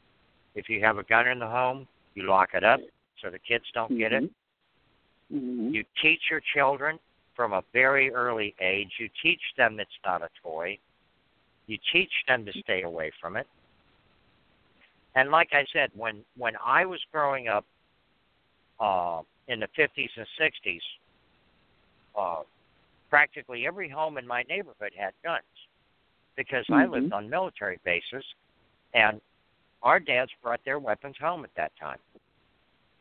If 0.56 0.70
you 0.70 0.82
have 0.82 0.98
a 0.98 1.04
gun 1.04 1.28
in 1.28 1.40
the 1.40 1.48
home, 1.48 1.88
you 2.16 2.24
lock 2.24 2.50
it 2.54 2.64
up 2.64 2.80
so 3.22 3.30
the 3.30 3.40
kids 3.40 3.66
don't 3.74 3.98
get 3.98 4.12
it. 4.12 4.24
Mhm. 5.32 5.74
You 5.74 5.86
teach 6.02 6.22
your 6.30 6.42
children 6.54 7.00
from 7.40 7.54
a 7.54 7.64
very 7.72 8.14
early 8.14 8.54
age. 8.60 8.92
You 9.00 9.08
teach 9.24 9.40
them 9.56 9.80
it's 9.80 9.90
not 10.06 10.22
a 10.22 10.28
toy. 10.44 10.78
You 11.68 11.78
teach 11.94 12.12
them 12.28 12.46
to 12.46 12.52
stay 12.60 12.82
away 12.82 13.12
from 13.22 13.38
it. 13.38 13.48
And 15.16 15.32
like 15.32 15.48
I 15.54 15.66
said, 15.72 15.90
when 15.96 16.26
when 16.36 16.56
I 16.66 16.86
was 16.86 17.00
growing 17.14 17.48
up 17.48 17.64
uh, 18.82 19.22
in 19.48 19.62
the 19.62 19.70
50s 19.78 20.10
and 20.18 20.28
60s, 20.38 20.82
uh, 22.18 22.44
practically 23.10 23.66
every 23.66 23.88
home 23.88 24.18
in 24.18 24.28
my 24.28 24.44
neighborhood 24.50 24.92
had 24.98 25.14
guns 25.24 25.46
because 26.36 26.66
I 26.70 26.84
Mhm. 26.84 26.92
lived 26.92 27.14
on 27.14 27.30
military 27.30 27.80
bases, 27.86 28.26
and 28.94 29.22
our 29.82 30.02
dads 30.02 30.34
brought 30.44 30.62
their 30.66 30.80
weapons 30.80 31.16
home 31.18 31.46
at 31.46 31.54
that 31.56 31.74
time. 31.78 32.00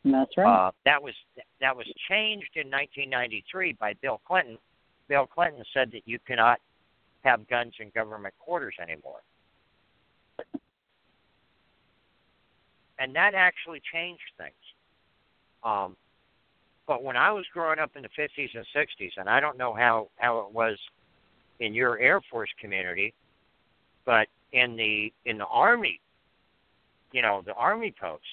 That's 0.05 0.37
right. 0.37 0.69
Uh, 0.69 0.71
that 0.85 1.03
was 1.03 1.15
that 1.61 1.77
was 1.77 1.87
changed 2.09 2.51
in 2.55 2.71
1993 2.71 3.75
by 3.75 3.95
Bill 4.01 4.21
Clinton. 4.27 4.59
Bill 5.09 5.27
Clinton 5.27 5.65
said 5.75 5.91
that 5.93 6.03
you 6.07 6.19
cannot 6.27 6.59
have 7.25 7.49
guns 7.49 7.75
in 7.81 7.91
government 7.95 8.35
quarters 8.39 8.75
anymore, 8.81 9.21
and 12.99 13.15
that 13.15 13.35
actually 13.35 13.83
changed 13.93 14.23
things. 14.37 14.53
Um, 15.65 15.97
but 16.87 17.03
when 17.03 17.17
I 17.17 17.31
was 17.31 17.45
growing 17.53 17.79
up 17.79 17.91
in 17.97 18.03
the 18.03 18.09
50s 18.09 18.49
and 18.55 18.65
60s, 18.75 19.11
and 19.19 19.29
I 19.29 19.41
don't 19.41 19.59
know 19.59 19.75
how 19.75 20.09
how 20.17 20.39
it 20.41 20.53
was 20.53 20.79
in 21.61 21.75
your 21.75 21.99
Air 21.99 22.21
Force 22.31 22.51
community, 22.61 23.13
but 24.07 24.29
in 24.53 24.77
the 24.77 25.13
in 25.27 25.39
the 25.39 25.47
Army, 25.47 26.01
you 27.13 27.23
know, 27.23 27.43
the 27.45 27.55
Army 27.55 27.95
posts, 28.01 28.25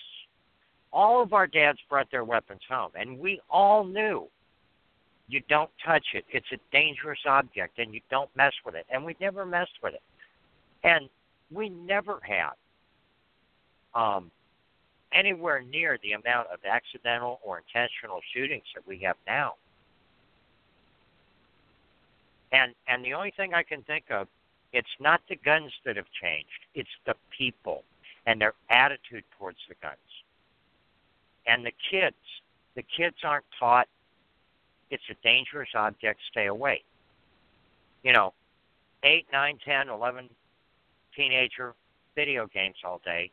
all 0.96 1.22
of 1.22 1.34
our 1.34 1.46
dads 1.46 1.78
brought 1.90 2.10
their 2.10 2.24
weapons 2.24 2.62
home, 2.70 2.90
and 2.96 3.20
we 3.20 3.42
all 3.50 3.84
knew 3.84 4.28
you 5.28 5.42
don't 5.50 5.70
touch 5.86 6.06
it. 6.14 6.24
It's 6.32 6.48
a 6.54 6.58
dangerous 6.72 7.20
object, 7.28 7.80
and 7.80 7.94
you 7.94 8.00
don't 8.10 8.30
mess 8.36 8.54
with 8.66 8.76
it. 8.76 8.86
And 8.90 9.04
we 9.04 9.16
never 9.20 9.46
messed 9.46 9.78
with 9.84 9.94
it, 9.94 10.02
and 10.84 11.10
we 11.52 11.68
never 11.68 12.22
had 12.24 12.54
um, 13.94 14.32
anywhere 15.12 15.62
near 15.62 16.00
the 16.02 16.14
amount 16.14 16.48
of 16.48 16.60
accidental 16.66 17.42
or 17.44 17.62
intentional 17.68 18.22
shootings 18.34 18.64
that 18.74 18.88
we 18.88 18.98
have 19.00 19.18
now. 19.28 19.56
And 22.54 22.74
and 22.88 23.04
the 23.04 23.14
only 23.14 23.34
thing 23.36 23.54
I 23.54 23.64
can 23.64 23.82
think 23.82 24.06
of, 24.12 24.30
it's 24.72 24.88
not 25.02 25.20
the 25.28 25.36
guns 25.36 25.74
that 25.86 25.98
have 25.98 26.08
changed. 26.22 26.48
It's 26.74 26.88
the 27.06 27.16
people 27.38 27.84
and 28.28 28.40
their 28.40 28.54
attitude 28.70 29.26
towards 29.38 29.58
the 29.68 29.76
guns. 29.82 29.98
And 31.48 31.66
the 31.66 31.74
kids, 31.92 32.16
the 32.76 32.84
kids 32.84 33.18
aren't 33.24 33.46
taught 33.60 33.88
it's 34.92 35.04
a 35.10 35.16
dangerous 35.24 35.70
object, 35.76 36.20
stay 36.32 36.46
away. 36.46 36.84
You 38.04 38.14
know, 38.14 38.34
eight, 39.04 39.26
nine, 39.32 39.58
ten, 39.66 39.90
eleven 39.90 40.30
teenager 41.16 41.74
video 42.16 42.48
games 42.48 42.76
all 42.84 43.02
day. 43.04 43.32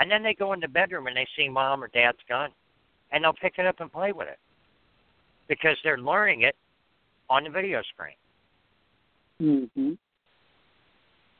And 0.00 0.10
then 0.10 0.22
they 0.22 0.34
go 0.34 0.52
in 0.52 0.60
the 0.60 0.68
bedroom 0.68 1.06
and 1.06 1.16
they 1.16 1.26
see 1.36 1.48
mom 1.48 1.82
or 1.82 1.88
dad's 1.88 2.18
gun 2.28 2.50
and 3.10 3.24
they'll 3.24 3.32
pick 3.32 3.54
it 3.58 3.66
up 3.66 3.80
and 3.80 3.90
play 3.90 4.12
with 4.12 4.28
it. 4.28 4.38
Because 5.48 5.76
they're 5.82 5.98
learning 5.98 6.42
it 6.42 6.56
on 7.30 7.44
the 7.44 7.50
video 7.50 7.82
screen. 7.82 8.14
Mhm. 9.40 9.98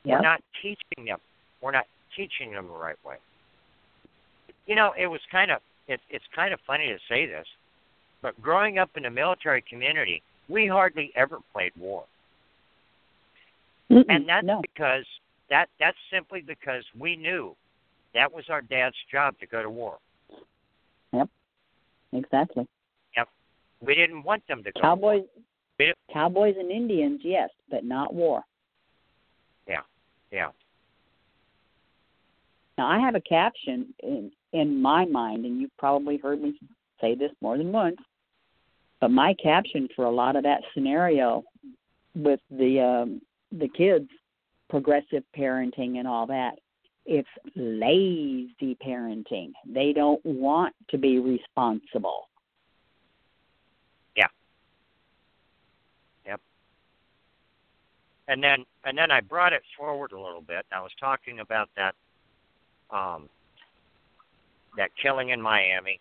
We're 0.03 0.21
not 0.21 0.43
teaching 0.61 1.05
them. 1.05 1.19
We're 1.61 1.71
not 1.71 1.87
teaching 2.15 2.51
them 2.51 2.67
the 2.67 2.73
right 2.73 3.01
way. 3.05 3.17
You 4.69 4.75
know, 4.75 4.91
it 4.95 5.07
was 5.07 5.19
kind 5.31 5.49
of 5.49 5.61
it, 5.87 5.99
it's 6.11 6.23
kind 6.35 6.53
of 6.53 6.59
funny 6.67 6.85
to 6.85 6.97
say 7.09 7.25
this, 7.25 7.47
but 8.21 8.39
growing 8.39 8.77
up 8.77 8.91
in 8.95 9.05
a 9.05 9.09
military 9.09 9.63
community, 9.67 10.21
we 10.47 10.67
hardly 10.67 11.11
ever 11.15 11.39
played 11.51 11.71
war, 11.75 12.03
Mm-mm. 13.91 14.05
and 14.07 14.29
that's 14.29 14.45
no. 14.45 14.61
because 14.61 15.05
that 15.49 15.69
that's 15.79 15.97
simply 16.13 16.41
because 16.45 16.83
we 16.99 17.15
knew 17.15 17.55
that 18.13 18.31
was 18.31 18.43
our 18.49 18.61
dad's 18.61 18.95
job 19.11 19.33
to 19.39 19.47
go 19.47 19.63
to 19.63 19.71
war. 19.71 19.97
Yep. 21.13 21.29
Exactly. 22.13 22.67
Yep. 23.17 23.27
We 23.81 23.95
didn't 23.95 24.21
want 24.21 24.47
them 24.47 24.63
to 24.63 24.71
go. 24.71 24.81
to 24.81 24.95
war. 24.95 25.13
Cowboys, 25.15 25.93
cowboys 26.13 26.55
and 26.59 26.69
Indians, 26.69 27.21
yes, 27.23 27.49
but 27.71 27.83
not 27.83 28.13
war. 28.13 28.43
Yeah. 29.67 29.81
Yeah. 30.31 30.49
Now 32.77 32.87
I 32.87 32.99
have 32.99 33.15
a 33.15 33.21
caption 33.21 33.95
in 34.03 34.31
in 34.53 34.81
my 34.81 35.05
mind, 35.05 35.45
and 35.45 35.59
you've 35.59 35.75
probably 35.77 36.17
heard 36.17 36.41
me 36.41 36.53
say 37.01 37.15
this 37.15 37.31
more 37.41 37.57
than 37.57 37.71
once. 37.71 37.97
But 38.99 39.11
my 39.11 39.33
caption 39.41 39.87
for 39.95 40.05
a 40.05 40.11
lot 40.11 40.35
of 40.35 40.43
that 40.43 40.61
scenario 40.73 41.43
with 42.15 42.41
the 42.49 42.79
um, 42.81 43.21
the 43.51 43.69
kids, 43.69 44.09
progressive 44.69 45.23
parenting 45.37 45.97
and 45.97 46.07
all 46.07 46.27
that, 46.27 46.55
it's 47.05 47.29
lazy 47.55 48.77
parenting. 48.85 49.51
They 49.65 49.93
don't 49.93 50.23
want 50.25 50.75
to 50.89 50.97
be 50.97 51.19
responsible. 51.19 52.27
Yeah 54.15 54.27
Yep. 56.25 56.41
and 58.27 58.43
then 58.43 58.65
and 58.83 58.97
then 58.97 59.11
I 59.11 59.21
brought 59.21 59.53
it 59.53 59.63
forward 59.77 60.11
a 60.11 60.19
little 60.19 60.41
bit. 60.41 60.65
I 60.71 60.81
was 60.81 60.91
talking 60.99 61.39
about 61.39 61.69
that 61.75 61.95
um, 62.91 63.29
that 64.79 64.95
killing 64.95 65.29
in 65.29 65.41
Miami. 65.41 65.99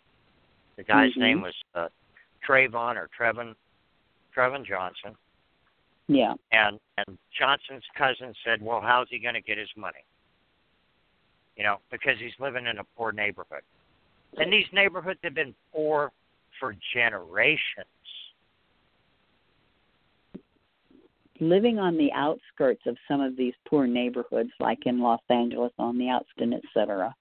The 0.76 0.84
guy's 0.84 1.12
Mhm. 1.14 1.20
name 1.20 1.40
was 1.42 1.54
uh, 1.74 1.88
Trayvon 2.46 2.96
or 2.96 3.08
Trevin 3.08 3.54
Trevin 4.34 4.64
Johnson, 4.64 5.16
Yeah. 6.06 6.34
and 6.52 6.78
and 6.96 7.18
Johnson's 7.32 7.84
cousin 7.94 8.32
said, 8.44 8.62
"Well, 8.62 8.80
how's 8.80 9.08
he 9.08 9.18
going 9.18 9.34
to 9.34 9.40
get 9.40 9.58
his 9.58 9.76
money?" 9.76 10.04
You 11.56 11.64
know, 11.64 11.80
because 11.90 12.18
he's 12.20 12.38
living 12.38 12.66
in 12.66 12.78
a 12.78 12.84
poor 12.84 13.10
neighborhood, 13.10 13.64
and 14.36 14.52
these 14.52 14.72
neighborhoods 14.72 15.18
have 15.24 15.34
been 15.34 15.54
poor 15.72 16.12
for 16.60 16.74
generations. 16.92 17.86
living 21.40 21.78
on 21.78 21.96
the 21.96 22.12
outskirts 22.14 22.84
of 22.86 22.98
some 23.06 23.20
of 23.20 23.36
these 23.36 23.54
poor 23.68 23.86
neighborhoods, 23.86 24.50
like 24.58 24.86
in 24.86 24.98
Los 24.98 25.20
Angeles 25.30 25.72
on 25.78 25.96
the 25.96 26.06
Outston, 26.06 26.52
et 26.52 26.64
cetera, 26.74 27.14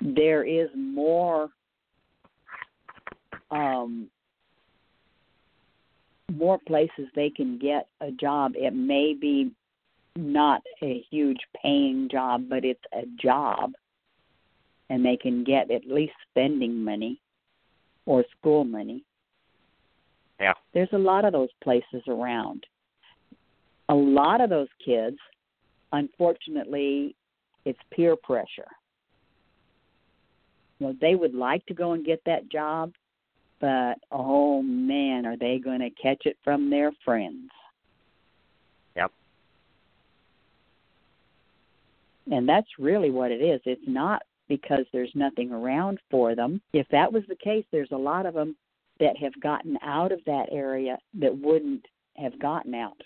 there 0.00 0.44
is 0.44 0.68
more 0.74 1.48
um, 3.50 4.08
more 6.32 6.58
places 6.66 7.08
they 7.14 7.30
can 7.30 7.58
get 7.58 7.88
a 8.00 8.10
job. 8.10 8.52
It 8.54 8.74
may 8.74 9.14
be 9.14 9.52
not 10.16 10.62
a 10.82 11.04
huge 11.10 11.40
paying 11.62 12.08
job, 12.10 12.44
but 12.48 12.64
it's 12.64 12.82
a 12.92 13.02
job, 13.20 13.72
and 14.88 15.04
they 15.04 15.16
can 15.16 15.44
get 15.44 15.70
at 15.70 15.86
least 15.86 16.14
spending 16.30 16.82
money 16.82 17.20
or 18.06 18.24
school 18.38 18.64
money. 18.64 19.04
Yeah. 20.40 20.54
There's 20.74 20.92
a 20.92 20.98
lot 20.98 21.24
of 21.24 21.32
those 21.32 21.50
places 21.62 22.02
around. 22.08 22.66
A 23.88 23.94
lot 23.94 24.40
of 24.40 24.50
those 24.50 24.68
kids, 24.84 25.18
unfortunately, 25.92 27.14
it's 27.64 27.78
peer 27.92 28.16
pressure. 28.16 28.68
You 30.82 30.88
know, 30.88 30.96
they 31.00 31.14
would 31.14 31.32
like 31.34 31.64
to 31.66 31.74
go 31.74 31.92
and 31.92 32.04
get 32.04 32.20
that 32.26 32.50
job, 32.50 32.92
but 33.60 33.98
oh 34.10 34.62
man, 34.62 35.24
are 35.26 35.36
they 35.36 35.60
going 35.62 35.78
to 35.78 35.90
catch 35.90 36.22
it 36.24 36.36
from 36.42 36.70
their 36.70 36.90
friends? 37.04 37.50
Yep. 38.96 39.12
And 42.32 42.48
that's 42.48 42.66
really 42.80 43.12
what 43.12 43.30
it 43.30 43.40
is. 43.40 43.60
It's 43.64 43.80
not 43.86 44.22
because 44.48 44.84
there's 44.92 45.12
nothing 45.14 45.52
around 45.52 46.00
for 46.10 46.34
them. 46.34 46.60
If 46.72 46.88
that 46.90 47.12
was 47.12 47.22
the 47.28 47.36
case, 47.36 47.64
there's 47.70 47.92
a 47.92 47.96
lot 47.96 48.26
of 48.26 48.34
them 48.34 48.56
that 48.98 49.16
have 49.18 49.40
gotten 49.40 49.78
out 49.84 50.10
of 50.10 50.18
that 50.26 50.46
area 50.50 50.98
that 51.20 51.38
wouldn't 51.38 51.86
have 52.16 52.40
gotten 52.40 52.74
out. 52.74 53.00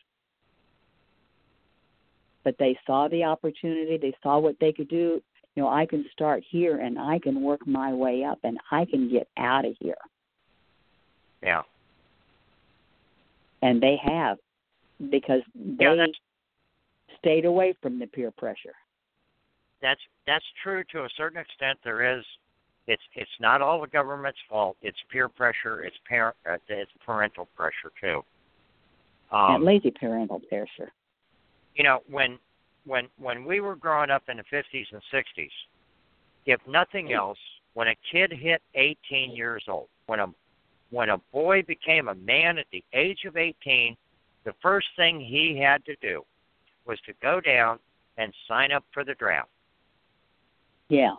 But 2.42 2.56
they 2.58 2.78
saw 2.86 3.08
the 3.08 3.24
opportunity, 3.24 3.98
they 3.98 4.14
saw 4.22 4.38
what 4.38 4.56
they 4.60 4.72
could 4.72 4.88
do. 4.88 5.20
You 5.56 5.62
know, 5.62 5.68
I 5.70 5.86
can 5.86 6.04
start 6.12 6.44
here 6.48 6.78
and 6.80 6.98
I 6.98 7.18
can 7.18 7.42
work 7.42 7.66
my 7.66 7.92
way 7.92 8.22
up 8.24 8.38
and 8.44 8.58
I 8.70 8.84
can 8.84 9.10
get 9.10 9.26
out 9.38 9.64
of 9.64 9.74
here. 9.80 9.96
Yeah. 11.42 11.62
And 13.62 13.82
they 13.82 13.96
have 14.04 14.36
because 15.10 15.40
they 15.54 15.84
Yeah, 15.86 16.06
stayed 17.18 17.46
away 17.46 17.72
from 17.80 17.98
the 17.98 18.06
peer 18.06 18.30
pressure. 18.30 18.74
that's 19.80 20.00
that's 20.26 20.44
true 20.62 20.82
to 20.92 21.04
a 21.04 21.08
certain 21.16 21.38
extent. 21.38 21.78
There 21.84 22.18
is, 22.18 22.24
it's 22.86 23.02
it's 23.14 23.30
not 23.40 23.62
all 23.62 23.80
the 23.80 23.86
government's 23.86 24.38
fault. 24.48 24.76
It's 24.82 24.96
peer 25.10 25.28
pressure. 25.28 25.84
It's 25.84 25.96
parent. 26.08 26.36
Uh, 26.48 26.56
it's 26.68 26.90
parental 27.04 27.46
pressure 27.56 27.92
too. 28.00 28.24
and 29.32 29.56
Um, 29.56 29.64
lazy 29.64 29.90
parental 29.90 30.40
pressure. 30.40 30.92
you 31.74 31.84
know 31.84 32.00
when 32.10 32.38
when 32.86 33.08
when 33.18 33.44
we 33.44 33.60
were 33.60 33.76
growing 33.76 34.10
up 34.10 34.22
in 34.28 34.38
the 34.38 34.44
50s 34.44 34.86
and 34.92 35.02
60s, 35.12 35.50
if 36.46 36.60
nothing 36.66 37.12
else, 37.12 37.38
when 37.74 37.88
a 37.88 37.96
kid 38.10 38.32
hit 38.32 38.62
18 38.74 39.32
years 39.32 39.64
old, 39.68 39.88
when 40.06 40.20
a 40.20 40.26
when 40.90 41.10
a 41.10 41.18
boy 41.32 41.62
became 41.62 42.08
a 42.08 42.14
man 42.14 42.58
at 42.58 42.66
the 42.70 42.82
age 42.94 43.24
of 43.26 43.36
18, 43.36 43.96
the 44.44 44.52
first 44.62 44.86
thing 44.96 45.20
he 45.20 45.58
had 45.58 45.84
to 45.84 45.96
do 46.00 46.24
was 46.86 46.98
to 47.06 47.12
go 47.20 47.40
down 47.40 47.78
and 48.16 48.32
sign 48.46 48.70
up 48.70 48.84
for 48.94 49.04
the 49.04 49.14
draft. 49.14 49.48
Yeah. 50.88 51.16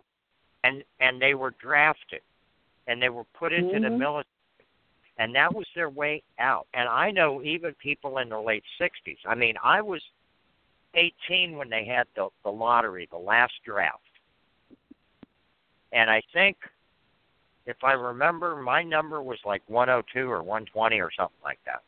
and 0.64 0.84
and 1.00 1.22
they 1.22 1.34
were 1.34 1.52
drafted 1.62 2.22
and 2.88 3.02
they 3.02 3.10
were 3.10 3.26
put 3.38 3.54
into 3.54 3.80
the 3.80 3.88
Mhm. 3.88 3.98
military 3.98 4.26
and 5.18 5.36
that 5.36 5.54
was 5.54 5.68
their 5.76 5.90
way 5.90 6.24
out 6.40 6.68
and 6.74 6.90
i 6.90 7.12
know 7.12 7.44
even 7.44 7.74
people 7.76 8.18
in 8.20 8.30
the 8.30 8.40
late 8.40 8.64
60s 8.80 9.20
i 9.26 9.36
mean 9.36 9.56
i 9.64 9.82
was 9.82 10.02
18 10.98 11.56
when 11.56 11.70
they 11.70 11.86
had 11.86 12.08
the 12.16 12.28
the 12.44 12.50
lottery 12.50 13.08
the 13.12 13.18
last 13.18 13.54
draft 13.64 14.00
and 15.94 16.10
i 16.10 16.22
think 16.34 16.58
if 17.66 17.78
i 17.84 17.94
remember 17.94 18.56
my 18.56 18.84
number 18.84 19.22
was 19.22 19.40
like 19.46 19.62
102 19.68 20.30
or 20.30 20.44
120 20.44 21.00
or 21.00 21.10
something 21.16 21.38
like 21.44 21.60
that 21.66 21.82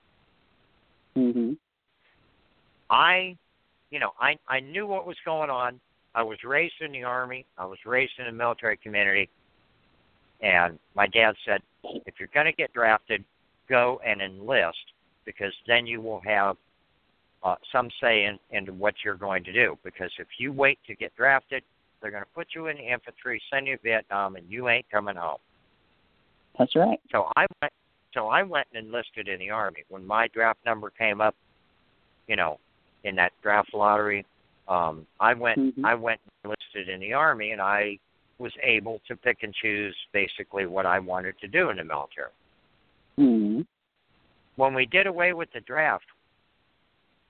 Mm-hmm. 1.19 1.53
I, 2.89 3.35
you 3.91 3.99
know, 3.99 4.11
I 4.19 4.37
I 4.47 4.59
knew 4.59 4.87
what 4.87 5.05
was 5.05 5.17
going 5.25 5.49
on. 5.49 5.79
I 6.15 6.23
was 6.23 6.37
raised 6.43 6.81
in 6.81 6.91
the 6.91 7.03
army. 7.03 7.45
I 7.57 7.65
was 7.65 7.77
raised 7.85 8.13
in 8.19 8.25
the 8.25 8.31
military 8.31 8.77
community, 8.77 9.29
and 10.41 10.79
my 10.95 11.07
dad 11.07 11.35
said, 11.45 11.61
if 11.83 12.15
you're 12.19 12.29
going 12.33 12.47
to 12.47 12.51
get 12.51 12.73
drafted, 12.73 13.23
go 13.67 14.01
and 14.05 14.21
enlist 14.21 14.77
because 15.25 15.53
then 15.67 15.85
you 15.85 16.01
will 16.01 16.21
have 16.25 16.57
uh, 17.43 17.55
some 17.71 17.89
say 18.01 18.25
in 18.25 18.37
into 18.51 18.73
what 18.73 18.95
you're 19.03 19.15
going 19.15 19.43
to 19.43 19.53
do. 19.53 19.77
Because 19.83 20.11
if 20.19 20.27
you 20.37 20.51
wait 20.51 20.79
to 20.87 20.95
get 20.95 21.15
drafted, 21.15 21.63
they're 22.01 22.11
going 22.11 22.23
to 22.23 22.29
put 22.35 22.47
you 22.55 22.67
in 22.67 22.77
the 22.77 22.83
infantry, 22.83 23.41
send 23.51 23.67
you 23.67 23.77
to 23.77 23.83
Vietnam, 23.83 24.35
and 24.35 24.45
you 24.49 24.69
ain't 24.69 24.89
coming 24.89 25.15
home. 25.15 25.39
That's 26.57 26.75
right. 26.75 26.99
So 27.11 27.27
I 27.35 27.45
went. 27.61 27.73
So 28.13 28.27
I 28.27 28.41
went 28.41 28.67
and 28.73 28.87
enlisted 28.87 29.27
in 29.27 29.39
the 29.39 29.51
army. 29.51 29.83
When 29.89 30.05
my 30.05 30.27
draft 30.29 30.59
number 30.65 30.89
came 30.89 31.21
up, 31.21 31.35
you 32.27 32.35
know, 32.35 32.59
in 33.03 33.15
that 33.15 33.31
draft 33.43 33.73
lottery, 33.73 34.25
um, 34.67 35.05
I 35.19 35.33
went. 35.33 35.59
Mhm. 35.59 35.85
I 35.85 35.95
went 35.95 36.19
and 36.23 36.31
enlisted 36.51 36.89
in 36.89 36.99
the 36.99 37.13
army, 37.13 37.51
and 37.51 37.61
I 37.61 37.99
was 38.39 38.53
able 38.63 38.99
to 39.07 39.15
pick 39.15 39.43
and 39.43 39.53
choose 39.53 39.95
basically 40.11 40.65
what 40.65 40.85
I 40.85 40.99
wanted 40.99 41.37
to 41.39 41.47
do 41.47 41.69
in 41.69 41.77
the 41.77 41.83
military. 41.83 42.31
Mhm. 43.17 43.65
When 44.55 44.73
we 44.73 44.85
did 44.85 45.07
away 45.07 45.33
with 45.33 45.51
the 45.51 45.61
draft, 45.61 46.05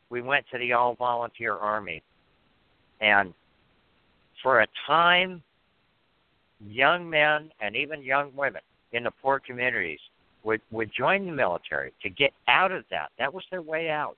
we 0.10 0.22
went 0.22 0.45
to 0.51 0.57
the 0.57 0.74
all 0.74 0.95
volunteer 0.95 1.55
army, 1.55 2.01
and 3.01 3.34
for 4.41 4.62
a 4.62 4.68
time, 4.88 5.41
young 6.60 7.10
men 7.10 7.51
and 7.62 7.76
even 7.76 8.01
young 8.01 8.32
women 8.36 8.62
in 8.91 9.03
the 9.03 9.12
poor 9.22 9.39
communities 9.39 9.99
would 10.43 10.62
would 10.72 10.91
join 10.97 11.26
the 11.26 11.32
military 11.32 11.93
to 12.01 12.10
get 12.10 12.32
out 12.47 12.72
of 12.72 12.84
that. 12.89 13.10
That 13.18 13.34
was 13.34 13.43
their 13.51 13.62
way 13.62 13.89
out. 13.89 14.18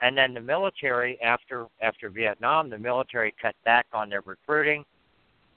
And 0.00 0.16
then 0.16 0.34
the 0.34 0.40
military 0.40 1.20
after 1.22 1.66
after 1.82 2.10
Vietnam, 2.10 2.68
the 2.68 2.78
military 2.78 3.34
cut 3.40 3.54
back 3.64 3.86
on 3.92 4.08
their 4.08 4.20
recruiting 4.22 4.84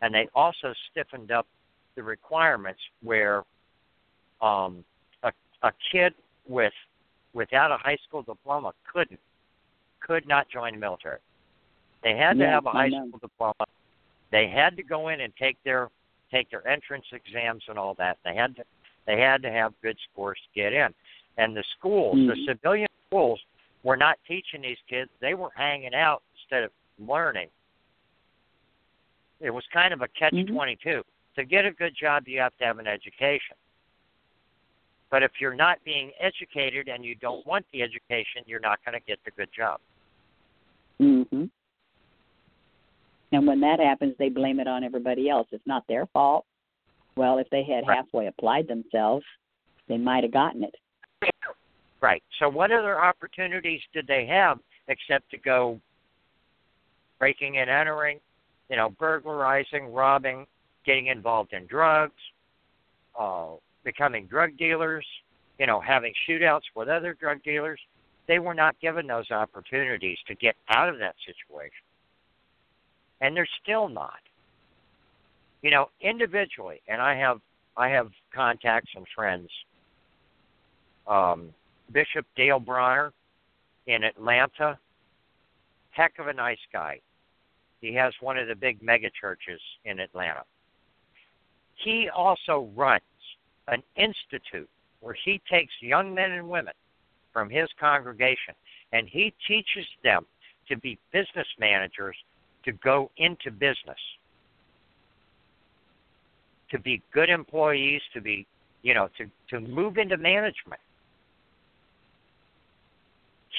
and 0.01 0.13
they 0.13 0.27
also 0.35 0.73
stiffened 0.91 1.31
up 1.31 1.47
the 1.95 2.03
requirements 2.03 2.79
where 3.01 3.43
um 4.41 4.83
a 5.23 5.31
a 5.63 5.71
kid 5.91 6.13
with 6.47 6.73
without 7.33 7.71
a 7.71 7.77
high 7.77 7.97
school 8.07 8.21
diploma 8.23 8.73
couldn't 8.91 9.19
could 9.99 10.27
not 10.27 10.47
join 10.49 10.73
the 10.73 10.79
military. 10.79 11.19
They 12.03 12.15
had 12.15 12.37
to 12.37 12.43
Yeah, 12.43 12.51
have 12.51 12.65
a 12.65 12.71
high 12.71 12.89
school 12.89 13.19
diploma. 13.19 13.65
They 14.31 14.47
had 14.47 14.75
to 14.77 14.83
go 14.83 15.09
in 15.09 15.21
and 15.21 15.35
take 15.35 15.57
their 15.63 15.89
take 16.31 16.49
their 16.49 16.67
entrance 16.67 17.05
exams 17.11 17.63
and 17.67 17.79
all 17.79 17.93
that. 17.95 18.17
They 18.23 18.35
had 18.35 18.55
to 18.57 18.63
they 19.05 19.19
had 19.19 19.41
to 19.41 19.51
have 19.51 19.73
good 19.81 19.97
scores 20.11 20.39
to 20.39 20.61
get 20.61 20.73
in. 20.73 20.93
And 21.37 21.55
the 21.55 21.63
schools, 21.77 22.15
the 22.15 22.33
Mhm. 22.33 22.45
civilian 22.45 22.87
schools, 23.07 23.43
were 23.83 23.97
not 23.97 24.19
teaching 24.27 24.61
these 24.61 24.79
kids. 24.87 25.09
They 25.19 25.33
were 25.33 25.51
hanging 25.55 25.93
out 25.93 26.23
instead 26.33 26.63
of 26.63 26.71
learning. 26.99 27.49
It 29.39 29.51
was 29.51 29.65
kind 29.67 29.93
of 29.93 30.01
a 30.01 30.07
catch 30.09 30.33
Mhm. 30.33 30.47
twenty 30.47 30.75
two. 30.75 31.03
To 31.35 31.45
get 31.45 31.65
a 31.65 31.71
good 31.71 31.93
job 31.95 32.27
you 32.27 32.39
have 32.39 32.55
to 32.57 32.65
have 32.65 32.79
an 32.79 32.87
education. 32.87 33.55
But 35.09 35.23
if 35.23 35.31
you're 35.39 35.55
not 35.55 35.77
being 35.85 36.11
educated 36.19 36.89
and 36.89 37.03
you 37.05 37.15
don't 37.15 37.45
want 37.45 37.65
the 37.71 37.81
education, 37.81 38.43
you're 38.45 38.59
not 38.59 38.79
going 38.83 38.99
to 38.99 39.05
get 39.05 39.19
the 39.23 39.31
good 39.31 39.49
job. 39.53 39.79
Mhm. 40.99 41.49
And 43.31 43.47
when 43.47 43.59
that 43.61 43.79
happens, 43.79 44.15
they 44.17 44.29
blame 44.29 44.59
it 44.59 44.67
on 44.67 44.83
everybody 44.83 45.29
else. 45.29 45.47
It's 45.51 45.65
not 45.67 45.85
their 45.87 46.05
fault. 46.07 46.45
Well, 47.15 47.39
if 47.39 47.49
they 47.49 47.63
had 47.63 47.87
Right. 47.87 47.97
halfway 47.97 48.27
applied 48.27 48.67
themselves, 48.67 49.25
they 49.87 49.97
might 49.97 50.23
have 50.23 50.31
gotten 50.31 50.63
it. 50.63 50.75
Right. 51.99 52.23
So 52.37 52.47
what 52.47 52.71
other 52.71 52.99
opportunities 53.01 53.81
did 53.91 54.05
they 54.07 54.25
have 54.27 54.59
except 54.87 55.29
to 55.31 55.37
go 55.37 55.81
breaking 57.17 57.57
and 57.57 57.69
entering, 57.69 58.21
you 58.69 58.75
know, 58.75 58.91
burglarizing, 58.91 59.91
robbing, 59.91 60.45
getting 60.83 61.07
involved 61.07 61.53
in 61.53 61.65
drugs, 61.65 62.21
uh, 63.17 63.55
becoming 63.87 64.25
drug 64.25 64.57
dealers, 64.57 65.05
you 65.57 65.65
know, 65.65 65.79
having 65.79 66.13
shootouts 66.27 66.67
with 66.75 66.89
other 66.89 67.15
drug 67.17 67.41
dealers? 67.41 67.79
They 68.27 68.37
were 68.37 68.53
not 68.53 68.77
given 68.81 69.07
those 69.07 69.31
opportunities 69.31 70.17
to 70.27 70.35
get 70.35 70.57
out 70.67 70.89
of 70.89 70.99
that 70.99 71.15
situation. 71.25 71.85
And 73.21 73.35
they're 73.35 73.47
still 73.63 73.87
not. 73.87 74.19
You 75.61 75.71
know, 75.71 75.89
individually, 76.01 76.81
and 76.89 77.01
I 77.01 77.15
have 77.15 77.39
I 77.77 77.87
have 77.89 78.09
contacts 78.35 78.91
and 78.95 79.05
friends 79.15 79.49
um, 81.07 81.53
Bishop 81.91 82.25
Dale 82.35 82.59
Bronner 82.59 83.13
in 83.87 84.03
Atlanta. 84.03 84.77
Heck 85.91 86.19
of 86.19 86.27
a 86.27 86.33
nice 86.33 86.59
guy. 86.73 86.99
He 87.79 87.93
has 87.93 88.13
one 88.19 88.37
of 88.37 88.47
the 88.47 88.55
big 88.55 88.83
mega 88.83 89.09
churches 89.19 89.61
in 89.85 89.99
Atlanta. 89.99 90.43
He 91.83 92.09
also 92.13 92.69
runs 92.75 93.01
an 93.67 93.83
institute 93.95 94.69
where 95.01 95.15
he 95.25 95.41
takes 95.49 95.73
young 95.81 96.13
men 96.13 96.31
and 96.31 96.49
women 96.49 96.73
from 97.33 97.49
his 97.49 97.69
congregation 97.79 98.53
and 98.93 99.07
he 99.07 99.33
teaches 99.47 99.85
them 100.03 100.25
to 100.67 100.77
be 100.77 100.97
business 101.11 101.47
managers 101.59 102.15
to 102.65 102.71
go 102.73 103.09
into 103.17 103.51
business. 103.51 103.99
To 106.71 106.79
be 106.79 107.01
good 107.13 107.29
employees 107.29 108.01
to 108.13 108.21
be 108.21 108.45
you 108.83 108.93
know 108.93 109.09
to 109.17 109.25
to 109.49 109.59
move 109.61 109.97
into 109.97 110.17
management. 110.17 110.81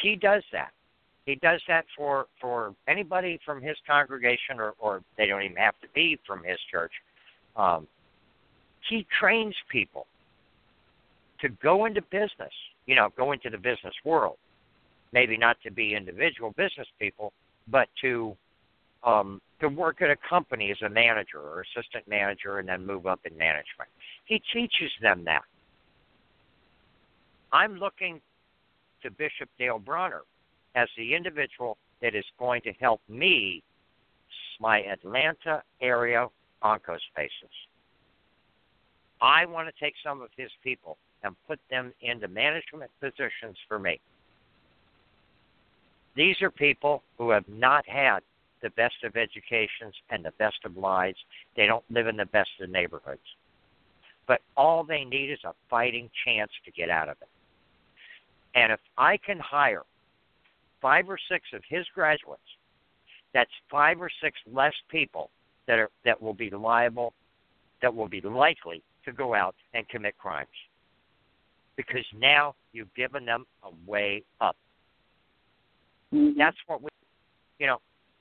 He 0.02 0.14
does 0.14 0.42
that. 0.52 0.72
He 1.24 1.36
does 1.36 1.60
that 1.68 1.86
for 1.96 2.26
for 2.40 2.74
anybody 2.86 3.40
from 3.44 3.62
his 3.62 3.76
congregation, 3.86 4.58
or 4.58 4.74
or 4.78 5.02
they 5.16 5.26
don't 5.26 5.42
even 5.42 5.56
have 5.56 5.78
to 5.80 5.88
be 5.94 6.18
from 6.26 6.42
his 6.44 6.58
church. 6.70 6.92
Um, 7.56 7.86
he 8.88 9.06
trains 9.18 9.54
people 9.70 10.06
to 11.40 11.48
go 11.48 11.84
into 11.86 12.02
business. 12.02 12.52
You 12.86 12.96
know, 12.96 13.08
go 13.16 13.32
into 13.32 13.50
the 13.50 13.58
business 13.58 13.94
world. 14.04 14.36
Maybe 15.12 15.36
not 15.36 15.56
to 15.64 15.70
be 15.70 15.94
individual 15.94 16.52
business 16.56 16.86
people, 16.98 17.32
but 17.68 17.88
to 18.02 18.36
um, 19.04 19.40
to 19.60 19.68
work 19.68 20.02
at 20.02 20.10
a 20.10 20.16
company 20.28 20.70
as 20.70 20.76
a 20.82 20.88
manager 20.88 21.40
or 21.40 21.62
assistant 21.62 22.06
manager, 22.08 22.58
and 22.58 22.68
then 22.68 22.84
move 22.84 23.06
up 23.06 23.20
in 23.24 23.36
management. 23.36 23.88
He 24.24 24.42
teaches 24.52 24.90
them 25.00 25.24
that. 25.24 25.42
I'm 27.52 27.76
looking 27.76 28.20
to 29.02 29.10
Bishop 29.10 29.48
Dale 29.58 29.78
Bronner 29.78 30.22
as 30.74 30.88
the 30.96 31.14
individual 31.14 31.78
that 32.02 32.14
is 32.14 32.24
going 32.38 32.60
to 32.62 32.72
help 32.80 33.00
me, 33.08 33.62
my 34.60 34.82
Atlanta 34.82 35.62
area 35.80 36.26
oncospaces. 36.62 37.54
I 39.20 39.46
want 39.46 39.68
to 39.68 39.84
take 39.84 39.94
some 40.04 40.20
of 40.20 40.28
his 40.36 40.50
people 40.62 40.96
and 41.22 41.34
put 41.46 41.58
them 41.70 41.92
into 42.02 42.28
management 42.28 42.90
positions 43.00 43.56
for 43.66 43.78
me. 43.78 44.00
These 46.14 46.40
are 46.42 46.50
people 46.50 47.02
who 47.16 47.30
have 47.30 47.48
not 47.48 47.88
had 47.88 48.20
the 48.62 48.70
best 48.70 48.96
of 49.04 49.16
educations 49.16 49.94
and 50.10 50.24
the 50.24 50.32
best 50.38 50.58
of 50.64 50.76
lives. 50.76 51.18
They 51.56 51.66
don't 51.66 51.84
live 51.90 52.06
in 52.06 52.16
the 52.16 52.26
best 52.26 52.50
of 52.60 52.70
neighborhoods. 52.70 53.20
But 54.26 54.40
all 54.56 54.84
they 54.84 55.04
need 55.04 55.30
is 55.30 55.38
a 55.44 55.54
fighting 55.70 56.10
chance 56.24 56.50
to 56.64 56.70
get 56.72 56.90
out 56.90 57.08
of 57.08 57.16
it. 57.22 57.28
And 58.54 58.72
if 58.72 58.80
I 58.96 59.16
can 59.16 59.38
hire 59.38 59.84
five 60.82 61.08
or 61.08 61.18
six 61.30 61.46
of 61.52 61.62
his 61.68 61.86
graduates, 61.94 62.40
that's 63.32 63.50
five 63.70 64.00
or 64.00 64.10
six 64.22 64.36
less 64.52 64.74
people 64.90 65.30
that 65.66 65.78
are 65.78 65.90
that 66.04 66.20
will 66.20 66.34
be 66.34 66.50
liable, 66.50 67.12
that 67.82 67.94
will 67.94 68.08
be 68.08 68.20
likely 68.20 68.82
to 69.08 69.16
go 69.16 69.34
out 69.34 69.54
and 69.74 69.88
commit 69.88 70.16
crimes. 70.18 70.48
Because 71.76 72.04
now 72.16 72.54
you've 72.72 72.92
given 72.94 73.24
them 73.24 73.46
a 73.62 73.70
way 73.90 74.22
up. 74.40 74.56
Mm-hmm. 76.12 76.38
That's 76.38 76.56
what 76.66 76.82
we, 76.82 76.88
you 77.58 77.66
know, 77.66 77.78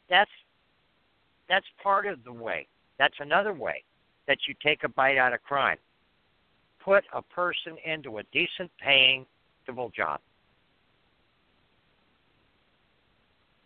that's 0.10 0.32
that's 1.50 1.66
part 1.82 2.06
of 2.06 2.24
the 2.24 2.34
way. 2.34 2.68
That's 3.00 3.16
another 3.20 3.54
way 3.54 3.84
that 4.28 4.38
you 4.48 4.56
take 4.62 4.84
a 4.84 4.90
bite 4.90 5.18
out 5.18 5.34
of 5.34 5.42
crime. 5.44 5.78
Put 6.84 7.04
a 7.14 7.22
person 7.22 7.78
into 7.86 8.18
a 8.20 8.24
decent 8.34 8.70
paying 8.82 9.26
civil 9.66 9.92
job. 9.96 10.20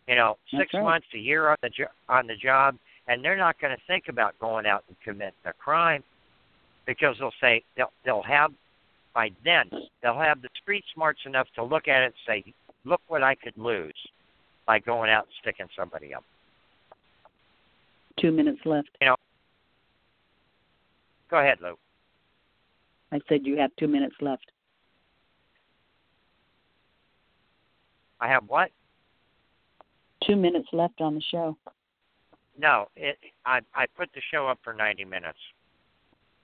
You 0.07 0.15
know, 0.15 0.38
six 0.57 0.74
right. 0.74 0.84
months, 0.84 1.07
a 1.13 1.17
year 1.17 1.49
on 1.49 1.57
the 1.61 1.69
jo- 1.69 1.86
on 2.09 2.28
the 2.28 2.36
job, 2.36 2.76
and 3.07 3.24
they're 3.24 3.38
not 3.38 3.59
going 3.59 3.76
to 3.76 3.82
think 3.88 4.05
about 4.09 4.38
going 4.39 4.65
out 4.65 4.84
and 4.88 4.97
committing 5.03 5.34
a 5.45 5.53
crime 5.53 6.03
because 6.86 7.15
they'll 7.19 7.32
say 7.39 7.63
they'll 7.75 7.91
they'll 8.05 8.23
have 8.23 8.51
by 9.13 9.32
then 9.43 9.69
they'll 10.01 10.19
have 10.19 10.41
the 10.41 10.49
street 10.61 10.84
smarts 10.93 11.19
enough 11.25 11.47
to 11.55 11.63
look 11.63 11.88
at 11.88 12.03
it 12.03 12.05
and 12.05 12.13
say, 12.45 12.53
look 12.86 13.01
what 13.07 13.23
I 13.23 13.36
could 13.36 13.57
lose 13.57 13.93
by 14.65 14.79
going 14.79 15.09
out 15.09 15.25
and 15.25 15.34
sticking 15.41 15.67
somebody 15.77 16.13
up. 16.13 16.23
Two 18.19 18.32
minutes 18.32 18.59
left. 18.65 18.89
You 19.01 19.07
know. 19.07 19.15
Go 21.29 21.39
ahead, 21.39 21.59
Lou. 21.61 21.75
I 23.11 23.19
said 23.27 23.41
you 23.43 23.57
have 23.57 23.71
two 23.77 23.88
minutes 23.88 24.15
left. 24.21 24.51
I 28.19 28.27
have 28.27 28.43
what? 28.47 28.69
Two 30.25 30.36
minutes 30.36 30.67
left 30.71 31.01
on 31.01 31.15
the 31.15 31.21
show. 31.32 31.57
No, 32.57 32.88
it. 32.95 33.17
I 33.45 33.61
I 33.73 33.88
put 33.97 34.09
the 34.13 34.21
show 34.32 34.47
up 34.47 34.59
for 34.63 34.73
ninety 34.73 35.05
minutes. 35.05 35.39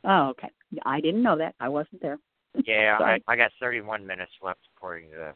Oh, 0.07 0.29
okay. 0.29 0.49
I 0.85 1.01
didn't 1.01 1.21
know 1.21 1.37
that. 1.37 1.53
I 1.59 1.69
wasn't 1.69 2.01
there. 2.01 2.17
Yeah, 2.65 2.97
I 2.99 3.19
I 3.27 3.35
got 3.35 3.51
thirty 3.59 3.81
one 3.81 4.05
minutes 4.05 4.31
left 4.41 4.61
according 4.75 5.11
to 5.11 5.15
this. 5.17 5.35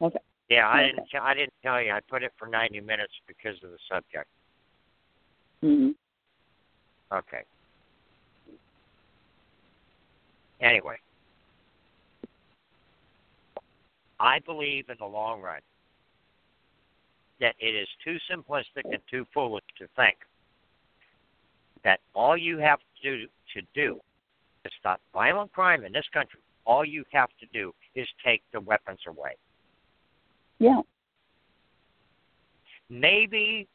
Okay. 0.00 0.18
Yeah, 0.48 0.68
I 0.68 0.82
Okay. 0.82 0.90
didn't. 0.92 1.08
T- 1.10 1.18
I 1.18 1.34
didn't 1.34 1.52
tell 1.62 1.82
you. 1.82 1.90
I 1.90 2.00
put 2.08 2.22
it 2.22 2.32
for 2.38 2.46
ninety 2.46 2.80
minutes 2.80 3.12
because 3.26 3.56
of 3.64 3.70
the 3.70 3.78
subject. 3.90 4.28
hmm 5.62 5.90
Okay. 7.12 7.42
Anyway, 10.60 10.96
I 14.20 14.38
believe 14.40 14.88
in 14.90 14.96
the 15.00 15.06
long 15.06 15.40
run 15.40 15.60
that 17.40 17.54
it 17.58 17.74
is 17.74 17.88
too 18.04 18.16
simplistic 18.30 18.84
and 18.84 19.00
too 19.10 19.26
foolish 19.34 19.64
to 19.78 19.88
think 19.96 20.16
that 21.82 22.00
all 22.14 22.36
you 22.36 22.58
have 22.58 22.78
to 23.02 23.16
do, 23.16 23.26
to 23.54 23.62
do 23.74 24.00
to 24.64 24.70
stop 24.78 25.00
violent 25.12 25.52
crime 25.52 25.84
in 25.84 25.92
this 25.92 26.06
country, 26.12 26.40
all 26.66 26.84
you 26.84 27.04
have 27.12 27.30
to 27.40 27.46
do 27.52 27.72
is 27.94 28.06
take 28.24 28.42
the 28.52 28.60
weapons 28.60 29.00
away. 29.06 29.36
Yeah. 30.58 30.82
maybe 32.90 33.66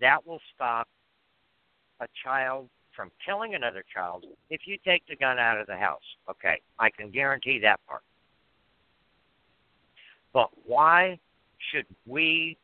that 0.00 0.26
will 0.26 0.40
stop 0.54 0.88
a 2.00 2.06
child 2.24 2.68
from 2.94 3.10
killing 3.24 3.54
another 3.54 3.84
child 3.94 4.24
if 4.50 4.62
you 4.66 4.76
take 4.84 5.06
the 5.06 5.16
gun 5.16 5.38
out 5.38 5.60
of 5.60 5.66
the 5.66 5.76
house. 5.76 6.02
Okay, 6.28 6.60
I 6.78 6.90
can 6.90 7.10
guarantee 7.10 7.60
that 7.60 7.80
part. 7.86 8.02
But 10.32 10.50
why 10.66 11.18
should 11.70 11.86
we 12.06 12.56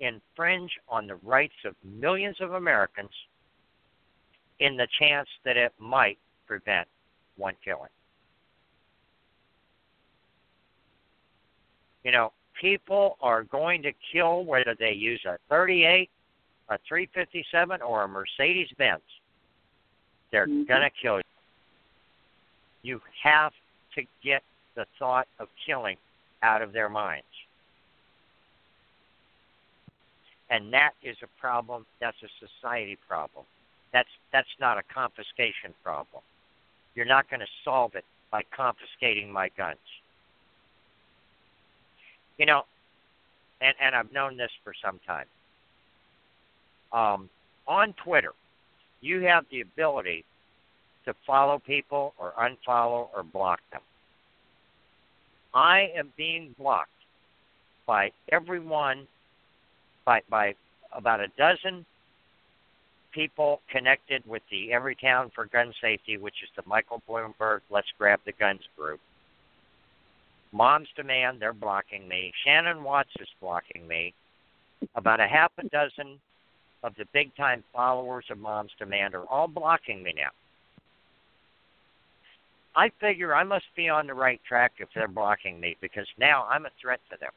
infringe 0.00 0.72
on 0.88 1.06
the 1.06 1.16
rights 1.16 1.54
of 1.64 1.74
millions 1.82 2.36
of 2.40 2.52
Americans 2.52 3.10
in 4.60 4.76
the 4.76 4.86
chance 4.98 5.28
that 5.44 5.56
it 5.56 5.72
might 5.78 6.18
prevent 6.46 6.88
one 7.36 7.54
killing? 7.64 7.90
You 12.04 12.12
know, 12.12 12.32
people 12.60 13.16
are 13.20 13.42
going 13.44 13.82
to 13.82 13.92
kill 14.12 14.44
whether 14.44 14.74
they 14.78 14.92
use 14.92 15.20
a 15.26 15.38
38, 15.48 16.08
a 16.68 16.78
357, 16.88 17.82
or 17.82 18.04
a 18.04 18.08
Mercedes 18.08 18.68
Benz. 18.78 19.02
They're 20.30 20.46
Mhm. 20.46 20.66
going 20.66 20.82
to 20.82 20.90
kill 20.90 21.18
you. 21.18 21.22
You 22.82 23.02
have 23.22 23.52
to 23.94 24.06
get 24.22 24.42
the 24.74 24.84
thought 24.98 25.26
of 25.38 25.48
killing 25.56 25.98
out 26.42 26.62
of 26.62 26.72
their 26.72 26.88
minds. 26.88 27.26
And 30.48 30.72
that 30.72 30.92
is 31.02 31.20
a 31.22 31.26
problem. 31.40 31.86
That's 31.98 32.22
a 32.22 32.28
society 32.38 32.96
problem. 32.96 33.44
That's 33.92 34.08
that's 34.30 34.48
not 34.60 34.78
a 34.78 34.82
confiscation 34.84 35.74
problem. 35.82 36.22
You're 36.96 37.06
not 37.06 37.30
going 37.30 37.40
to 37.40 37.46
solve 37.62 37.94
it 37.94 38.04
by 38.32 38.42
confiscating 38.56 39.30
my 39.30 39.50
guns. 39.56 39.76
You 42.38 42.46
know, 42.46 42.62
and 43.60 43.74
and 43.80 43.94
I've 43.94 44.12
known 44.12 44.36
this 44.36 44.50
for 44.64 44.72
some 44.84 44.98
time. 45.06 45.26
Um, 46.92 47.30
on 47.68 47.94
Twitter, 48.02 48.32
you 49.00 49.20
have 49.20 49.44
the 49.50 49.60
ability 49.60 50.24
to 51.04 51.14
follow 51.26 51.58
people 51.58 52.14
or 52.18 52.32
unfollow 52.38 53.08
or 53.14 53.22
block 53.22 53.60
them. 53.70 53.82
I 55.54 55.90
am 55.96 56.12
being 56.16 56.54
blocked 56.58 56.90
by 57.86 58.10
everyone, 58.32 59.06
by 60.04 60.22
by 60.28 60.54
about 60.92 61.20
a 61.20 61.28
dozen 61.38 61.84
people 63.16 63.62
connected 63.70 64.22
with 64.26 64.42
the 64.50 64.68
Everytown 64.68 65.32
for 65.32 65.46
Gun 65.46 65.72
Safety, 65.80 66.18
which 66.18 66.34
is 66.42 66.50
the 66.54 66.62
Michael 66.66 67.02
Bloomberg 67.08 67.60
Let's 67.70 67.88
Grab 67.98 68.20
the 68.26 68.32
Guns 68.32 68.60
group. 68.76 69.00
Moms 70.52 70.88
Demand, 70.94 71.40
they're 71.40 71.54
blocking 71.54 72.06
me. 72.06 72.30
Shannon 72.44 72.84
Watts 72.84 73.08
is 73.18 73.28
blocking 73.40 73.88
me. 73.88 74.12
About 74.94 75.20
a 75.20 75.26
half 75.26 75.50
a 75.58 75.66
dozen 75.70 76.20
of 76.84 76.94
the 76.98 77.06
big 77.14 77.34
time 77.36 77.64
followers 77.72 78.26
of 78.30 78.36
Moms 78.36 78.70
Demand 78.78 79.14
are 79.14 79.24
all 79.24 79.48
blocking 79.48 80.02
me 80.02 80.12
now. 80.14 80.30
I 82.76 82.90
figure 83.00 83.34
I 83.34 83.44
must 83.44 83.64
be 83.74 83.88
on 83.88 84.06
the 84.06 84.14
right 84.14 84.40
track 84.46 84.72
if 84.78 84.88
they're 84.94 85.08
blocking 85.08 85.58
me 85.58 85.78
because 85.80 86.06
now 86.18 86.46
I'm 86.50 86.66
a 86.66 86.70
threat 86.80 87.00
to 87.10 87.16
them. 87.18 87.32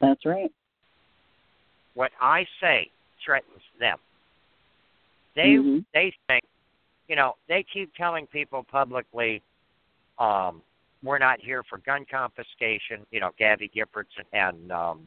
That's 0.00 0.26
right. 0.26 0.50
What 1.94 2.10
I 2.20 2.44
say 2.60 2.90
threatens 3.24 3.62
them. 3.78 3.98
They 5.36 5.56
Mhm. 5.56 5.84
they 5.92 6.12
think, 6.26 6.44
you 7.08 7.14
know, 7.14 7.36
they 7.46 7.62
keep 7.62 7.94
telling 7.94 8.26
people 8.26 8.64
publicly, 8.64 9.42
um, 10.18 10.62
we're 11.02 11.18
not 11.18 11.40
here 11.40 11.62
for 11.62 11.78
gun 11.78 12.06
confiscation. 12.06 13.06
You 13.10 13.20
know, 13.20 13.32
Gabby 13.36 13.68
Giffords 13.68 14.16
and, 14.16 14.26
and 14.32 14.72
um, 14.72 15.06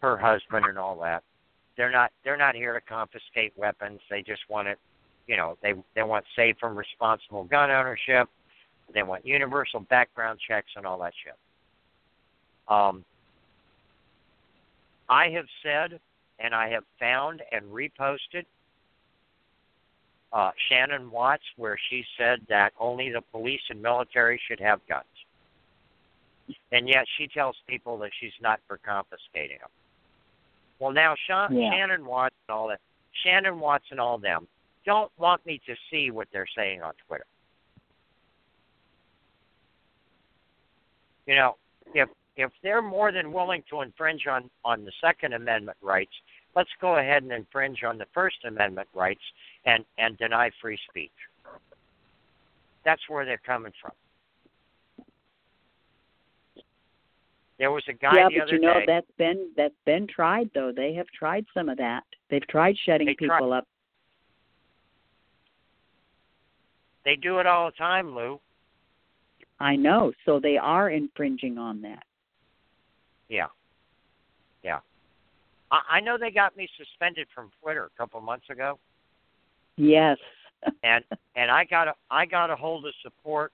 her 0.00 0.18
husband 0.18 0.66
and 0.66 0.76
all 0.76 0.96
that. 1.00 1.22
They're 1.76 1.90
not 1.90 2.12
they're 2.24 2.36
not 2.36 2.56
here 2.56 2.74
to 2.74 2.80
confiscate 2.80 3.56
weapons. 3.56 4.00
They 4.10 4.22
just 4.22 4.42
want 4.50 4.66
it. 4.68 4.78
You 5.28 5.36
know, 5.36 5.56
they 5.62 5.74
they 5.94 6.02
want 6.02 6.24
safe 6.34 6.56
and 6.62 6.76
responsible 6.76 7.44
gun 7.44 7.70
ownership. 7.70 8.28
They 8.92 9.04
want 9.04 9.24
universal 9.24 9.80
background 9.80 10.40
checks 10.40 10.70
and 10.76 10.84
all 10.84 10.98
that 10.98 11.14
shit. 11.24 11.36
Um, 12.68 13.04
I 15.08 15.28
have 15.30 15.46
said 15.62 16.00
and 16.38 16.54
I 16.54 16.68
have 16.70 16.84
found 16.98 17.42
and 17.52 17.64
reposted 17.66 18.46
uh, 20.32 20.50
Shannon 20.68 21.10
Watts 21.10 21.44
where 21.56 21.78
she 21.88 22.04
said 22.18 22.40
that 22.48 22.72
only 22.78 23.10
the 23.10 23.22
police 23.32 23.60
and 23.70 23.80
military 23.80 24.40
should 24.48 24.60
have 24.60 24.80
guns. 24.88 25.04
And 26.72 26.88
yet 26.88 27.06
she 27.16 27.26
tells 27.26 27.56
people 27.66 27.98
that 27.98 28.10
she's 28.20 28.32
not 28.40 28.60
for 28.68 28.78
confiscating 28.78 29.58
them. 29.58 29.70
Well, 30.78 30.92
now 30.92 31.14
Sean, 31.26 31.56
Yeah. 31.56 31.70
Shannon 31.70 32.04
Watts 32.04 32.34
and 32.48 32.54
all 32.54 32.68
that, 32.68 32.80
Shannon 33.24 33.58
Watts 33.58 33.86
and 33.90 33.98
all 33.98 34.18
them 34.18 34.46
don't 34.84 35.10
want 35.18 35.44
me 35.44 35.60
to 35.66 35.74
see 35.90 36.10
what 36.10 36.28
they're 36.32 36.46
saying 36.56 36.80
on 36.80 36.94
Twitter. 37.06 37.26
You 41.26 41.34
know, 41.34 41.56
if 41.92 42.08
if 42.36 42.52
they're 42.62 42.82
more 42.82 43.10
than 43.10 43.32
willing 43.32 43.64
to 43.70 43.80
infringe 43.80 44.26
on 44.26 44.48
on 44.64 44.84
the 44.84 44.92
Second 45.00 45.34
Amendment 45.34 45.76
rights, 45.82 46.12
let's 46.54 46.70
go 46.80 46.98
ahead 46.98 47.24
and 47.24 47.32
infringe 47.32 47.82
on 47.82 47.98
the 47.98 48.06
First 48.14 48.44
Amendment 48.46 48.88
rights 48.94 49.22
and 49.66 49.84
and 49.98 50.16
deny 50.16 50.50
free 50.62 50.78
speech. 50.88 51.10
That's 52.84 53.02
where 53.08 53.24
they're 53.24 53.40
coming 53.44 53.72
from. 53.82 53.92
There 57.58 57.72
was 57.72 57.82
a 57.88 57.92
guy 57.92 58.12
yeah, 58.14 58.28
the 58.28 58.38
but 58.38 58.42
other 58.42 58.54
you 58.54 58.60
know 58.60 58.74
day. 58.74 58.84
that's 58.86 59.10
been 59.18 59.50
that's 59.56 59.74
been 59.84 60.06
tried 60.06 60.50
though. 60.54 60.72
They 60.74 60.94
have 60.94 61.06
tried 61.08 61.44
some 61.52 61.68
of 61.68 61.78
that. 61.78 62.04
They've 62.30 62.46
tried 62.48 62.76
shutting 62.84 63.14
people 63.18 63.52
up. 63.52 63.66
They 67.04 67.16
do 67.16 67.38
it 67.38 67.46
all 67.46 67.70
the 67.70 67.76
time, 67.76 68.14
Lou. 68.14 68.40
I 69.60 69.76
know. 69.76 70.12
So 70.24 70.40
they 70.40 70.58
are 70.58 70.90
infringing 70.90 71.56
on 71.56 71.80
that. 71.82 72.02
Yeah. 73.28 73.46
Yeah. 74.62 74.80
I, 75.70 75.80
I 75.92 76.00
know 76.00 76.18
they 76.18 76.30
got 76.32 76.56
me 76.56 76.68
suspended 76.76 77.28
from 77.34 77.50
Twitter 77.62 77.84
a 77.84 77.96
couple 77.96 78.20
months 78.20 78.50
ago, 78.50 78.78
Yes. 79.76 80.18
and 80.82 81.04
and 81.36 81.50
I 81.50 81.64
got 81.64 81.88
a 81.88 81.94
I 82.10 82.26
got 82.26 82.50
a 82.50 82.56
hold 82.56 82.86
of 82.86 82.94
support, 83.02 83.52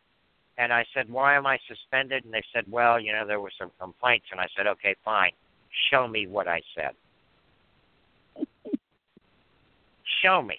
and 0.59 0.73
I 0.73 0.85
said, 0.95 1.11
why 1.11 1.35
am 1.35 1.47
I 1.47 1.59
suspended? 1.69 2.25
And 2.25 2.33
they 2.33 2.43
said, 2.53 2.65
well, 2.71 3.01
you 3.01 3.13
know, 3.13 3.27
there 3.27 3.41
were 3.41 3.53
some 3.59 3.71
complaints, 3.81 4.27
and 4.31 4.41
I 4.41 4.47
said, 4.57 4.67
okay, 4.67 4.95
fine, 5.05 5.33
show 5.91 6.07
me 6.07 6.27
what 6.27 6.49
I 6.49 6.61
said. 6.75 6.93
show 10.23 10.43
me. 10.43 10.59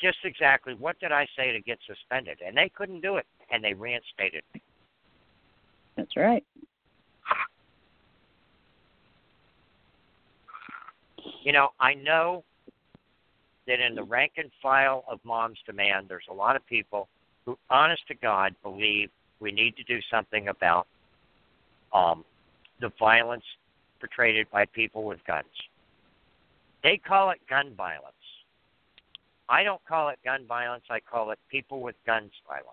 Just 0.00 0.18
exactly 0.24 0.74
what 0.74 0.98
did 1.00 1.10
I 1.10 1.26
say 1.36 1.52
to 1.52 1.60
get 1.60 1.78
suspended? 1.86 2.38
And 2.46 2.56
they 2.56 2.68
couldn't 2.68 3.00
do 3.00 3.16
it, 3.16 3.26
and 3.50 3.64
they 3.64 3.72
reinstated 3.72 4.42
me. 4.54 4.62
That's 5.96 6.16
right. 6.16 6.44
You 11.42 11.52
know, 11.52 11.70
I 11.80 11.94
know 11.94 12.44
that 13.66 13.80
in 13.80 13.94
the 13.94 14.02
rank 14.02 14.32
and 14.36 14.50
file 14.62 15.04
of 15.10 15.18
Moms 15.24 15.58
Demand, 15.66 16.06
there's 16.08 16.26
a 16.30 16.34
lot 16.34 16.56
of 16.56 16.66
people 16.66 17.08
who, 17.44 17.58
honest 17.70 18.06
to 18.08 18.14
God, 18.14 18.54
believe 18.62 19.10
we 19.40 19.52
need 19.52 19.76
to 19.76 19.84
do 19.84 20.00
something 20.10 20.48
about 20.48 20.86
um, 21.92 22.24
the 22.80 22.90
violence 22.98 23.44
portrayed 24.00 24.46
by 24.50 24.66
people 24.66 25.04
with 25.04 25.18
guns. 25.26 25.46
They 26.82 26.96
call 26.96 27.30
it 27.30 27.38
gun 27.48 27.74
violence. 27.76 28.14
I 29.48 29.62
don't 29.62 29.84
call 29.86 30.08
it 30.08 30.18
gun 30.24 30.46
violence, 30.46 30.84
I 30.90 31.00
call 31.00 31.30
it 31.30 31.38
people 31.50 31.80
with 31.80 31.94
guns 32.04 32.32
violence. 32.46 32.70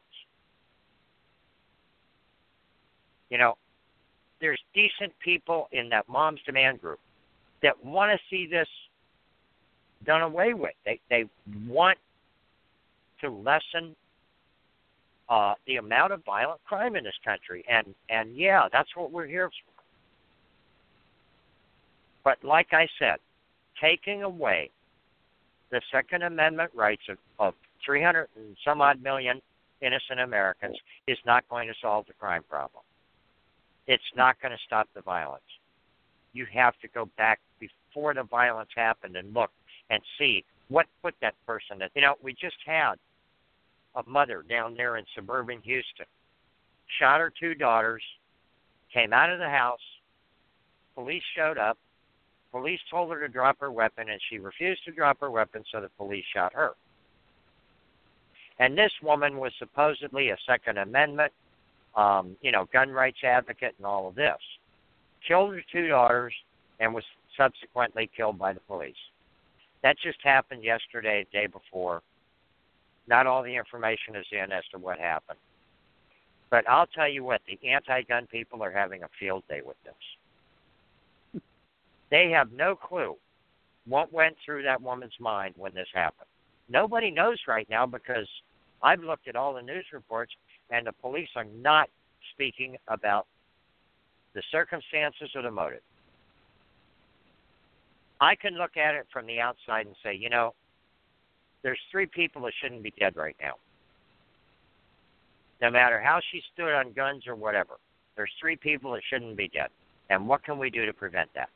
You 3.30 3.38
know, 3.38 3.58
there's 4.42 4.60
decent 4.74 5.14
people 5.24 5.68
in 5.72 5.90
that 5.90 6.08
Moms 6.10 6.42
Demand 6.46 6.82
group 6.82 7.00
that 7.62 7.84
want 7.84 8.12
to 8.12 8.20
see 8.30 8.48
this 8.48 8.68
done 10.06 10.22
away 10.22 10.54
with. 10.54 10.74
They 10.86 11.00
they 11.10 11.26
want 11.68 11.98
to 13.22 13.30
lessen 13.30 13.96
uh, 15.30 15.54
the 15.66 15.78
amount 15.78 16.14
of 16.14 16.24
violent 16.26 16.64
crime 16.66 16.96
in 16.96 17.04
this 17.04 17.18
country, 17.24 17.64
and 17.70 17.94
and 18.10 18.36
yeah, 18.36 18.68
that's 18.72 18.96
what 18.96 19.12
we're 19.12 19.28
here 19.28 19.50
for. 19.50 19.84
But 22.24 22.44
like 22.44 22.68
I 22.72 22.88
said, 23.00 23.18
taking 23.82 24.24
away 24.24 24.70
the 25.72 25.82
Second 25.92 26.24
Amendment 26.24 26.72
rights 26.74 27.04
of, 27.10 27.18
of 27.40 27.54
300 27.86 28.30
and 28.36 28.56
some 28.64 28.80
odd 28.80 29.02
million 29.02 29.42
innocent 29.82 30.20
Americans 30.20 30.78
is 31.08 31.18
not 31.26 31.44
going 31.50 31.68
to 31.68 31.74
solve 31.82 32.06
the 32.08 32.14
crime 32.14 32.44
problem. 32.50 32.84
It's 33.88 34.04
not 34.16 34.40
going 34.42 34.52
to 34.52 34.58
stop 34.66 34.88
the 34.94 35.02
violence. 35.02 35.42
You 36.32 36.46
have 36.54 36.74
to 36.82 36.88
go 36.88 37.10
back 37.18 37.40
before 37.60 38.14
the 38.14 38.24
violence 38.24 38.70
happened 38.76 39.18
and 39.18 39.34
look 39.34 39.52
and 39.90 40.02
see 40.18 40.44
what 40.70 40.86
put 41.02 41.16
that 41.22 41.36
person 41.46 41.82
in. 41.82 41.90
You 41.96 42.02
know, 42.02 42.16
we 42.22 42.34
just 42.34 42.58
had 42.66 42.96
a 43.96 44.04
mother 44.08 44.44
down 44.50 44.76
there 44.76 44.98
in 44.98 45.06
suburban 45.16 45.62
Houston 45.64 46.06
shot 47.00 47.20
her 47.20 47.32
two 47.40 47.56
daughters, 47.56 48.04
came 48.94 49.14
out 49.14 49.32
of 49.32 49.40
the 49.40 49.50
house, 49.50 49.80
police 50.96 51.24
showed 51.36 51.58
up, 51.58 51.78
police 52.52 52.80
told 52.90 53.12
her 53.12 53.20
to 53.20 53.28
drop 53.28 53.60
her 53.60 53.72
weapon 53.72 54.10
and 54.10 54.20
she 54.30 54.38
refused 54.38 54.84
to 54.86 54.92
drop 54.92 55.20
her 55.20 55.32
weapon 55.32 55.64
so 55.72 55.82
the 55.82 55.90
police 55.98 56.26
shot 56.34 56.54
her. 56.54 56.72
And 58.60 58.78
this 58.78 58.92
woman 59.02 59.38
was 59.38 59.52
supposedly 59.58 60.30
a 60.30 60.38
Second 60.46 60.78
Amendment, 60.78 61.34
um, 61.96 62.38
you 62.42 62.52
know, 62.52 62.68
gun 62.72 62.90
rights 62.90 63.18
advocate 63.24 63.74
and 63.78 63.86
all 63.86 64.08
of 64.08 64.16
this. 64.16 64.38
Killed 65.28 65.56
her 65.56 65.64
two 65.72 65.88
daughters 65.88 66.34
and 66.80 66.94
was 66.94 67.04
subsequently 67.36 68.10
killed 68.16 68.38
by 68.38 68.54
the 68.54 68.60
police. 68.62 68.96
That 69.84 69.98
just 70.00 70.20
happened 70.24 70.64
yesterday, 70.64 71.26
day 71.32 71.48
before. 71.48 72.02
Not 73.08 73.28
all 73.28 73.44
the 73.44 73.56
information 73.56 74.16
is 74.16 74.26
in 74.32 74.52
as 74.52 74.64
to 74.72 74.80
what 74.80 74.98
happened. 74.98 75.40
But 76.50 76.68
I'll 76.70 76.88
tell 76.88 77.10
you 77.10 77.24
what, 77.24 77.42
the 77.46 77.60
anti 77.68 78.04
gun 78.04 78.28
people 78.28 78.64
are 78.64 78.72
having 78.72 79.04
a 79.04 79.10
field 79.20 79.44
day 79.50 79.62
with 79.64 79.76
this. 79.84 81.42
They 82.10 82.30
have 82.30 82.52
no 82.52 82.76
clue 82.76 83.16
what 83.86 84.14
went 84.14 84.36
through 84.46 84.64
that 84.64 84.82
woman's 84.82 85.20
mind 85.20 85.56
when 85.58 85.74
this 85.74 85.88
happened. 85.94 86.28
Nobody 86.70 87.12
knows 87.12 87.40
right 87.48 87.68
now 87.70 87.86
because 87.86 88.28
I've 88.82 89.04
looked 89.04 89.28
at 89.28 89.36
all 89.36 89.54
the 89.54 89.62
news 89.62 89.86
reports 89.92 90.32
and 90.70 90.88
the 90.88 90.94
police 90.94 91.30
are 91.36 91.46
not 91.62 91.90
speaking 92.34 92.78
about 92.88 93.28
the 94.34 94.44
circumstances 94.52 95.32
or 95.36 95.42
the 95.42 95.52
motive. 95.52 95.82
I 98.24 98.36
can 98.36 98.58
look 98.58 98.78
at 98.78 98.96
it 98.96 99.06
from 99.12 99.28
the 99.28 99.42
outside 99.42 99.86
and 99.86 99.96
say, 100.02 100.16
you 100.16 100.30
know, 100.30 100.54
there's 101.62 101.80
three 101.92 102.06
people 102.06 102.42
that 102.44 102.54
shouldn't 102.62 102.82
be 102.82 102.94
dead 102.98 103.18
right 103.18 103.36
now. 103.42 103.56
No 105.62 105.70
matter 105.70 106.00
how 106.00 106.22
she 106.32 106.42
stood 106.54 106.74
on 106.74 106.94
guns 106.94 107.28
or 107.28 107.36
whatever, 107.36 107.74
there's 108.16 108.32
three 108.40 108.56
people 108.56 108.94
that 108.94 109.02
shouldn't 109.10 109.36
be 109.36 109.50
dead. 109.50 109.68
And 110.10 110.26
what 110.26 110.42
can 110.42 110.58
we 110.58 110.70
do 110.70 110.86
to 110.86 110.94
prevent 110.94 111.30
that? 111.36 111.50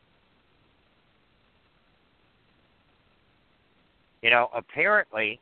You 4.22 4.30
know, 4.30 4.50
apparently, 4.54 5.40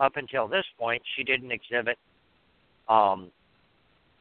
up 0.00 0.16
until 0.16 0.46
this 0.46 0.66
point, 0.78 1.00
she 1.16 1.24
didn't 1.24 1.50
exhibit 1.50 1.96
um, 2.90 3.30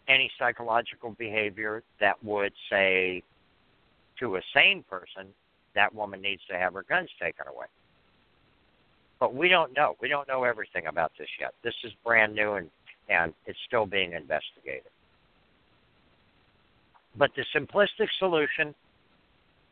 any 0.08 0.32
psychological 0.40 1.14
behavior 1.20 1.84
that 2.00 2.24
would 2.24 2.54
say 2.70 3.22
to 4.20 4.38
a 4.38 4.42
sane 4.54 4.86
person 4.90 5.28
that 5.76 5.94
woman 5.94 6.22
needs 6.22 6.42
to 6.50 6.58
have 6.58 6.74
her 6.74 6.84
guns 6.88 7.10
taken 7.22 7.48
away. 7.48 7.68
But 9.20 9.36
we 9.36 9.50
don't 9.50 9.76
know. 9.76 9.96
We 10.02 10.08
don't 10.08 10.28
know 10.28 10.44
everything 10.44 10.88
about 10.88 11.12
this 11.20 11.28
yet. 11.40 11.54
This 11.64 11.76
is 11.84 11.92
brand 12.06 12.34
new 12.36 12.54
and, 12.54 12.70
and 13.10 13.34
it's 13.46 13.60
still 13.68 13.86
being 13.86 14.14
investigated. 14.14 14.92
But 17.18 17.32
the 17.36 17.44
simplistic 17.54 18.08
solution 18.18 18.74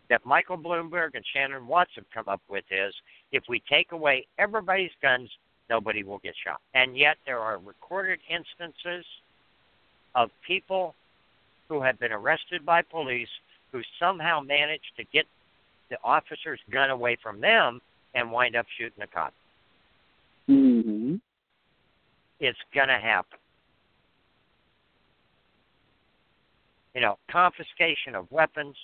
that 0.10 0.26
Michael 0.26 0.58
Bloomberg 0.58 1.12
and 1.14 1.24
Shannon 1.34 1.68
Watts 1.68 1.92
have 1.96 2.06
come 2.14 2.28
up 2.28 2.42
with 2.50 2.66
is 2.72 2.94
if 3.32 3.44
we 3.48 3.62
take 3.70 3.92
away 3.92 4.26
everybody's 4.38 4.92
guns, 5.02 5.30
nobody 5.70 6.04
will 6.04 6.20
get 6.20 6.34
shot. 6.46 6.62
And 6.74 6.98
yet 6.98 7.18
there 7.26 7.40
are 7.40 7.58
recorded 7.58 8.20
instances 8.30 9.06
of 10.16 10.30
people 10.46 10.96
who 11.70 11.82
have 11.82 12.00
been 12.00 12.12
arrested 12.12 12.66
by 12.66 12.82
police 12.82 13.30
who 13.72 13.82
somehow 14.00 14.40
managed 14.40 14.92
to 14.98 15.04
get 15.06 15.26
the 15.90 15.98
officer's 16.04 16.60
gun 16.72 16.90
away 16.90 17.18
from 17.22 17.40
them 17.40 17.80
and 18.16 18.32
wind 18.32 18.56
up 18.56 18.66
shooting 18.78 19.02
a 19.02 19.08
cop. 19.08 19.34
hmm 20.48 21.16
It's 22.40 22.58
going 22.74 22.88
to 22.88 22.98
happen. 22.98 23.38
You 26.96 27.02
know, 27.02 27.18
confiscation 27.30 28.16
of 28.16 28.30
weapons, 28.32 28.76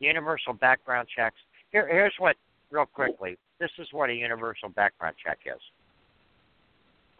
universal 0.00 0.54
background 0.54 1.08
checks. 1.14 1.36
Here, 1.70 1.86
here's 1.86 2.14
what, 2.18 2.36
real 2.70 2.86
quickly, 2.86 3.38
this 3.60 3.70
is 3.78 3.88
what 3.92 4.10
a 4.10 4.14
universal 4.14 4.70
background 4.70 5.14
check 5.24 5.38
is. 5.46 5.60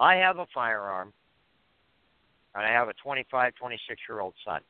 I 0.00 0.16
have 0.16 0.38
a 0.38 0.46
firearm, 0.54 1.12
and 2.54 2.64
I 2.64 2.70
have 2.70 2.88
a 2.88 2.94
25, 2.94 3.54
26 3.54 4.00
year 4.08 4.20
old 4.20 4.34
son. 4.44 4.60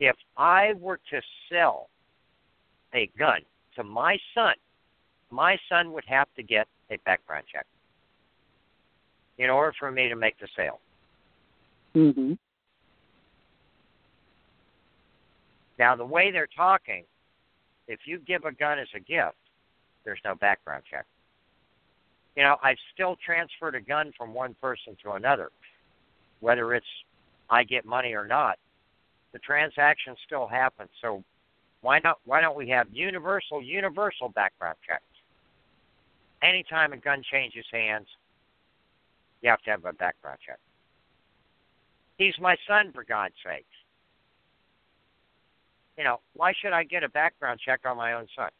If 0.00 0.16
I 0.36 0.74
were 0.78 1.00
to 1.10 1.20
sell 1.50 1.88
a 2.94 3.06
gun 3.18 3.40
to 3.76 3.84
my 3.84 4.18
son, 4.34 4.54
my 5.30 5.58
son 5.68 5.92
would 5.92 6.04
have 6.06 6.28
to 6.36 6.42
get 6.42 6.66
a 6.90 6.96
background 6.98 7.44
check 7.52 7.66
in 9.38 9.50
order 9.50 9.72
for 9.78 9.90
me 9.90 10.08
to 10.08 10.16
make 10.16 10.38
the 10.38 10.48
sale. 10.56 10.80
Mhm. 11.94 12.38
Now, 15.78 15.94
the 15.94 16.04
way 16.04 16.30
they're 16.30 16.48
talking, 16.48 17.06
if 17.86 18.06
you 18.06 18.18
give 18.18 18.44
a 18.44 18.52
gun 18.52 18.78
as 18.78 18.88
a 18.94 19.00
gift, 19.00 19.36
there's 20.04 20.20
no 20.24 20.34
background 20.34 20.84
check. 20.90 21.06
You 22.34 22.42
know, 22.42 22.58
I've 22.62 22.78
still 22.92 23.16
transferred 23.16 23.74
a 23.74 23.80
gun 23.80 24.12
from 24.12 24.34
one 24.34 24.54
person 24.54 24.96
to 25.02 25.12
another, 25.12 25.50
whether 26.40 26.74
it's 26.74 26.86
I 27.50 27.64
get 27.64 27.84
money 27.84 28.14
or 28.14 28.26
not. 28.26 28.58
The 29.32 29.38
transaction 29.38 30.16
still 30.24 30.46
happens. 30.46 30.90
So 31.00 31.24
why 31.80 32.00
not? 32.02 32.18
Why 32.24 32.40
don't 32.40 32.56
we 32.56 32.68
have 32.70 32.86
universal, 32.92 33.62
universal 33.62 34.28
background 34.30 34.76
checks? 34.86 35.02
Anytime 36.42 36.92
a 36.92 36.96
gun 36.96 37.22
changes 37.30 37.64
hands, 37.72 38.06
you 39.42 39.50
have 39.50 39.62
to 39.62 39.70
have 39.70 39.84
a 39.84 39.92
background 39.92 40.38
check. 40.44 40.58
He's 42.16 42.34
my 42.40 42.56
son, 42.66 42.92
for 42.92 43.04
God's 43.04 43.34
sakes. 43.44 43.64
You 45.96 46.04
know, 46.04 46.20
why 46.34 46.52
should 46.60 46.72
I 46.72 46.84
get 46.84 47.02
a 47.02 47.08
background 47.08 47.60
check 47.64 47.80
on 47.84 47.96
my 47.96 48.12
own 48.12 48.26
son? 48.36 48.50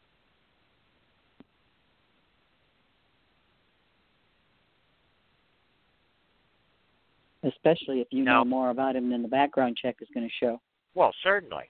Especially 7.43 8.01
if 8.01 8.07
you 8.11 8.23
No. 8.23 8.39
know 8.39 8.45
more 8.45 8.69
about 8.69 8.95
him 8.95 9.09
than 9.09 9.21
the 9.21 9.29
background 9.29 9.77
check 9.77 10.01
is 10.01 10.09
going 10.13 10.27
to 10.27 10.33
show. 10.33 10.61
Well, 10.93 11.13
certainly. 11.23 11.69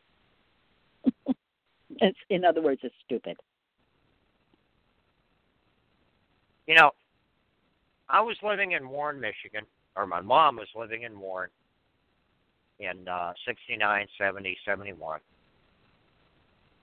It's, 2.02 2.18
in 2.30 2.45
other 2.45 2.62
words, 2.62 2.82
it's 2.84 2.95
stupid. 3.06 3.38
You 6.68 6.76
know, 6.76 6.91
I 8.10 8.22
was 8.22 8.38
living 8.43 8.74
in 8.74 8.89
Warren, 8.89 9.20
Michigan, 9.20 9.66
or 9.95 10.06
my 10.06 10.22
mom 10.22 10.58
was 10.58 10.68
living 10.76 11.04
in 11.04 11.20
Warren 11.20 11.50
in 12.80 13.08
uh, 13.08 13.34
69, 13.45 14.08
70, 14.18 14.58
71. 14.66 15.20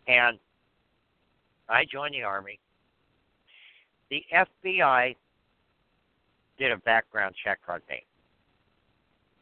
And 0.09 0.39
I 1.69 1.85
joined 1.85 2.14
the 2.14 2.23
Army. 2.23 2.59
The 4.11 4.23
FBI 4.33 5.17
did 6.59 6.73
a 6.73 6.77
background 6.79 7.35
check 7.43 7.59
on 7.69 7.81
me. 7.89 8.05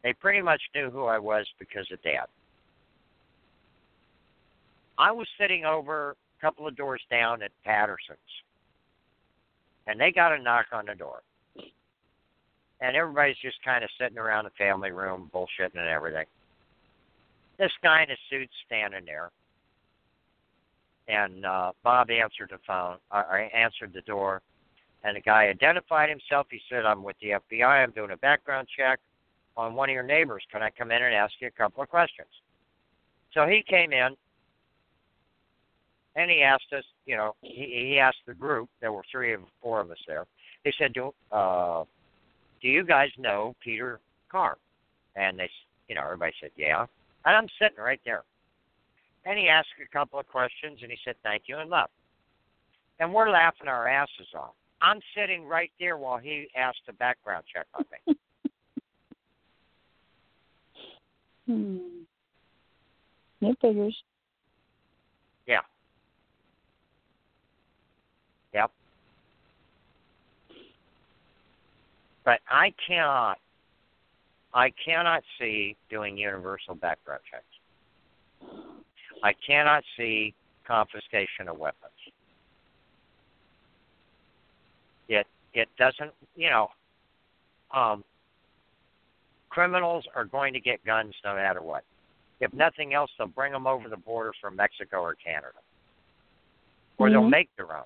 They 0.03 0.13
pretty 0.13 0.41
much 0.41 0.61
knew 0.73 0.89
who 0.89 1.05
I 1.05 1.19
was 1.19 1.47
because 1.59 1.87
of 1.91 2.01
Dad. 2.01 2.27
I 4.97 5.11
was 5.11 5.27
sitting 5.39 5.65
over 5.65 6.11
a 6.11 6.41
couple 6.41 6.67
of 6.67 6.75
doors 6.75 7.01
down 7.09 7.41
at 7.41 7.51
Patterson's 7.63 8.19
and 9.87 9.99
they 9.99 10.11
got 10.11 10.33
a 10.33 10.41
knock 10.41 10.67
on 10.71 10.85
the 10.85 10.95
door. 10.95 11.21
And 12.81 12.95
everybody's 12.95 13.37
just 13.41 13.63
kind 13.63 13.83
of 13.83 13.89
sitting 13.99 14.17
around 14.17 14.45
the 14.45 14.51
family 14.57 14.91
room, 14.91 15.29
bullshitting 15.33 15.77
and 15.77 15.87
everything. 15.87 16.25
This 17.57 17.71
guy 17.81 18.03
in 18.03 18.11
a 18.11 18.17
suit 18.29 18.49
standing 18.65 19.05
there, 19.05 19.31
and 21.07 21.45
uh, 21.45 21.71
Bob 21.83 22.09
answered 22.11 22.49
the 22.51 22.59
phone, 22.67 22.97
uh, 23.11 23.23
or 23.29 23.49
answered 23.55 23.93
the 23.93 24.01
door, 24.01 24.41
and 25.03 25.15
the 25.15 25.21
guy 25.21 25.45
identified 25.45 26.09
himself. 26.09 26.47
He 26.51 26.59
said, 26.69 26.85
"I'm 26.85 27.01
with 27.01 27.15
the 27.21 27.29
FBI. 27.29 27.83
I'm 27.83 27.91
doing 27.91 28.11
a 28.11 28.17
background 28.17 28.67
check 28.75 28.99
on 29.55 29.73
one 29.73 29.89
of 29.89 29.93
your 29.93 30.03
neighbors. 30.03 30.43
Can 30.51 30.61
I 30.61 30.69
come 30.69 30.91
in 30.91 31.01
and 31.01 31.15
ask 31.15 31.33
you 31.39 31.47
a 31.47 31.51
couple 31.51 31.81
of 31.81 31.89
questions?" 31.89 32.27
So 33.33 33.47
he 33.47 33.63
came 33.63 33.93
in, 33.93 34.17
and 36.15 36.31
he 36.31 36.41
asked 36.41 36.71
us, 36.75 36.83
you 37.05 37.15
know, 37.15 37.35
he, 37.41 37.89
he 37.91 37.99
asked 37.99 38.19
the 38.25 38.33
group, 38.33 38.69
there 38.81 38.91
were 38.91 39.03
three 39.11 39.33
of 39.33 39.41
four 39.61 39.81
of 39.81 39.91
us 39.91 39.97
there. 40.07 40.25
He 40.63 40.71
said, 40.77 40.93
do, 40.93 41.13
uh, 41.31 41.83
do 42.61 42.67
you 42.67 42.85
guys 42.85 43.09
know 43.17 43.53
Peter 43.63 43.99
Carr? 44.31 44.57
And 45.15 45.37
they, 45.37 45.49
you 45.87 45.95
know, 45.95 46.01
everybody 46.03 46.33
said, 46.41 46.51
yeah. 46.57 46.85
And 47.25 47.35
I'm 47.35 47.47
sitting 47.59 47.83
right 47.83 47.99
there. 48.05 48.23
And 49.25 49.37
he 49.37 49.49
asked 49.49 49.69
a 49.83 49.91
couple 49.91 50.19
of 50.19 50.27
questions, 50.27 50.79
and 50.81 50.91
he 50.91 50.97
said, 51.03 51.15
thank 51.23 51.43
you, 51.47 51.57
and 51.57 51.69
left. 51.69 51.91
And 52.99 53.13
we're 53.13 53.29
laughing 53.29 53.67
our 53.67 53.87
asses 53.87 54.27
off. 54.35 54.53
I'm 54.81 54.99
sitting 55.17 55.45
right 55.45 55.71
there 55.79 55.97
while 55.97 56.17
he 56.17 56.47
asked 56.55 56.81
a 56.87 56.93
background 56.93 57.43
check 57.53 57.65
on 57.73 57.85
me. 58.07 58.15
Hmm. 61.47 61.77
It 63.41 63.55
figures. 63.61 63.95
Yeah. 65.45 65.59
Yep. 68.55 68.71
But 72.25 72.39
I 72.49 72.73
cannot 72.85 73.37
I 74.53 74.71
cannot 74.83 75.23
see 75.39 75.75
doing 75.89 76.17
universal 76.17 76.75
background 76.75 77.21
checks. 77.29 77.43
I 79.23 79.33
cannot 79.45 79.83
see 79.97 80.33
confiscation 80.65 81.47
of 81.47 81.57
weapons. 81.57 81.91
It 85.07 85.27
it 85.53 85.69
doesn't 85.77 86.11
you 86.35 86.49
know 86.49 86.69
um 87.73 88.03
criminals 89.49 90.05
are 90.15 90.25
going 90.25 90.51
to 90.53 90.59
get 90.59 90.83
guns 90.85 91.13
no 91.23 91.35
matter 91.35 91.61
what. 91.61 91.83
If 92.41 92.51
nothing 92.53 92.93
else, 92.93 93.09
they'll 93.17 93.27
bring 93.27 93.53
them 93.53 93.67
over 93.67 93.87
the 93.87 93.95
border 93.97 94.33
from 94.41 94.57
Mexico 94.57 94.97
or 94.99 95.15
Canada, 95.15 95.53
or 96.97 97.09
they'll 97.09 97.21
Mhm. 97.21 97.29
make 97.29 97.55
their 97.55 97.73
own, 97.77 97.85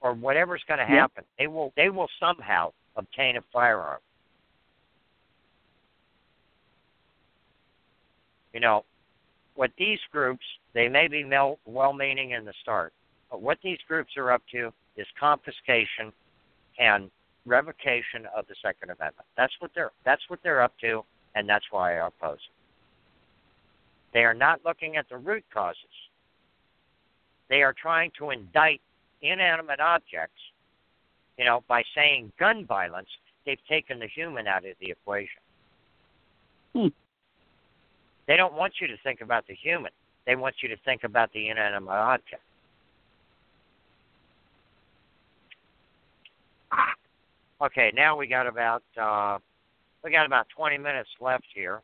or 0.00 0.14
whatever's 0.14 0.64
going 0.64 0.78
to 0.78 0.84
Yep. 0.84 0.90
happen. 0.90 1.24
They 1.38 1.46
will 1.46 1.72
they 1.76 1.90
will 1.90 2.08
somehow 2.18 2.72
obtain 2.96 3.36
a 3.36 3.42
firearm. 3.52 4.00
You 8.52 8.60
know, 8.60 8.84
what 9.54 9.70
these 9.78 10.00
groups 10.10 10.44
they 10.72 10.88
may 10.88 11.08
be 11.08 11.24
well-meaning 11.66 12.30
in 12.30 12.44
the 12.44 12.52
start, 12.62 12.92
but 13.30 13.42
what 13.42 13.58
these 13.62 13.78
groups 13.86 14.16
are 14.16 14.32
up 14.32 14.42
to 14.52 14.72
is 14.96 15.06
confiscation 15.18 16.12
and 16.78 17.10
revocation 17.46 18.26
of 18.36 18.46
the 18.48 18.54
Second 18.62 18.90
Amendment. 18.90 19.26
That's 19.36 19.52
what 19.60 19.70
they're 19.74 19.92
that's 20.04 20.22
what 20.28 20.40
they're 20.42 20.62
up 20.62 20.72
to, 20.80 21.04
and 21.34 21.48
that's 21.48 21.66
why 21.70 21.98
I 21.98 22.06
oppose 22.06 22.38
it. 22.38 22.54
They 24.12 24.24
are 24.24 24.34
not 24.34 24.60
looking 24.64 24.96
at 24.96 25.08
the 25.08 25.16
root 25.16 25.44
causes. 25.52 25.76
They 27.48 27.62
are 27.62 27.72
trying 27.72 28.10
to 28.18 28.30
indict 28.30 28.80
inanimate 29.22 29.80
objects. 29.80 30.40
You 31.40 31.46
know, 31.46 31.64
by 31.68 31.82
saying 31.94 32.32
gun 32.38 32.66
violence, 32.66 33.08
they've 33.46 33.64
taken 33.66 33.98
the 33.98 34.06
human 34.06 34.46
out 34.46 34.66
of 34.66 34.74
the 34.78 34.90
equation. 34.90 35.40
Hmm. 36.74 36.88
They 38.28 38.36
don't 38.36 38.52
want 38.52 38.74
you 38.78 38.86
to 38.88 38.96
think 39.02 39.22
about 39.22 39.46
the 39.46 39.54
human. 39.54 39.90
They 40.26 40.36
want 40.36 40.56
you 40.62 40.68
to 40.68 40.76
think 40.84 41.02
about 41.02 41.32
the 41.32 41.48
inanimate 41.48 41.94
object. 41.94 42.42
Okay, 47.62 47.90
now 47.96 48.18
we 48.18 48.26
got 48.26 48.46
about 48.46 48.82
uh, 49.00 49.38
we 50.04 50.10
got 50.10 50.26
about 50.26 50.46
20 50.54 50.76
minutes 50.76 51.08
left 51.22 51.46
here. 51.54 51.80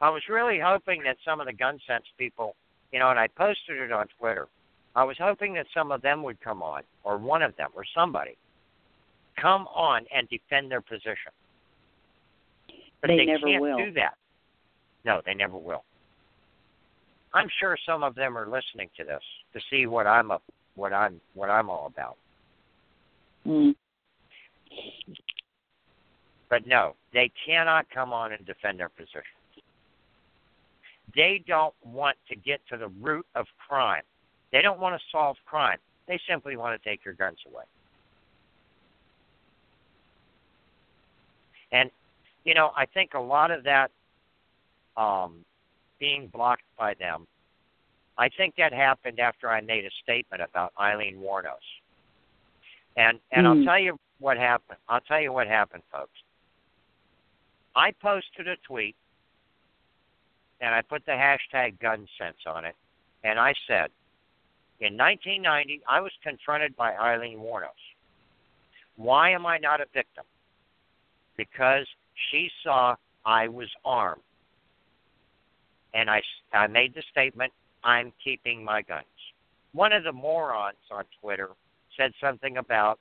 I 0.00 0.10
was 0.10 0.22
really 0.28 0.58
hoping 0.58 1.04
that 1.04 1.16
some 1.24 1.38
of 1.38 1.46
the 1.46 1.52
gun 1.52 1.78
sense 1.86 2.06
people, 2.18 2.56
you 2.90 2.98
know, 2.98 3.10
and 3.10 3.20
I 3.20 3.28
posted 3.28 3.76
it 3.76 3.92
on 3.92 4.08
Twitter. 4.18 4.48
I 4.96 5.04
was 5.04 5.16
hoping 5.16 5.54
that 5.54 5.66
some 5.72 5.92
of 5.92 6.02
them 6.02 6.24
would 6.24 6.40
come 6.40 6.60
on, 6.60 6.82
or 7.04 7.18
one 7.18 7.42
of 7.42 7.56
them, 7.56 7.70
or 7.76 7.84
somebody, 7.94 8.36
come 9.40 9.66
on 9.68 10.04
and 10.14 10.28
defend 10.28 10.70
their 10.70 10.80
position. 10.80 11.32
But 13.00 13.08
They 13.08 13.18
they 13.18 13.24
never 13.26 13.46
can't 13.46 13.62
will. 13.62 13.76
do 13.76 13.92
that. 13.92 14.14
No, 15.04 15.20
they 15.24 15.34
never 15.34 15.56
will. 15.56 15.84
I'm 17.34 17.48
sure 17.60 17.76
some 17.86 18.02
of 18.02 18.14
them 18.14 18.36
are 18.36 18.48
listening 18.48 18.88
to 18.96 19.04
this 19.04 19.22
to 19.52 19.60
see 19.70 19.86
what 19.86 20.06
I'm 20.06 20.30
up, 20.30 20.42
what 20.74 20.92
I'm, 20.92 21.20
what 21.34 21.50
I'm 21.50 21.70
all 21.70 21.86
about. 21.86 22.16
Mm. 23.46 23.74
But 26.50 26.66
no, 26.66 26.94
they 27.12 27.30
cannot 27.46 27.86
come 27.90 28.12
on 28.12 28.32
and 28.32 28.44
defend 28.46 28.80
their 28.80 28.88
position. 28.88 29.22
They 31.14 31.42
don't 31.46 31.74
want 31.84 32.16
to 32.28 32.36
get 32.36 32.60
to 32.70 32.76
the 32.76 32.88
root 33.00 33.26
of 33.34 33.46
crime. 33.66 34.02
They 34.52 34.62
don't 34.62 34.80
want 34.80 34.98
to 34.98 35.06
solve 35.10 35.36
crime. 35.46 35.78
They 36.06 36.18
simply 36.28 36.56
want 36.56 36.80
to 36.80 36.88
take 36.88 37.04
your 37.04 37.14
guns 37.14 37.38
away. 37.50 37.64
And, 41.72 41.90
you 42.44 42.54
know, 42.54 42.72
I 42.76 42.86
think 42.86 43.14
a 43.14 43.20
lot 43.20 43.50
of 43.50 43.64
that 43.64 43.90
um, 44.96 45.44
being 45.98 46.28
blocked 46.28 46.64
by 46.78 46.94
them, 46.94 47.26
I 48.16 48.28
think 48.28 48.54
that 48.56 48.72
happened 48.72 49.20
after 49.20 49.48
I 49.48 49.60
made 49.60 49.84
a 49.84 49.90
statement 50.02 50.42
about 50.42 50.72
Eileen 50.78 51.18
Wuornos. 51.18 51.54
And 52.96 53.20
and 53.30 53.46
I'll 53.46 53.54
Hmm. 53.54 53.64
tell 53.64 53.78
you 53.78 53.98
what 54.18 54.36
happened. 54.36 54.78
I'll 54.88 55.00
tell 55.02 55.20
you 55.20 55.32
what 55.32 55.46
happened, 55.46 55.84
folks. 55.92 56.20
I 57.76 57.92
posted 57.92 58.48
a 58.48 58.56
tweet 58.56 58.96
and 60.60 60.74
I 60.74 60.82
put 60.82 61.06
the 61.06 61.12
hashtag 61.12 61.78
gun 61.78 62.08
sense 62.18 62.38
on 62.44 62.64
it, 62.64 62.74
and 63.22 63.38
I 63.38 63.54
said, 63.68 63.90
In 64.80 64.96
1990, 64.96 65.82
I 65.88 66.00
was 66.00 66.12
confronted 66.22 66.74
by 66.76 66.96
Eileen 66.96 67.38
Wuornos. 67.38 67.68
Why 68.96 69.30
am 69.30 69.46
I 69.46 69.58
not 69.58 69.80
a 69.80 69.86
victim? 69.94 70.24
Because 71.38 71.86
she 72.30 72.50
saw 72.62 72.96
I 73.24 73.48
was 73.48 73.68
armed. 73.84 74.20
And 75.94 76.10
I, 76.10 76.20
I 76.52 76.66
made 76.66 76.94
the 76.94 77.02
statement, 77.10 77.52
I'm 77.82 78.12
keeping 78.22 78.62
my 78.62 78.82
guns. 78.82 79.06
One 79.72 79.92
of 79.92 80.04
the 80.04 80.12
morons 80.12 80.76
on 80.90 81.04
Twitter 81.20 81.48
said 81.96 82.12
something 82.20 82.58
about 82.58 82.98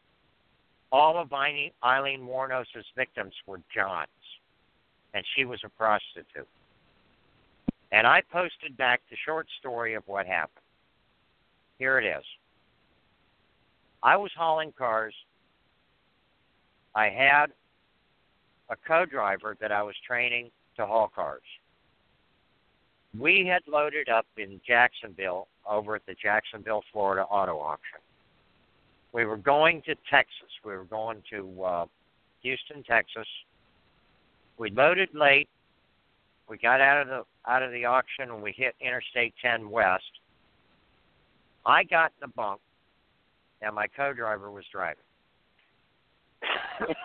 all 0.92 1.18
of 1.18 1.34
Eileen 1.34 2.22
Wuornos' 2.22 2.66
victims 2.96 3.34
were 3.46 3.60
Johns, 3.74 4.08
and 5.14 5.26
she 5.36 5.44
was 5.44 5.60
a 5.66 5.70
prostitute. 5.70 6.48
And 7.92 8.08
I 8.08 8.22
posted 8.32 8.78
back 8.78 9.02
the 9.10 9.18
short 9.26 9.48
story 9.60 9.94
of 9.96 10.04
what 10.08 10.26
happened. 10.26 10.64
Here 11.78 12.00
it 12.00 12.06
is. 12.06 12.24
I 14.04 14.16
was 14.16 14.32
hauling 14.38 14.74
cars. 14.78 15.14
I 16.96 17.10
had 17.10 17.48
a 18.70 18.76
co 18.88 19.06
driver 19.06 19.56
that 19.62 19.72
I 19.72 19.82
was 19.84 19.96
training 20.06 20.52
to 20.76 20.86
haul 20.86 21.12
cars. 21.14 21.42
We 23.18 23.48
had 23.48 23.62
loaded 23.68 24.10
up 24.10 24.26
in 24.38 24.60
Jacksonville 24.68 25.48
over 25.68 25.96
at 25.96 26.06
the 26.06 26.16
Jacksonville, 26.22 26.84
Florida 26.92 27.24
auto 27.24 27.58
auction. 27.58 28.00
We 29.14 29.26
were 29.26 29.38
going 29.38 29.82
to 29.84 29.96
Texas. 30.10 30.50
We 30.64 30.74
were 30.74 30.84
going 30.84 31.24
to 31.32 31.64
uh, 31.64 31.86
Houston, 32.42 32.84
Texas. 32.84 33.28
We 34.58 34.70
loaded 34.70 35.10
late. 35.14 35.50
We 36.50 36.58
got 36.58 36.82
out 36.82 37.02
of 37.02 37.08
the 37.08 37.24
out 37.50 37.64
of 37.64 37.72
the 37.72 37.86
auction 37.86 38.32
and 38.32 38.42
we 38.42 38.54
hit 38.56 38.76
Interstate 38.80 39.34
10 39.42 39.70
West. 39.70 40.04
I 41.66 41.84
got 41.84 42.12
in 42.22 42.30
the 42.30 42.34
bunk, 42.36 42.62
and 43.62 43.76
my 43.76 43.88
co-driver 43.88 44.52
was 44.52 44.64
driving. 44.72 45.04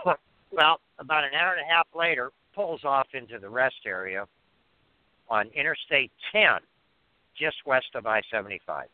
well, 0.52 0.80
about 0.98 1.24
an 1.24 1.30
hour 1.34 1.54
and 1.54 1.62
a 1.62 1.72
half 1.72 1.86
later, 1.94 2.30
pulls 2.54 2.84
off 2.84 3.08
into 3.14 3.38
the 3.38 3.48
rest 3.48 3.86
area 3.86 4.26
on 5.28 5.48
Interstate 5.54 6.10
10, 6.32 6.58
just 7.38 7.56
west 7.64 7.86
of 7.94 8.06
I-75. 8.06 8.84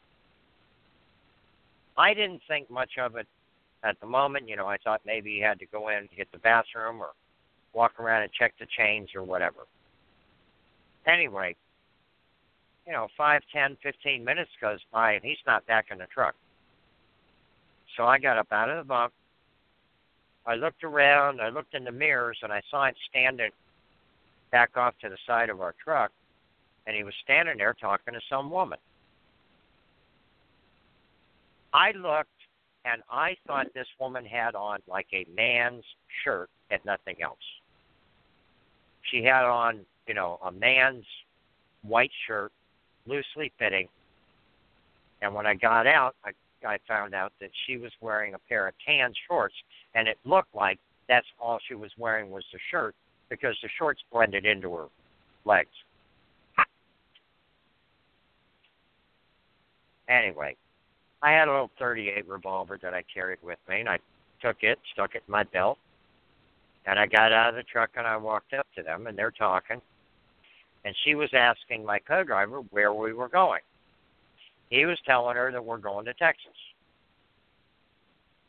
I 1.97 2.15
didn't 2.15 2.41
think 2.47 2.71
much 2.71 2.93
of 2.99 3.17
it 3.17 3.27
at 3.83 3.99
the 4.01 4.07
moment. 4.07 4.49
You 4.49 4.57
know, 4.57 4.67
I 4.67 4.77
thought 4.79 5.01
maybe 5.05 5.35
he 5.35 5.41
had 5.41 5.59
to 5.59 5.67
go 5.67 5.89
in 5.89 6.09
to 6.09 6.15
get 6.15 6.31
the 6.31 6.39
bathroom 6.39 7.01
or 7.01 7.11
walk 7.75 7.99
around 7.99 8.23
and 8.23 8.33
check 8.33 8.55
the 8.61 8.67
chains 8.77 9.09
or 9.15 9.25
whatever. 9.25 9.67
Anyway, 11.07 11.57
you 12.87 12.93
know, 12.93 13.09
five, 13.17 13.43
ten, 13.53 13.77
fifteen 13.83 14.25
minutes 14.25 14.51
goes 14.61 14.79
by 14.93 15.13
and 15.13 15.25
he's 15.25 15.39
not 15.47 15.67
back 15.67 15.87
in 15.91 15.99
the 15.99 16.07
truck. 16.07 16.35
So 17.97 18.05
I 18.05 18.19
got 18.19 18.39
up 18.39 18.53
out 18.53 18.71
of 18.71 18.77
the 18.77 18.89
bunk. 18.89 19.13
I 20.49 20.55
looked 20.55 20.83
around, 20.83 21.43
I 21.43 21.51
looked 21.51 21.75
in 21.75 21.85
the 21.85 21.93
mirrors, 21.93 22.39
and 22.43 22.51
I 22.51 22.63
saw 22.71 22.87
him 22.87 22.95
standing 23.11 23.51
back 24.51 24.79
off 24.79 24.95
to 25.03 25.11
the 25.11 25.19
side 25.27 25.51
of 25.51 25.61
our 25.61 25.75
truck, 25.85 26.11
and 26.87 26.97
he 26.97 27.05
was 27.05 27.13
standing 27.23 27.59
there 27.59 27.75
talking 27.79 28.15
to 28.15 28.21
some 28.31 28.51
woman. 28.51 28.79
I 31.75 31.93
looked, 31.93 32.31
and 32.87 33.03
I 33.11 33.37
thought 33.47 33.67
this 33.75 33.87
woman 34.01 34.25
had 34.25 34.55
on 34.55 34.79
like 34.89 35.07
a 35.13 35.27
man's 35.37 35.85
shirt 36.25 36.49
and 36.71 36.81
nothing 36.87 37.17
else. 37.23 37.37
She 39.11 39.23
had 39.23 39.45
on, 39.45 39.81
you 40.07 40.15
know, 40.15 40.39
a 40.43 40.51
man's 40.51 41.05
white 41.83 42.11
shirt 42.27 42.53
loosely 43.07 43.53
fitting. 43.59 43.87
And 45.21 45.35
when 45.35 45.47
I 45.47 45.55
got 45.55 45.87
out, 45.87 46.17
I, 46.25 46.31
I 46.67 46.79
found 46.87 47.15
out 47.15 47.33
that 47.41 47.51
she 47.67 47.77
was 47.77 47.93
wearing 48.01 48.35
a 48.35 48.39
pair 48.49 48.69
of 48.69 48.75
tan 48.85 49.13
shorts, 49.27 49.55
and 49.95 50.09
it 50.09 50.19
looked 50.25 50.55
like 50.55 50.79
that's 51.09 51.27
all 51.41 51.59
she 51.67 51.75
was 51.75 51.91
wearing 51.99 52.31
was 52.31 52.45
the 52.53 52.59
shirt 52.71 52.95
because 53.29 53.57
the 53.63 53.69
shorts 53.79 54.01
blended 54.13 54.45
into 54.45 54.75
her 54.75 54.87
legs. 55.45 55.69
Anyway, 60.09 60.57
I 61.23 61.33
had 61.33 61.49
a 61.49 61.51
little 61.51 61.71
38 61.79 62.27
revolver 62.27 62.79
that 62.83 62.95
I 62.95 63.05
carried 63.13 63.39
with 63.43 63.59
me, 63.69 63.81
and 63.81 63.89
I 63.89 63.99
took 64.41 64.63
it, 64.63 64.79
stuck 64.93 65.15
it 65.15 65.23
in 65.27 65.33
my 65.33 65.45
belt, 65.45 65.79
and 66.87 66.99
I 66.99 67.07
got 67.07 67.33
out 67.33 67.51
of 67.51 67.57
the 67.57 67.63
truck 67.63 67.91
and 67.97 68.07
I 68.07 68.17
walked 68.17 68.55
up 68.55 68.67
to 68.77 68.83
them, 68.83 69.07
and 69.07 69.19
they're 69.19 69.31
talking 69.31 69.83
and 70.85 70.95
she 71.05 71.15
was 71.15 71.29
asking 71.35 71.85
my 71.85 71.99
co-driver 71.99 72.61
where 72.71 72.95
we 72.95 73.13
were 73.13 73.29
going. 73.29 73.61
He 74.71 74.85
was 74.85 74.99
telling 75.07 75.37
her 75.37 75.51
that 75.53 75.65
we're 75.65 75.79
going 75.79 76.05
to 76.07 76.15
Texas. 76.15 76.53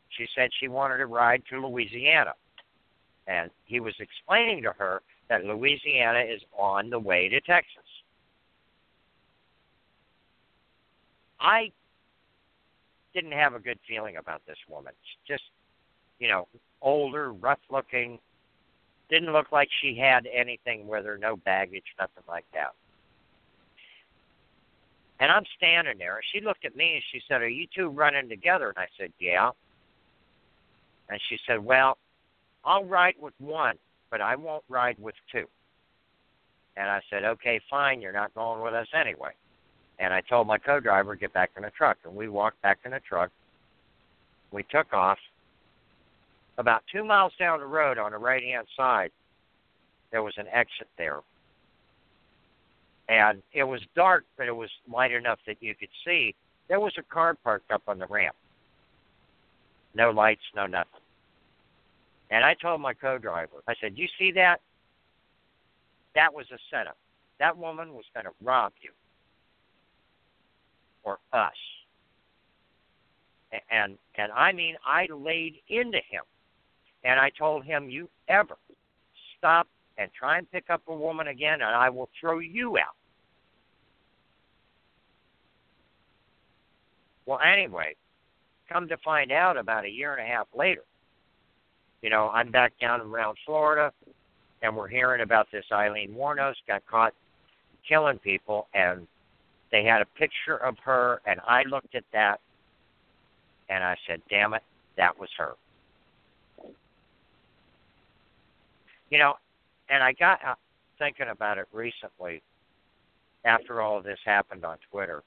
She 0.09 0.27
said 0.35 0.49
she 0.59 0.67
wanted 0.67 0.97
to 0.97 1.05
ride 1.05 1.43
to 1.49 1.65
Louisiana. 1.65 2.33
And 3.27 3.49
he 3.65 3.79
was 3.79 3.93
explaining 3.99 4.63
to 4.63 4.73
her 4.77 5.01
that 5.29 5.45
Louisiana 5.45 6.19
is 6.19 6.41
on 6.57 6.89
the 6.89 6.99
way 6.99 7.29
to 7.29 7.39
Texas. 7.41 7.83
I 11.39 11.71
didn't 13.13 13.31
have 13.31 13.53
a 13.53 13.59
good 13.59 13.79
feeling 13.87 14.17
about 14.17 14.41
this 14.45 14.57
woman. 14.67 14.93
Just, 15.27 15.43
you 16.19 16.27
know, 16.27 16.47
older, 16.81 17.31
rough 17.31 17.59
looking, 17.69 18.19
didn't 19.09 19.31
look 19.31 19.51
like 19.51 19.69
she 19.81 19.95
had 19.95 20.27
anything 20.31 20.87
with 20.87 21.05
her, 21.05 21.17
no 21.17 21.37
baggage, 21.37 21.83
nothing 21.99 22.23
like 22.27 22.45
that. 22.53 22.73
And 25.19 25.31
I'm 25.31 25.43
standing 25.57 25.97
there, 25.97 26.15
and 26.15 26.23
she 26.31 26.41
looked 26.41 26.65
at 26.65 26.75
me 26.75 26.93
and 26.95 27.03
she 27.11 27.21
said, 27.27 27.41
Are 27.41 27.47
you 27.47 27.67
two 27.75 27.89
running 27.89 28.29
together? 28.29 28.69
And 28.69 28.77
I 28.77 28.87
said, 28.97 29.11
Yeah. 29.19 29.51
And 31.09 31.19
she 31.29 31.37
said, 31.45 31.63
Well, 31.63 31.97
I'll 32.63 32.85
ride 32.85 33.15
with 33.19 33.33
one, 33.39 33.75
but 34.11 34.21
I 34.21 34.35
won't 34.35 34.63
ride 34.69 34.97
with 34.99 35.15
two. 35.31 35.45
And 36.77 36.89
I 36.89 37.01
said, 37.09 37.23
Okay, 37.25 37.59
fine, 37.69 38.01
you're 38.01 38.13
not 38.13 38.33
going 38.33 38.61
with 38.61 38.73
us 38.73 38.87
anyway. 38.93 39.31
And 39.99 40.13
I 40.13 40.21
told 40.21 40.47
my 40.47 40.57
co 40.57 40.79
driver, 40.79 41.15
Get 41.15 41.33
back 41.33 41.51
in 41.57 41.63
the 41.63 41.71
truck. 41.71 41.97
And 42.05 42.15
we 42.15 42.29
walked 42.29 42.61
back 42.61 42.79
in 42.85 42.91
the 42.91 43.01
truck. 43.01 43.31
We 44.51 44.63
took 44.63 44.93
off 44.93 45.17
about 46.59 46.83
two 46.91 47.05
miles 47.05 47.31
down 47.39 47.61
the 47.61 47.65
road 47.65 47.97
on 47.97 48.11
the 48.11 48.17
right 48.17 48.43
hand 48.43 48.67
side, 48.75 49.11
there 50.11 50.21
was 50.21 50.33
an 50.37 50.47
exit 50.51 50.87
there. 50.97 51.21
And 53.09 53.41
it 53.53 53.63
was 53.63 53.81
dark, 53.95 54.25
but 54.37 54.47
it 54.47 54.55
was 54.55 54.69
light 54.87 55.11
enough 55.11 55.39
that 55.47 55.57
you 55.61 55.73
could 55.75 55.89
see. 56.05 56.35
There 56.67 56.79
was 56.79 56.93
a 56.97 57.03
car 57.03 57.35
parked 57.43 57.71
up 57.71 57.81
on 57.87 57.97
the 57.97 58.05
ramp. 58.05 58.35
No 59.95 60.11
lights, 60.11 60.43
no 60.55 60.67
nothing. 60.67 61.01
And 62.29 62.45
I 62.45 62.53
told 62.53 62.79
my 62.81 62.93
co 62.93 63.17
driver, 63.17 63.63
I 63.67 63.73
said, 63.81 63.93
You 63.97 64.07
see 64.19 64.31
that? 64.33 64.61
That 66.13 66.33
was 66.33 66.45
a 66.53 66.57
setup. 66.69 66.97
That 67.39 67.57
woman 67.57 67.93
was 67.93 68.05
going 68.13 68.25
to 68.25 68.31
rob 68.43 68.73
you. 68.81 68.91
Or 71.03 71.17
us. 71.33 71.53
And 73.71 73.97
and 74.15 74.31
I 74.31 74.51
mean 74.51 74.75
I 74.85 75.07
laid 75.11 75.55
into 75.69 75.97
him 75.97 76.21
and 77.03 77.19
I 77.19 77.31
told 77.31 77.65
him, 77.65 77.89
You 77.89 78.07
ever 78.27 78.57
stop 79.37 79.67
and 79.97 80.11
try 80.13 80.37
and 80.37 80.49
pick 80.51 80.69
up 80.69 80.81
a 80.87 80.95
woman 80.95 81.27
again, 81.27 81.61
and 81.61 81.75
I 81.75 81.89
will 81.89 82.09
throw 82.19 82.39
you 82.39 82.77
out. 82.77 82.95
Well, 87.29 87.39
anyway, 87.45 87.95
come 88.67 88.87
to 88.87 88.97
find 89.05 89.31
out 89.31 89.55
about 89.55 89.85
a 89.85 89.87
year 89.87 90.15
and 90.15 90.27
a 90.27 90.27
half 90.27 90.47
later, 90.57 90.81
you 92.01 92.09
know, 92.09 92.29
I'm 92.29 92.49
back 92.49 92.73
down 92.81 93.01
in 93.01 93.07
around 93.07 93.37
Florida, 93.45 93.93
and 94.63 94.75
we're 94.75 94.87
hearing 94.87 95.21
about 95.21 95.45
this 95.51 95.63
Eileen 95.71 96.15
Wuornos 96.15 96.55
got 96.67 96.81
caught 96.87 97.13
killing 97.87 98.17
people, 98.17 98.67
and 98.73 99.05
they 99.71 99.83
had 99.83 100.01
a 100.01 100.07
picture 100.17 100.57
of 100.57 100.75
her, 100.83 101.21
and 101.27 101.39
I 101.47 101.61
looked 101.69 101.93
at 101.93 102.03
that, 102.13 102.39
and 103.69 103.83
I 103.83 103.95
said, 104.07 104.23
damn 104.31 104.55
it, 104.55 104.63
that 104.97 105.19
was 105.19 105.29
her. 105.37 105.53
You 109.11 109.19
know, 109.19 109.35
and 109.87 110.01
I 110.01 110.13
got 110.13 110.39
uh, 110.43 110.55
thinking 110.97 111.27
about 111.27 111.59
it 111.59 111.67
recently 111.71 112.41
after 113.45 113.81
all 113.81 113.99
of 113.99 114.03
this 114.03 114.17
happened 114.25 114.65
on 114.65 114.77
Twitter. 114.89 115.21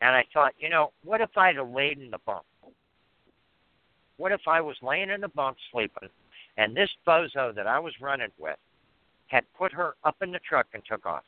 And 0.00 0.14
I 0.14 0.24
thought, 0.32 0.52
you 0.58 0.68
know, 0.68 0.92
what 1.04 1.20
if 1.20 1.30
I'd 1.36 1.56
have 1.56 1.70
laid 1.70 1.98
in 1.98 2.10
the 2.10 2.18
bunk? 2.26 2.44
What 4.16 4.32
if 4.32 4.42
I 4.46 4.60
was 4.60 4.76
laying 4.82 5.10
in 5.10 5.20
the 5.20 5.28
bunk 5.28 5.56
sleeping 5.72 6.08
and 6.56 6.76
this 6.76 6.90
bozo 7.06 7.54
that 7.54 7.66
I 7.66 7.78
was 7.78 7.92
running 8.00 8.30
with 8.38 8.58
had 9.28 9.44
put 9.56 9.72
her 9.72 9.94
up 10.04 10.16
in 10.22 10.30
the 10.30 10.38
truck 10.40 10.66
and 10.74 10.82
took 10.88 11.06
off? 11.06 11.24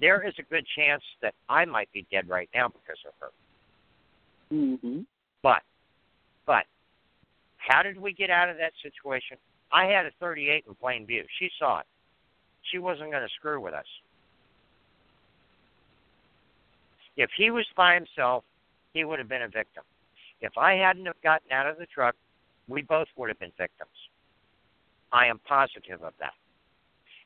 There 0.00 0.26
is 0.26 0.34
a 0.38 0.42
good 0.42 0.66
chance 0.76 1.02
that 1.20 1.34
I 1.48 1.64
might 1.64 1.90
be 1.92 2.06
dead 2.10 2.28
right 2.28 2.48
now 2.54 2.68
because 2.68 2.98
of 3.06 3.12
her. 3.20 3.30
Mhm. 4.52 5.06
But, 5.42 5.62
but 6.46 6.66
how 7.58 7.82
did 7.82 7.98
we 7.98 8.12
get 8.12 8.30
out 8.30 8.48
of 8.48 8.56
that 8.58 8.72
situation? 8.82 9.36
I 9.72 9.86
had 9.86 10.06
a 10.06 10.10
38 10.20 10.64
in 10.66 10.74
plain 10.74 11.06
view. 11.06 11.24
She 11.38 11.50
saw 11.58 11.80
it. 11.80 11.86
She 12.70 12.78
wasn't 12.78 13.10
going 13.10 13.22
to 13.22 13.34
screw 13.34 13.60
with 13.60 13.74
us. 13.74 13.86
If 17.16 17.30
he 17.36 17.50
was 17.50 17.66
by 17.76 17.94
himself, 17.94 18.44
he 18.94 19.04
would 19.04 19.18
have 19.18 19.28
been 19.28 19.42
a 19.42 19.48
victim. 19.48 19.84
If 20.40 20.56
I 20.58 20.74
hadn't 20.74 21.06
have 21.06 21.20
gotten 21.22 21.52
out 21.52 21.66
of 21.66 21.78
the 21.78 21.86
truck, 21.86 22.14
we 22.68 22.82
both 22.82 23.08
would 23.16 23.28
have 23.28 23.38
been 23.38 23.52
victims. 23.58 23.90
I 25.12 25.26
am 25.26 25.40
positive 25.46 26.02
of 26.02 26.14
that. 26.20 26.32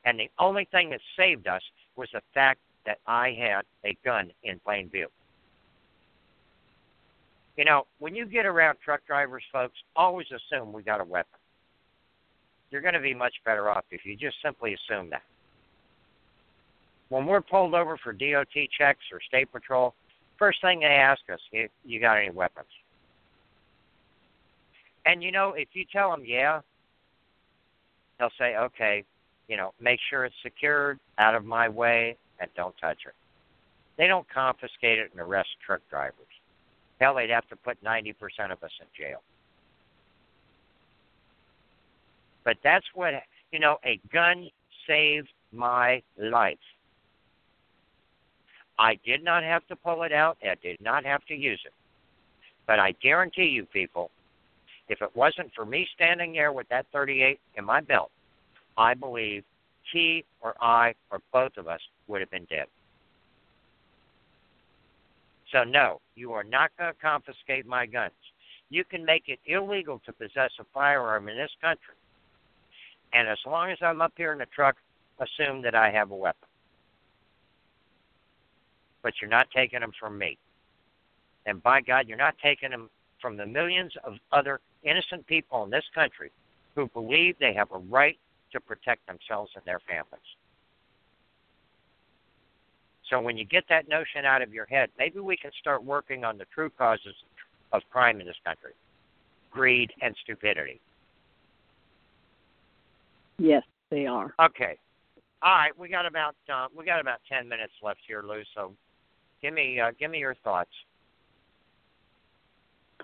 And 0.05 0.19
the 0.19 0.29
only 0.39 0.65
thing 0.71 0.89
that 0.91 0.99
saved 1.17 1.47
us 1.47 1.61
was 1.95 2.09
the 2.13 2.21
fact 2.33 2.59
that 2.85 2.99
I 3.07 3.31
had 3.37 3.63
a 3.83 3.97
gun 4.05 4.31
in 4.43 4.59
plain 4.59 4.89
view. 4.89 5.07
You 7.57 7.65
know, 7.65 7.87
when 7.99 8.15
you 8.15 8.25
get 8.25 8.45
around 8.45 8.77
truck 8.83 9.05
drivers, 9.07 9.43
folks, 9.51 9.77
always 9.95 10.27
assume 10.31 10.71
we 10.71 10.83
got 10.83 11.01
a 11.01 11.03
weapon. 11.03 11.39
You're 12.69 12.81
going 12.81 12.93
to 12.93 12.99
be 12.99 13.13
much 13.13 13.33
better 13.45 13.69
off 13.69 13.85
if 13.89 14.05
you 14.05 14.15
just 14.15 14.37
simply 14.43 14.75
assume 14.75 15.09
that. 15.09 15.23
When 17.09 17.25
we're 17.25 17.41
pulled 17.41 17.73
over 17.73 17.97
for 17.97 18.11
DOT 18.11 18.47
checks 18.77 19.03
or 19.11 19.19
state 19.21 19.51
patrol, 19.51 19.93
first 20.37 20.61
thing 20.61 20.81
they 20.81 20.85
ask 20.85 21.21
us, 21.31 21.39
you, 21.51 21.69
you 21.85 21.99
got 21.99 22.17
any 22.17 22.31
weapons? 22.31 22.67
And 25.05 25.23
you 25.23 25.31
know, 25.31 25.53
if 25.53 25.69
you 25.73 25.85
tell 25.91 26.11
them 26.11 26.23
yeah, 26.25 26.61
they'll 28.19 28.29
say, 28.37 28.57
okay, 28.57 29.03
you 29.47 29.55
know, 29.55 29.73
make 29.79 29.99
sure 30.09 30.25
it's 30.25 30.35
secured, 30.43 30.99
out 31.17 31.33
of 31.35 31.45
my 31.45 31.69
way, 31.69 32.17
and 32.39 32.49
don't 32.55 32.75
touch 32.79 32.97
it. 33.05 33.13
They 33.97 34.07
don't 34.07 34.27
confiscate 34.29 34.99
it 34.99 35.11
and 35.11 35.21
arrest 35.21 35.49
truck 35.65 35.81
drivers. 35.89 36.13
Hell, 36.99 37.15
they'd 37.15 37.29
have 37.29 37.47
to 37.49 37.55
put 37.55 37.81
90% 37.83 38.15
of 38.51 38.61
us 38.63 38.71
in 38.81 38.87
jail. 38.97 39.21
But 42.43 42.57
that's 42.63 42.85
what, 42.93 43.13
you 43.51 43.59
know, 43.59 43.77
a 43.85 43.99
gun 44.11 44.49
saved 44.87 45.29
my 45.51 46.01
life. 46.17 46.57
I 48.79 48.99
did 49.05 49.23
not 49.23 49.43
have 49.43 49.65
to 49.67 49.75
pull 49.75 50.03
it 50.03 50.11
out. 50.11 50.37
I 50.43 50.55
did 50.61 50.79
not 50.81 51.05
have 51.05 51.25
to 51.25 51.35
use 51.35 51.61
it. 51.65 51.73
But 52.67 52.79
I 52.79 52.93
guarantee 53.01 53.45
you, 53.45 53.65
people, 53.65 54.11
if 54.89 55.01
it 55.01 55.15
wasn't 55.15 55.51
for 55.55 55.65
me 55.65 55.87
standing 55.95 56.33
there 56.33 56.51
with 56.51 56.67
that 56.69 56.85
38 56.93 57.39
in 57.55 57.65
my 57.65 57.81
belt, 57.81 58.11
I 58.77 58.93
believe 58.93 59.43
he 59.91 60.23
or 60.41 60.53
I 60.61 60.93
or 61.11 61.19
both 61.33 61.57
of 61.57 61.67
us 61.67 61.79
would 62.07 62.21
have 62.21 62.29
been 62.29 62.45
dead. 62.49 62.67
So, 65.51 65.63
no, 65.63 66.01
you 66.15 66.33
are 66.33 66.43
not 66.43 66.71
going 66.77 66.93
to 66.93 66.99
confiscate 66.99 67.65
my 67.65 67.85
guns. 67.85 68.11
You 68.69 68.83
can 68.83 69.05
make 69.05 69.23
it 69.27 69.39
illegal 69.45 70.01
to 70.05 70.11
possess 70.11 70.51
a 70.59 70.65
firearm 70.73 71.29
in 71.29 71.37
this 71.37 71.51
country. 71.61 71.95
And 73.13 73.29
as 73.29 73.37
long 73.45 73.71
as 73.71 73.77
I'm 73.81 74.01
up 74.01 74.11
here 74.17 74.33
in 74.33 74.39
the 74.39 74.45
truck, 74.53 74.75
assume 75.19 75.61
that 75.61 75.73
I 75.73 75.89
have 75.89 76.11
a 76.11 76.15
weapon. 76.15 76.46
But 79.03 79.13
you're 79.21 79.29
not 79.29 79.47
taking 79.55 79.79
them 79.79 79.91
from 79.99 80.17
me. 80.17 80.37
And 81.45 81.61
by 81.63 81.81
God, 81.81 82.07
you're 82.07 82.17
not 82.17 82.35
taking 82.43 82.71
them 82.71 82.89
from 83.21 83.37
the 83.37 83.45
millions 83.45 83.93
of 84.03 84.15
other 84.31 84.59
innocent 84.83 85.25
people 85.27 85.63
in 85.63 85.69
this 85.69 85.85
country 85.95 86.31
who 86.75 86.87
believe 86.89 87.35
they 87.39 87.53
have 87.53 87.71
a 87.71 87.77
right 87.77 88.17
to 88.51 88.59
protect 88.59 89.07
themselves 89.07 89.51
and 89.55 89.63
their 89.65 89.79
families. 89.87 90.21
So 93.09 93.21
when 93.21 93.37
you 93.37 93.45
get 93.45 93.63
that 93.69 93.87
notion 93.87 94.25
out 94.25 94.41
of 94.41 94.53
your 94.53 94.65
head, 94.65 94.89
maybe 94.99 95.19
we 95.19 95.37
can 95.37 95.51
start 95.59 95.83
working 95.83 96.25
on 96.25 96.37
the 96.37 96.45
true 96.53 96.69
causes 96.69 97.15
of 97.71 97.81
crime 97.89 98.19
in 98.19 98.27
this 98.27 98.35
country 98.45 98.73
greed 99.57 99.91
and 100.01 100.15
stupidity. 100.23 100.79
Yes, 103.39 103.63
they 103.89 104.05
are. 104.05 104.33
Okay. 104.39 104.77
All 105.41 105.53
right, 105.53 105.77
we 105.77 105.89
got 105.89 106.05
about 106.05 106.35
uh, 106.51 106.67
we 106.75 106.85
got 106.85 106.99
about 106.99 107.19
ten 107.31 107.47
minutes 107.47 107.73
left 107.81 107.99
here, 108.07 108.23
Lou. 108.23 108.41
So, 108.55 108.73
give 109.41 109.53
me 109.53 109.79
uh, 109.79 109.91
give 109.99 110.11
me 110.11 110.19
your 110.19 110.35
thoughts. 110.43 110.71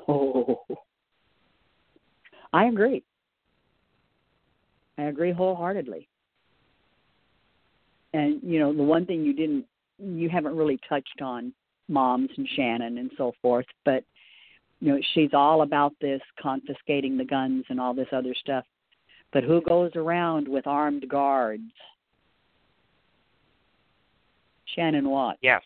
Oh, 0.08 0.62
I 2.52 2.66
agree. 2.66 3.04
I 4.98 5.04
agree 5.04 5.32
wholeheartedly. 5.32 6.08
And 8.14 8.40
you 8.44 8.60
know, 8.60 8.74
the 8.74 8.84
one 8.84 9.06
thing 9.06 9.24
you 9.24 9.34
didn't 9.34 9.66
you 9.98 10.30
haven't 10.30 10.56
really 10.56 10.80
touched 10.88 11.22
on 11.22 11.54
moms 11.88 12.30
and 12.38 12.48
Shannon 12.56 12.98
and 12.98 13.12
so 13.18 13.34
forth, 13.42 13.66
but 13.86 14.04
you 14.80 14.92
know, 14.92 15.00
she's 15.14 15.34
all 15.34 15.62
about 15.62 15.94
this 16.02 16.22
confiscating 16.42 17.18
the 17.18 17.24
guns 17.24 17.64
and 17.70 17.80
all 17.80 17.94
this 17.94 18.10
other 18.12 18.36
stuff. 18.38 18.66
But 19.32 19.44
who 19.44 19.62
goes 19.62 19.92
around 19.96 20.48
with 20.48 20.68
armed 20.68 21.08
guards? 21.08 21.72
Shannon 24.76 25.10
Watts. 25.10 25.40
Yes. 25.42 25.62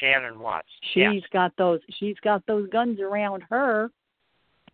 Shannon 0.00 0.38
Watts. 0.38 0.68
She's 0.94 1.02
yes. 1.02 1.22
got 1.32 1.52
those 1.56 1.80
she's 1.98 2.16
got 2.22 2.46
those 2.46 2.68
guns 2.70 3.00
around 3.00 3.42
her, 3.50 3.90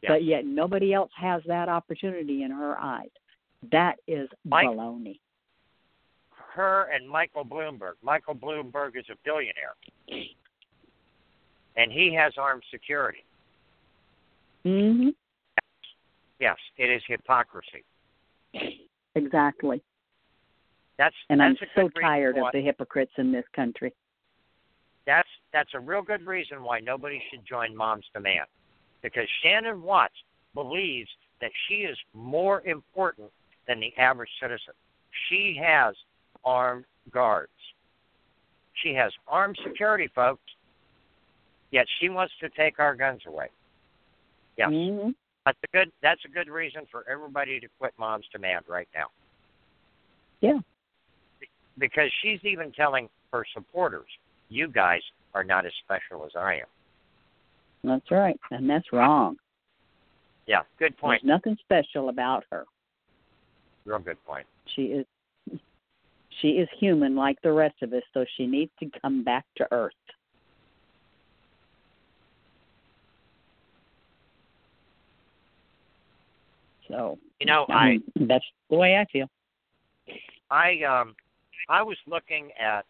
yes. 0.03 0.11
but 0.13 0.25
yet 0.25 0.45
nobody 0.45 0.93
else 0.93 1.11
has 1.17 1.43
that 1.47 1.69
opportunity 1.69 2.43
in 2.43 2.51
her 2.51 2.77
eyes. 2.79 3.11
That 3.73 3.97
is 4.07 4.29
Mike, 4.45 4.67
baloney. 4.67 5.19
Her 6.31 6.89
and 6.95 7.09
Michael 7.09 7.45
Bloomberg. 7.45 7.95
Michael 8.03 8.35
Bloomberg 8.35 8.97
is 8.97 9.05
a 9.11 9.17
billionaire. 9.25 9.75
And 11.77 11.91
he 11.91 12.15
has 12.15 12.35
armed 12.39 12.63
security. 12.71 13.25
Mm-hmm. 14.65 15.09
Yes, 16.39 16.57
it 16.77 16.91
is 16.91 17.03
hypocrisy. 17.09 17.85
Exactly. 19.17 19.83
That's 20.99 21.15
And 21.29 21.41
that's 21.41 21.57
I'm 21.61 21.69
so 21.75 21.89
tired 22.01 22.39
of 22.39 22.47
the 22.53 22.61
hypocrites 22.61 23.13
in 23.19 23.33
this 23.33 23.45
country. 23.55 23.93
That's 25.55 25.71
a 25.75 25.79
real 25.79 26.03
good 26.03 26.27
reason 26.27 26.65
why 26.65 26.81
nobody 26.81 27.23
should 27.31 27.47
join 27.47 27.77
Moms 27.77 28.05
Demand, 28.13 28.47
because 29.03 29.29
Shannon 29.41 29.81
Watts 29.83 30.17
believes 30.53 31.09
that 31.41 31.53
she 31.69 31.77
is 31.77 31.97
more 32.13 32.61
important 32.63 33.31
than 33.69 33.79
the 33.79 33.95
average 33.97 34.31
citizen. 34.43 34.75
She 35.29 35.57
has 35.63 35.95
armed 36.45 36.87
guards. 37.13 37.53
She 38.83 38.95
has 38.95 39.13
armed 39.29 39.57
security, 39.65 40.11
folks. 40.13 40.43
Yet 41.71 41.87
she 42.01 42.09
wants 42.09 42.35
to 42.41 42.49
take 42.49 42.81
our 42.81 42.97
guns 42.97 43.23
away. 43.25 43.47
Yes, 44.59 44.71
hmm 44.71 45.11
that's 45.47 45.59
a 45.63 45.77
good. 45.77 45.93
That's 46.03 46.25
a 46.25 46.29
good 46.29 46.49
reason 46.49 46.83
for 46.91 47.05
everybody 47.09 47.61
to 47.61 47.69
quit 47.79 47.93
Moms 47.97 48.25
Demand 48.33 48.65
right 48.67 48.89
now. 48.95 49.07
Yeah. 50.41 50.59
Because 51.79 52.11
she's 52.23 52.41
even 52.45 52.73
telling 52.73 53.09
her 53.33 53.45
supporters, 53.53 54.09
"You 54.49 54.69
guys 54.69 55.03
are 55.35 55.45
not 55.45 55.67
as 55.67 55.73
special 55.85 56.25
as 56.25 56.33
I 56.37 56.55
am." 56.55 56.67
That's 57.83 58.11
right. 58.11 58.39
And 58.51 58.69
that's 58.69 58.93
wrong. 58.93 59.37
Yeah, 60.47 60.63
good 60.79 60.97
point. 60.97 61.23
There's 61.23 61.29
nothing 61.29 61.57
special 61.61 62.09
about 62.09 62.45
her. 62.51 62.65
Real 63.85 63.99
good 63.99 64.23
point. 64.25 64.47
She 64.75 64.85
is 64.87 65.07
she 66.41 66.49
is 66.51 66.69
human 66.79 67.15
like 67.15 67.41
the 67.43 67.53
rest 67.53 67.77
of 67.83 67.93
us, 67.93 68.03
so 68.13 68.25
she 68.37 68.47
needs 68.47 68.71
to 68.81 68.91
come 69.01 69.23
back 69.23 69.45
to 69.57 69.67
earth. 69.73 69.93
So 76.89 77.19
You 77.41 77.47
know, 77.47 77.67
I 77.69 77.75
I 77.75 77.99
that's 78.17 78.45
the 78.71 78.77
way 78.77 78.97
I 78.97 79.05
feel. 79.07 79.29
I 80.51 80.83
um 80.83 81.15
I 81.69 81.83
was 81.83 81.97
looking 82.07 82.51
at 82.61 82.85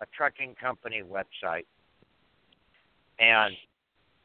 a 0.00 0.06
trucking 0.16 0.54
company 0.60 1.02
website 1.02 1.66
and 3.20 3.54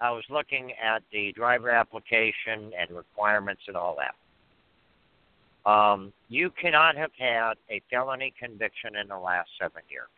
I 0.02 0.12
was 0.12 0.24
looking 0.30 0.72
at 0.74 1.04
the 1.12 1.32
driver 1.34 1.70
application 1.70 2.72
and 2.78 2.90
requirements 2.92 3.62
and 3.68 3.78
all 3.78 3.98
that. 3.98 4.16
Um, 5.70 6.14
you 6.30 6.52
cannot 6.52 6.96
have 6.96 7.12
had 7.18 7.54
a 7.70 7.82
felony 7.90 8.34
conviction 8.40 8.96
in 8.96 9.08
the 9.08 9.18
last 9.18 9.50
seven 9.60 9.82
years. 9.90 10.10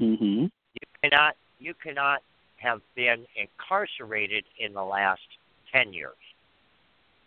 Mhm. 0.00 0.50
You 0.74 0.86
cannot 1.02 1.36
you 1.58 1.74
cannot 1.74 2.22
have 2.56 2.82
been 2.94 3.26
incarcerated 3.34 4.44
in 4.58 4.72
the 4.74 4.84
last 4.84 5.26
ten 5.70 5.92
years. 5.92 6.16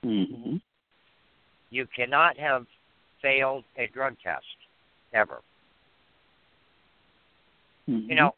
Mhm. 0.03 0.61
You 1.69 1.87
cannot 1.87 2.37
have 2.37 2.67
failed 3.21 3.63
a 3.77 3.87
drug 3.87 4.19
test 4.19 4.57
ever. 5.13 5.41
Mhm. 7.89 8.07
You 8.07 8.15
know, 8.15 8.35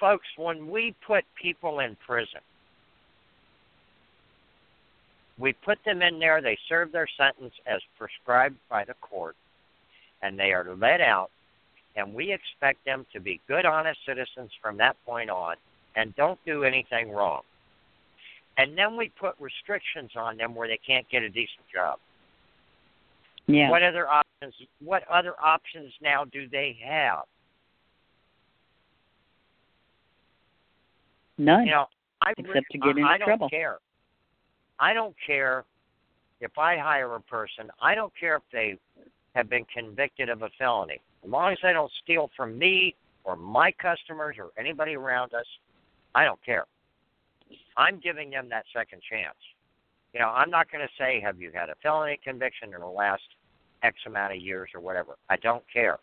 folks, 0.00 0.26
when 0.36 0.70
we 0.70 0.94
put 1.06 1.24
people 1.34 1.80
in 1.80 1.96
prison, 1.96 2.40
we 5.38 5.52
put 5.52 5.82
them 5.84 6.00
in 6.00 6.18
there, 6.18 6.40
they 6.40 6.58
serve 6.68 6.92
their 6.92 7.06
sentence 7.06 7.54
as 7.66 7.82
prescribed 7.98 8.56
by 8.70 8.84
the 8.84 8.94
court, 8.94 9.36
and 10.22 10.38
they 10.38 10.52
are 10.52 10.74
let 10.74 11.02
out, 11.02 11.30
and 11.96 12.14
we 12.14 12.32
expect 12.32 12.84
them 12.86 13.04
to 13.12 13.20
be 13.20 13.40
good, 13.46 13.66
honest 13.66 14.00
citizens 14.06 14.50
from 14.62 14.78
that 14.78 14.96
point 15.04 15.28
on 15.28 15.56
and 15.94 16.14
don't 16.16 16.42
do 16.46 16.64
anything 16.64 17.10
wrong. 17.10 17.42
And 18.58 18.76
then 18.76 18.96
we 18.96 19.10
put 19.10 19.34
restrictions 19.38 20.12
on 20.16 20.38
them 20.38 20.54
where 20.54 20.68
they 20.68 20.78
can't 20.78 21.06
get 21.10 21.22
a 21.22 21.28
decent 21.28 21.68
job. 21.72 21.98
yeah. 23.46 23.70
What 23.70 23.82
other 23.82 24.08
options 24.08 24.54
what 24.80 25.06
other 25.08 25.34
options 25.40 25.92
now 26.00 26.24
do 26.24 26.48
they 26.48 26.78
have? 26.82 27.24
None. 31.38 31.66
You 31.66 31.72
know, 31.72 31.86
I 32.22 32.30
Except 32.32 32.48
really- 32.48 32.64
to 32.72 32.78
get 32.78 32.88
into 32.90 33.02
I, 33.02 33.14
I 33.14 33.18
don't 33.18 33.26
trouble. 33.28 33.48
care. 33.48 33.78
I 34.78 34.92
don't 34.92 35.14
care 35.26 35.64
if 36.40 36.56
I 36.58 36.76
hire 36.76 37.14
a 37.14 37.20
person. 37.20 37.70
I 37.80 37.94
don't 37.94 38.12
care 38.18 38.36
if 38.36 38.42
they 38.52 38.78
have 39.34 39.48
been 39.48 39.64
convicted 39.66 40.28
of 40.28 40.42
a 40.42 40.50
felony. 40.58 41.00
As 41.24 41.30
long 41.30 41.52
as 41.52 41.58
they 41.62 41.72
don't 41.72 41.92
steal 42.02 42.30
from 42.36 42.58
me 42.58 42.94
or 43.24 43.36
my 43.36 43.72
customers 43.72 44.36
or 44.38 44.50
anybody 44.58 44.94
around 44.96 45.34
us, 45.34 45.46
I 46.14 46.24
don't 46.24 46.42
care. 46.44 46.64
I'm 47.76 47.98
giving 48.00 48.30
them 48.30 48.48
that 48.50 48.64
second 48.74 49.02
chance. 49.08 49.36
You 50.12 50.20
know, 50.20 50.28
I'm 50.28 50.50
not 50.50 50.70
going 50.70 50.86
to 50.86 50.92
say, 50.98 51.20
have 51.20 51.40
you 51.40 51.50
had 51.54 51.68
a 51.68 51.74
felony 51.82 52.18
conviction 52.22 52.72
in 52.74 52.80
the 52.80 52.86
last 52.86 53.22
X 53.82 53.96
amount 54.06 54.34
of 54.34 54.40
years 54.40 54.70
or 54.74 54.80
whatever. 54.80 55.16
I 55.28 55.36
don't 55.36 55.62
care. 55.72 55.98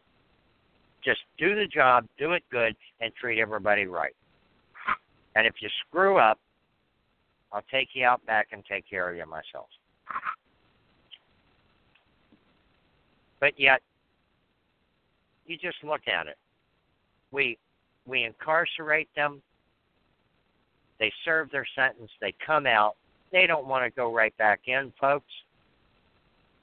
Just 1.03 1.21
do 1.37 1.55
the 1.55 1.67
job, 1.67 2.05
do 2.17 2.31
it 2.31 2.43
good, 2.51 2.75
and 3.01 3.11
treat 3.15 3.39
everybody 3.39 3.85
right. 3.87 4.15
And 5.35 5.47
if 5.47 5.55
you 5.61 5.69
screw 5.87 6.17
up, 6.17 6.39
I'll 7.51 7.63
take 7.71 7.89
you 7.93 8.05
out 8.05 8.25
back 8.25 8.47
and 8.51 8.63
take 8.65 8.89
care 8.89 9.09
of 9.09 9.15
you 9.15 9.25
myself. 9.25 9.67
But 13.39 13.59
yet, 13.59 13.81
you 15.45 15.57
just 15.57 15.77
look 15.83 16.07
at 16.07 16.27
it. 16.27 16.37
We 17.31 17.57
we 18.05 18.23
incarcerate 18.23 19.09
them. 19.15 19.41
They 20.99 21.11
serve 21.25 21.51
their 21.51 21.65
sentence. 21.75 22.11
They 22.21 22.33
come 22.45 22.65
out. 22.65 22.95
They 23.31 23.47
don't 23.47 23.67
want 23.67 23.83
to 23.83 23.89
go 23.89 24.13
right 24.13 24.35
back 24.37 24.61
in, 24.67 24.93
folks. 24.99 25.31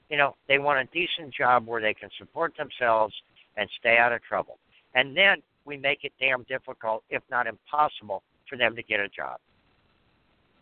You 0.09 0.17
know, 0.17 0.35
they 0.47 0.57
want 0.57 0.79
a 0.79 0.91
decent 0.91 1.33
job 1.33 1.67
where 1.67 1.81
they 1.81 1.93
can 1.93 2.09
support 2.17 2.53
themselves 2.57 3.13
and 3.57 3.69
stay 3.79 3.97
out 3.97 4.11
of 4.11 4.21
trouble. 4.23 4.57
And 4.95 5.15
then 5.15 5.41
we 5.65 5.77
make 5.77 6.03
it 6.03 6.13
damn 6.19 6.43
difficult, 6.43 7.03
if 7.09 7.21
not 7.29 7.47
impossible, 7.47 8.23
for 8.51 8.57
them 8.57 8.75
to 8.75 8.83
get 8.83 8.99
a 8.99 9.07
job. 9.07 9.39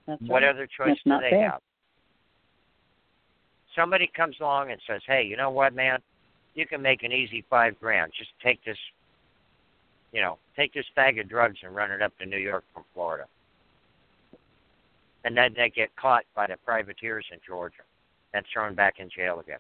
That's 0.05 0.21
What 0.27 0.43
right. 0.43 0.49
other 0.49 0.67
choice 0.67 0.97
That's 1.05 1.21
do 1.21 1.25
they 1.25 1.31
fair. 1.31 1.49
have? 1.49 1.61
Somebody 3.75 4.09
comes 4.15 4.35
along 4.39 4.71
and 4.71 4.79
says, 4.85 5.01
"Hey, 5.05 5.23
you 5.23 5.35
know 5.35 5.49
what, 5.49 5.73
man? 5.73 5.99
You 6.53 6.67
can 6.67 6.81
make 6.81 7.01
an 7.03 7.11
easy 7.11 7.41
five 7.49 7.79
grand. 7.79 8.13
Just 8.13 8.31
take 8.39 8.63
this, 8.63 8.77
you 10.11 10.21
know, 10.21 10.37
take 10.55 10.73
this 10.73 10.85
bag 10.95 11.17
of 11.17 11.27
drugs 11.27 11.57
and 11.63 11.75
run 11.75 11.91
it 11.91 12.01
up 12.01 12.15
to 12.19 12.25
New 12.25 12.37
York 12.37 12.63
from 12.73 12.83
Florida." 12.93 13.27
And 15.23 15.35
then 15.35 15.53
they 15.55 15.69
get 15.69 15.95
caught 15.95 16.25
by 16.35 16.47
the 16.47 16.57
privateers 16.57 17.25
in 17.31 17.39
Georgia 17.45 17.83
and 18.33 18.45
thrown 18.53 18.75
back 18.75 18.99
in 18.99 19.09
jail 19.09 19.39
again 19.39 19.59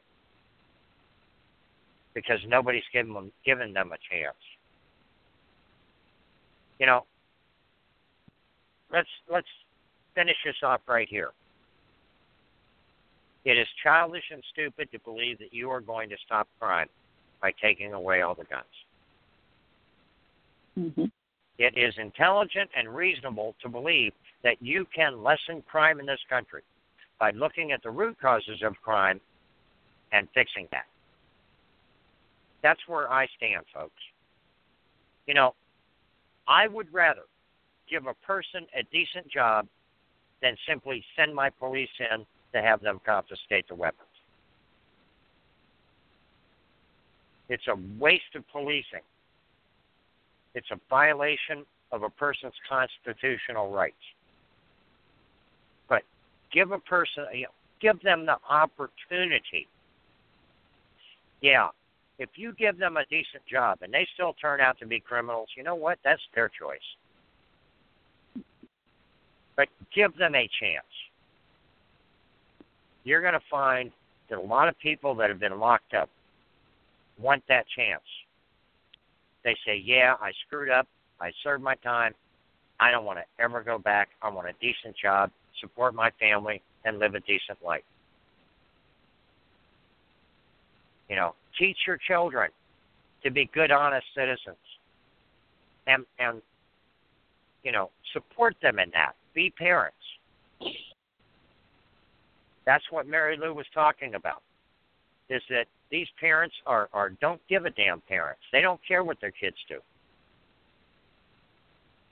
because 2.13 2.39
nobody's 2.47 2.87
given 2.93 3.13
them 3.13 3.31
given 3.43 3.73
them 3.73 3.91
a 3.91 3.97
chance. 3.97 4.37
You 6.79 6.85
know, 6.85 7.05
let's 8.91 9.09
let's 9.31 9.47
finish 10.15 10.37
this 10.45 10.55
off 10.63 10.81
right 10.87 11.07
here. 11.09 11.31
It 13.45 13.57
is 13.57 13.67
childish 13.83 14.23
and 14.31 14.43
stupid 14.51 14.91
to 14.91 14.99
believe 14.99 15.39
that 15.39 15.53
you 15.53 15.69
are 15.69 15.81
going 15.81 16.09
to 16.09 16.17
stop 16.25 16.47
crime 16.59 16.87
by 17.41 17.53
taking 17.61 17.93
away 17.93 18.21
all 18.21 18.35
the 18.35 18.45
guns. 18.45 18.65
hmm 20.95 21.05
It 21.57 21.77
is 21.77 21.93
intelligent 21.97 22.69
and 22.75 22.93
reasonable 22.93 23.55
to 23.61 23.69
believe 23.69 24.13
that 24.43 24.57
you 24.61 24.85
can 24.93 25.23
lessen 25.23 25.63
crime 25.69 25.99
in 25.99 26.05
this 26.05 26.19
country 26.29 26.61
by 27.19 27.31
looking 27.31 27.71
at 27.71 27.81
the 27.83 27.89
root 27.89 28.17
causes 28.21 28.61
of 28.63 28.75
crime 28.81 29.19
and 30.11 30.27
fixing 30.33 30.67
that. 30.71 30.85
That's 32.61 32.79
where 32.87 33.11
I 33.11 33.27
stand, 33.37 33.65
folks. 33.73 34.01
You 35.27 35.33
know, 35.33 35.53
I 36.47 36.67
would 36.67 36.91
rather 36.93 37.23
give 37.89 38.05
a 38.07 38.13
person 38.25 38.65
a 38.77 38.83
decent 38.91 39.27
job 39.29 39.67
than 40.41 40.55
simply 40.67 41.03
send 41.15 41.33
my 41.33 41.49
police 41.49 41.89
in 41.99 42.25
to 42.53 42.61
have 42.61 42.81
them 42.81 42.99
confiscate 43.05 43.67
the 43.67 43.75
weapons. 43.75 44.05
It's 47.49 47.67
a 47.67 47.75
waste 47.99 48.35
of 48.35 48.47
policing. 48.51 49.01
It's 50.53 50.69
a 50.71 50.79
violation 50.89 51.65
of 51.91 52.03
a 52.03 52.09
person's 52.09 52.53
constitutional 52.67 53.71
rights. 53.71 53.95
But 55.87 56.03
give 56.51 56.71
a 56.71 56.79
person, 56.79 57.25
you 57.33 57.43
know, 57.43 57.49
give 57.81 58.01
them 58.01 58.25
the 58.25 58.37
opportunity. 58.47 59.67
Yeah, 61.41 61.69
if 62.19 62.29
you 62.35 62.53
give 62.53 62.77
them 62.77 62.97
a 62.97 63.05
decent 63.05 63.45
job 63.49 63.79
and 63.81 63.93
they 63.93 64.07
still 64.13 64.33
turn 64.33 64.59
out 64.59 64.77
to 64.79 64.85
be 64.85 64.99
criminals, 64.99 65.49
you 65.55 65.63
know 65.63 65.75
what? 65.75 65.97
That's 66.03 66.21
their 66.35 66.49
choice. 66.49 66.79
But 69.59 69.67
give 69.93 70.15
them 70.15 70.35
a 70.35 70.49
chance. 70.61 70.85
You're 73.03 73.19
going 73.19 73.33
to 73.33 73.41
find 73.51 73.91
that 74.29 74.37
a 74.37 74.41
lot 74.41 74.69
of 74.69 74.79
people 74.79 75.13
that 75.15 75.29
have 75.29 75.37
been 75.41 75.59
locked 75.59 75.93
up 75.93 76.09
want 77.21 77.43
that 77.49 77.65
chance. 77.75 78.01
They 79.43 79.57
say, 79.65 79.75
Yeah, 79.83 80.15
I 80.21 80.31
screwed 80.47 80.69
up. 80.69 80.87
I 81.19 81.33
served 81.43 81.61
my 81.61 81.75
time. 81.75 82.13
I 82.79 82.89
don't 82.89 83.03
want 83.03 83.19
to 83.19 83.43
ever 83.43 83.61
go 83.61 83.77
back. 83.77 84.07
I 84.21 84.29
want 84.29 84.47
a 84.47 84.53
decent 84.61 84.95
job, 84.95 85.29
support 85.59 85.93
my 85.93 86.09
family, 86.21 86.61
and 86.85 86.97
live 86.97 87.15
a 87.15 87.19
decent 87.19 87.61
life. 87.61 87.83
You 91.09 91.17
know, 91.17 91.35
teach 91.57 91.79
your 91.85 91.97
children 92.07 92.49
to 93.23 93.29
be 93.29 93.49
good, 93.53 93.71
honest 93.71 94.07
citizens, 94.15 94.55
and 95.85 96.05
and 96.17 96.41
you 97.63 97.73
know, 97.73 97.89
support 98.13 98.55
them 98.61 98.79
in 98.79 98.89
that. 98.91 99.15
Be 99.39 99.49
parents. 99.51 99.95
That's 102.65 102.83
what 102.89 103.07
Mary 103.07 103.37
Lou 103.37 103.53
was 103.53 103.65
talking 103.73 104.15
about. 104.15 104.41
Is 105.29 105.41
that 105.49 105.67
these 105.89 106.07
parents 106.19 106.53
are, 106.65 106.89
are 106.91 107.11
don't 107.21 107.39
give 107.47 107.63
a 107.63 107.69
damn 107.69 108.01
parents. 108.01 108.41
They 108.51 108.59
don't 108.59 108.81
care 108.85 109.01
what 109.01 109.21
their 109.21 109.31
kids 109.31 109.55
do. 109.69 109.79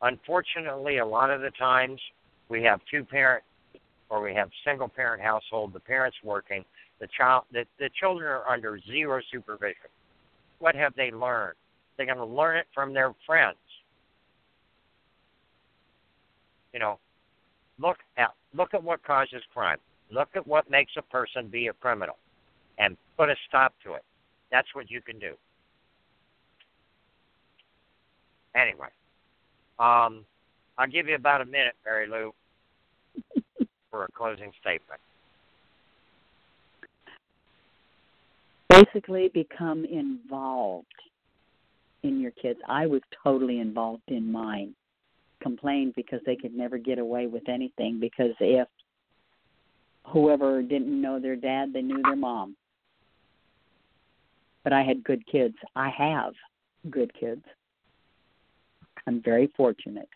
Unfortunately, 0.04 1.00
a 1.00 1.06
lot 1.06 1.30
of 1.30 1.42
the 1.42 1.52
times 1.60 2.00
we 2.48 2.64
have 2.64 2.80
two 2.90 3.04
parent 3.04 3.44
or 4.10 4.22
we 4.22 4.34
have 4.34 4.50
single 4.66 4.88
parent 4.88 5.22
household, 5.22 5.74
the 5.74 5.82
parents 5.82 6.16
working, 6.24 6.64
the 7.02 7.08
child 7.08 7.44
the, 7.52 7.66
the 7.78 7.90
children 8.00 8.30
are 8.30 8.50
under 8.50 8.80
zero 8.90 9.20
supervision. 9.34 9.92
What 10.60 10.76
have 10.76 10.94
they 10.96 11.12
learned? 11.12 11.58
They're 11.98 12.06
going 12.06 12.20
to 12.20 12.26
learn 12.26 12.56
it 12.56 12.68
from 12.74 12.94
their 12.94 13.14
friends. 13.26 13.58
You 16.72 16.80
know, 16.80 17.00
look 17.80 17.98
at 18.18 18.30
look 18.54 18.74
at 18.74 18.84
what 18.84 19.04
causes 19.04 19.42
crime. 19.54 19.78
Look 20.12 20.30
at 20.36 20.48
what 20.48 20.70
makes 20.70 20.94
a 20.98 21.02
person 21.02 21.48
be 21.48 21.68
a 21.68 21.74
criminal 21.74 22.18
and 22.78 22.96
put 23.18 23.30
a 23.30 23.36
stop 23.48 23.74
to 23.84 23.94
it. 23.94 24.04
That's 24.52 24.68
what 24.74 24.90
you 24.90 25.02
can 25.02 25.20
do. 25.20 25.34
Anyway, 28.56 28.88
um, 29.80 30.26
I'll 30.78 30.88
give 30.88 31.08
you 31.08 31.16
about 31.16 31.42
a 31.42 31.46
minute, 31.46 31.76
Mary 31.86 32.08
Lou, 32.08 32.34
for 33.92 34.06
a 34.06 34.08
closing 34.14 34.52
statement. 34.62 35.02
Basically, 38.70 39.30
become 39.34 39.86
involved 39.86 40.86
in 42.04 42.20
your 42.20 42.32
kids. 42.32 42.60
I 42.68 42.86
was 42.86 43.02
totally 43.24 43.60
involved 43.60 44.04
in 44.08 44.32
mine. 44.32 44.74
Complained 45.42 45.94
because 45.96 46.20
they 46.26 46.36
could 46.36 46.56
never 46.56 46.78
get 46.78 47.00
away 47.00 47.28
with 47.28 47.48
anything 47.48 48.00
because 48.00 48.32
if 48.40 48.68
whoever 50.08 50.62
didn't 50.62 51.00
know 51.00 51.20
their 51.20 51.36
dad, 51.36 51.72
they 51.74 51.82
knew 51.82 52.02
their 52.02 52.16
mom. 52.16 52.56
But 54.64 54.74
I 54.74 54.84
had 54.84 55.04
good 55.04 55.26
kids. 55.28 55.56
I 55.76 55.90
have 55.90 56.34
good 56.90 57.12
kids. 57.20 57.44
I'm 59.06 59.22
very 59.22 59.52
fortunate. 59.56 60.10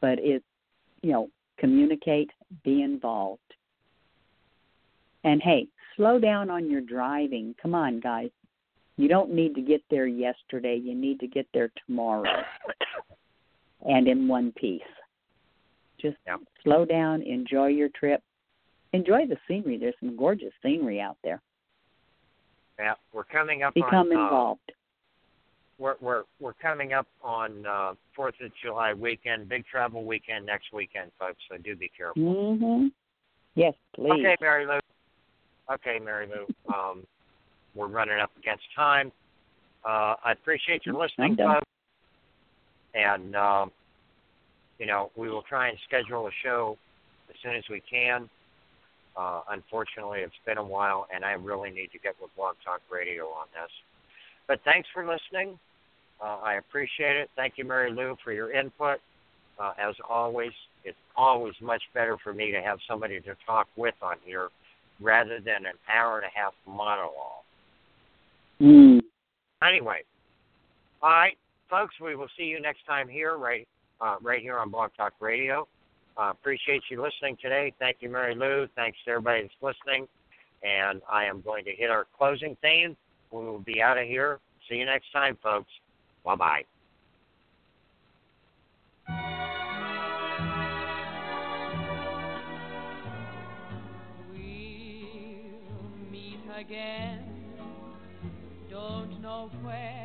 But 0.00 0.18
it, 0.18 0.42
you 1.02 1.12
know, 1.12 1.30
communicate, 1.58 2.30
be 2.64 2.82
involved. 2.82 3.40
And 5.22 5.40
hey, 5.42 5.68
slow 5.96 6.18
down 6.18 6.50
on 6.50 6.70
your 6.70 6.80
driving. 6.80 7.54
Come 7.60 7.74
on, 7.74 8.00
guys. 8.00 8.30
You 8.96 9.08
don't 9.08 9.32
need 9.32 9.54
to 9.54 9.60
get 9.60 9.82
there 9.90 10.06
yesterday. 10.06 10.80
You 10.82 10.94
need 10.94 11.20
to 11.20 11.26
get 11.26 11.46
there 11.52 11.70
tomorrow 11.86 12.44
and 13.84 14.08
in 14.08 14.26
one 14.28 14.52
piece. 14.52 14.82
Just 16.00 16.16
Yep. 16.26 16.40
slow 16.62 16.84
down, 16.84 17.22
enjoy 17.22 17.68
your 17.68 17.88
trip, 17.90 18.22
enjoy 18.92 19.26
the 19.26 19.36
scenery. 19.48 19.78
There's 19.78 19.94
some 20.00 20.16
gorgeous 20.16 20.52
scenery 20.62 21.00
out 21.00 21.16
there. 21.22 21.40
Yeah, 22.78 22.94
we're 23.12 23.24
coming 23.24 23.62
up 23.62 23.74
Become 23.74 24.10
on 24.10 24.16
uh, 24.16 24.24
involved. 24.24 24.72
we're 25.78 25.94
we're 26.00 26.24
we're 26.40 26.52
coming 26.54 26.92
up 26.92 27.06
on 27.22 27.64
uh 27.66 27.94
Fourth 28.14 28.34
of 28.40 28.50
July 28.62 28.92
weekend, 28.92 29.48
big 29.48 29.64
travel 29.66 30.04
weekend 30.04 30.44
next 30.46 30.72
weekend, 30.72 31.10
folks. 31.18 31.38
So 31.50 31.56
do 31.58 31.74
be 31.76 31.88
careful. 31.96 32.22
Mhm. 32.22 32.90
Yes, 33.54 33.74
please. 33.94 34.10
Okay, 34.12 34.36
Mary 34.40 34.66
Lou. 34.66 34.80
Okay, 35.72 35.98
Mary 36.00 36.26
Lou. 36.26 36.72
Um, 36.74 37.06
we're 37.74 37.86
running 37.86 38.18
up 38.18 38.30
against 38.38 38.64
time. 38.74 39.10
Uh, 39.84 40.14
I 40.24 40.32
appreciate 40.32 40.84
your 40.84 40.96
listening, 40.96 41.32
I'm 41.40 41.54
folks. 41.54 41.68
And 42.94 43.34
um, 43.36 43.70
you 44.78 44.86
know, 44.86 45.10
we 45.16 45.28
will 45.28 45.42
try 45.42 45.68
and 45.68 45.78
schedule 45.86 46.26
a 46.26 46.30
show 46.42 46.76
as 47.28 47.36
soon 47.42 47.54
as 47.54 47.64
we 47.70 47.82
can. 47.88 48.28
Uh, 49.16 49.42
unfortunately, 49.50 50.20
it's 50.20 50.34
been 50.44 50.58
a 50.58 50.64
while, 50.64 51.06
and 51.14 51.24
I 51.24 51.32
really 51.32 51.70
need 51.70 51.92
to 51.92 51.98
get 51.98 52.14
with 52.20 52.30
Blog 52.36 52.56
Talk 52.64 52.80
Radio 52.90 53.26
on 53.26 53.46
this. 53.54 53.70
But 54.48 54.60
thanks 54.64 54.88
for 54.92 55.06
listening. 55.06 55.58
Uh, 56.22 56.38
I 56.42 56.54
appreciate 56.54 57.16
it. 57.16 57.30
Thank 57.36 57.54
you, 57.56 57.64
Mary 57.64 57.92
Lou, 57.92 58.16
for 58.24 58.32
your 58.32 58.52
input. 58.52 58.98
Uh, 59.58 59.72
as 59.78 59.94
always, 60.08 60.50
it's 60.84 60.98
always 61.16 61.54
much 61.60 61.82
better 61.94 62.16
for 62.22 62.32
me 62.32 62.50
to 62.50 62.60
have 62.60 62.78
somebody 62.88 63.20
to 63.20 63.36
talk 63.46 63.68
with 63.76 63.94
on 64.02 64.16
here 64.24 64.48
rather 65.00 65.38
than 65.38 65.66
an 65.66 65.74
hour 65.92 66.18
and 66.18 66.26
a 66.26 66.38
half 66.38 66.52
monologue. 66.66 67.44
Mm. 68.60 69.00
Anyway, 69.62 70.02
all 71.02 71.10
right, 71.10 71.36
folks, 71.68 71.94
we 72.00 72.16
will 72.16 72.28
see 72.36 72.44
you 72.44 72.60
next 72.60 72.86
time 72.86 73.08
here, 73.08 73.36
right, 73.36 73.66
uh, 74.00 74.16
right 74.22 74.40
here 74.40 74.58
on 74.58 74.70
Blog 74.70 74.90
Talk 74.96 75.14
Radio. 75.20 75.66
Uh, 76.16 76.30
appreciate 76.30 76.82
you 76.90 77.02
listening 77.02 77.36
today. 77.42 77.72
Thank 77.78 77.96
you, 78.00 78.08
Mary 78.08 78.34
Lou. 78.34 78.68
Thanks 78.76 78.98
to 79.04 79.12
everybody 79.12 79.42
that's 79.42 79.54
listening. 79.60 80.06
And 80.62 81.02
I 81.10 81.24
am 81.24 81.40
going 81.40 81.64
to 81.64 81.72
hit 81.72 81.90
our 81.90 82.06
closing 82.16 82.56
theme. 82.62 82.96
We 83.30 83.44
will 83.44 83.58
be 83.58 83.82
out 83.82 83.98
of 83.98 84.06
here. 84.06 84.38
See 84.68 84.76
you 84.76 84.86
next 84.86 85.12
time, 85.12 85.36
folks. 85.42 85.70
Bye 86.24 86.36
bye. 86.36 86.64
We'll 94.30 94.38
meet 96.10 96.38
again. 96.56 97.24
Don't 98.70 99.20
know 99.20 99.50
where, 99.62 100.03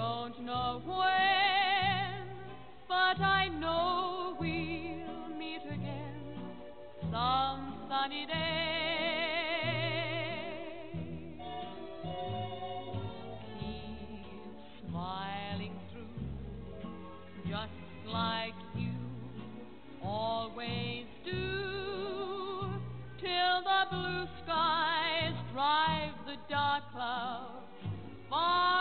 don't 0.00 0.40
know 0.46 0.80
when, 0.86 2.26
but 2.88 3.20
I 3.20 3.48
know 3.48 4.34
we'll 4.40 5.28
meet 5.38 5.60
again 5.70 6.38
some 7.10 7.74
sunny 7.86 8.24
day. 8.24 8.32
Keep 13.58 14.88
smiling 14.88 15.76
through, 15.92 16.24
just 17.46 17.72
like 18.06 18.54
you 18.74 18.94
always 20.02 21.04
do, 21.26 22.72
till 23.20 23.62
the 23.70 23.82
blue 23.90 24.26
skies 24.42 25.34
drive 25.52 26.14
the 26.24 26.36
dark 26.48 26.84
clouds 26.90 27.60
far 28.30 28.79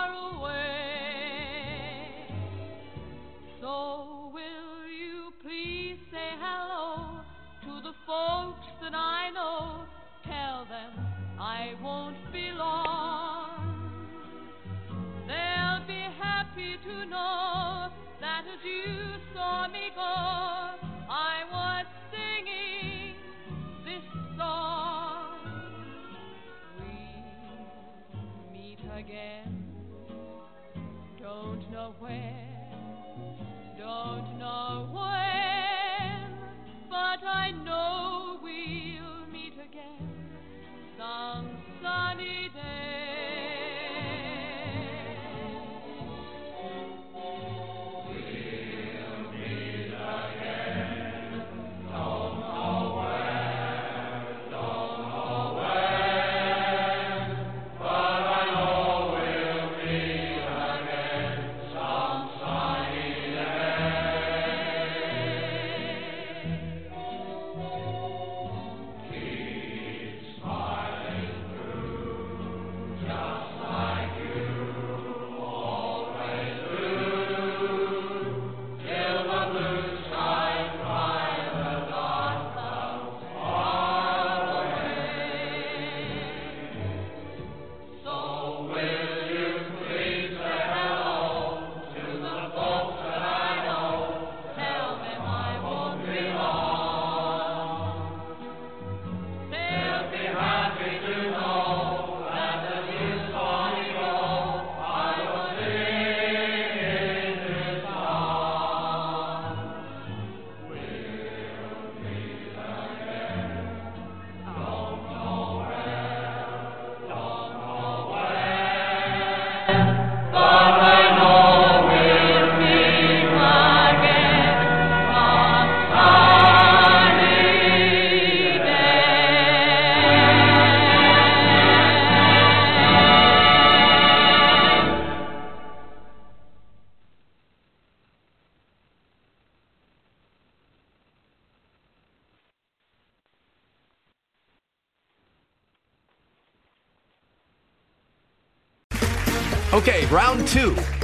I 11.50 11.74
won't 11.82 12.16
be 12.32 12.52
long. 12.52 13.09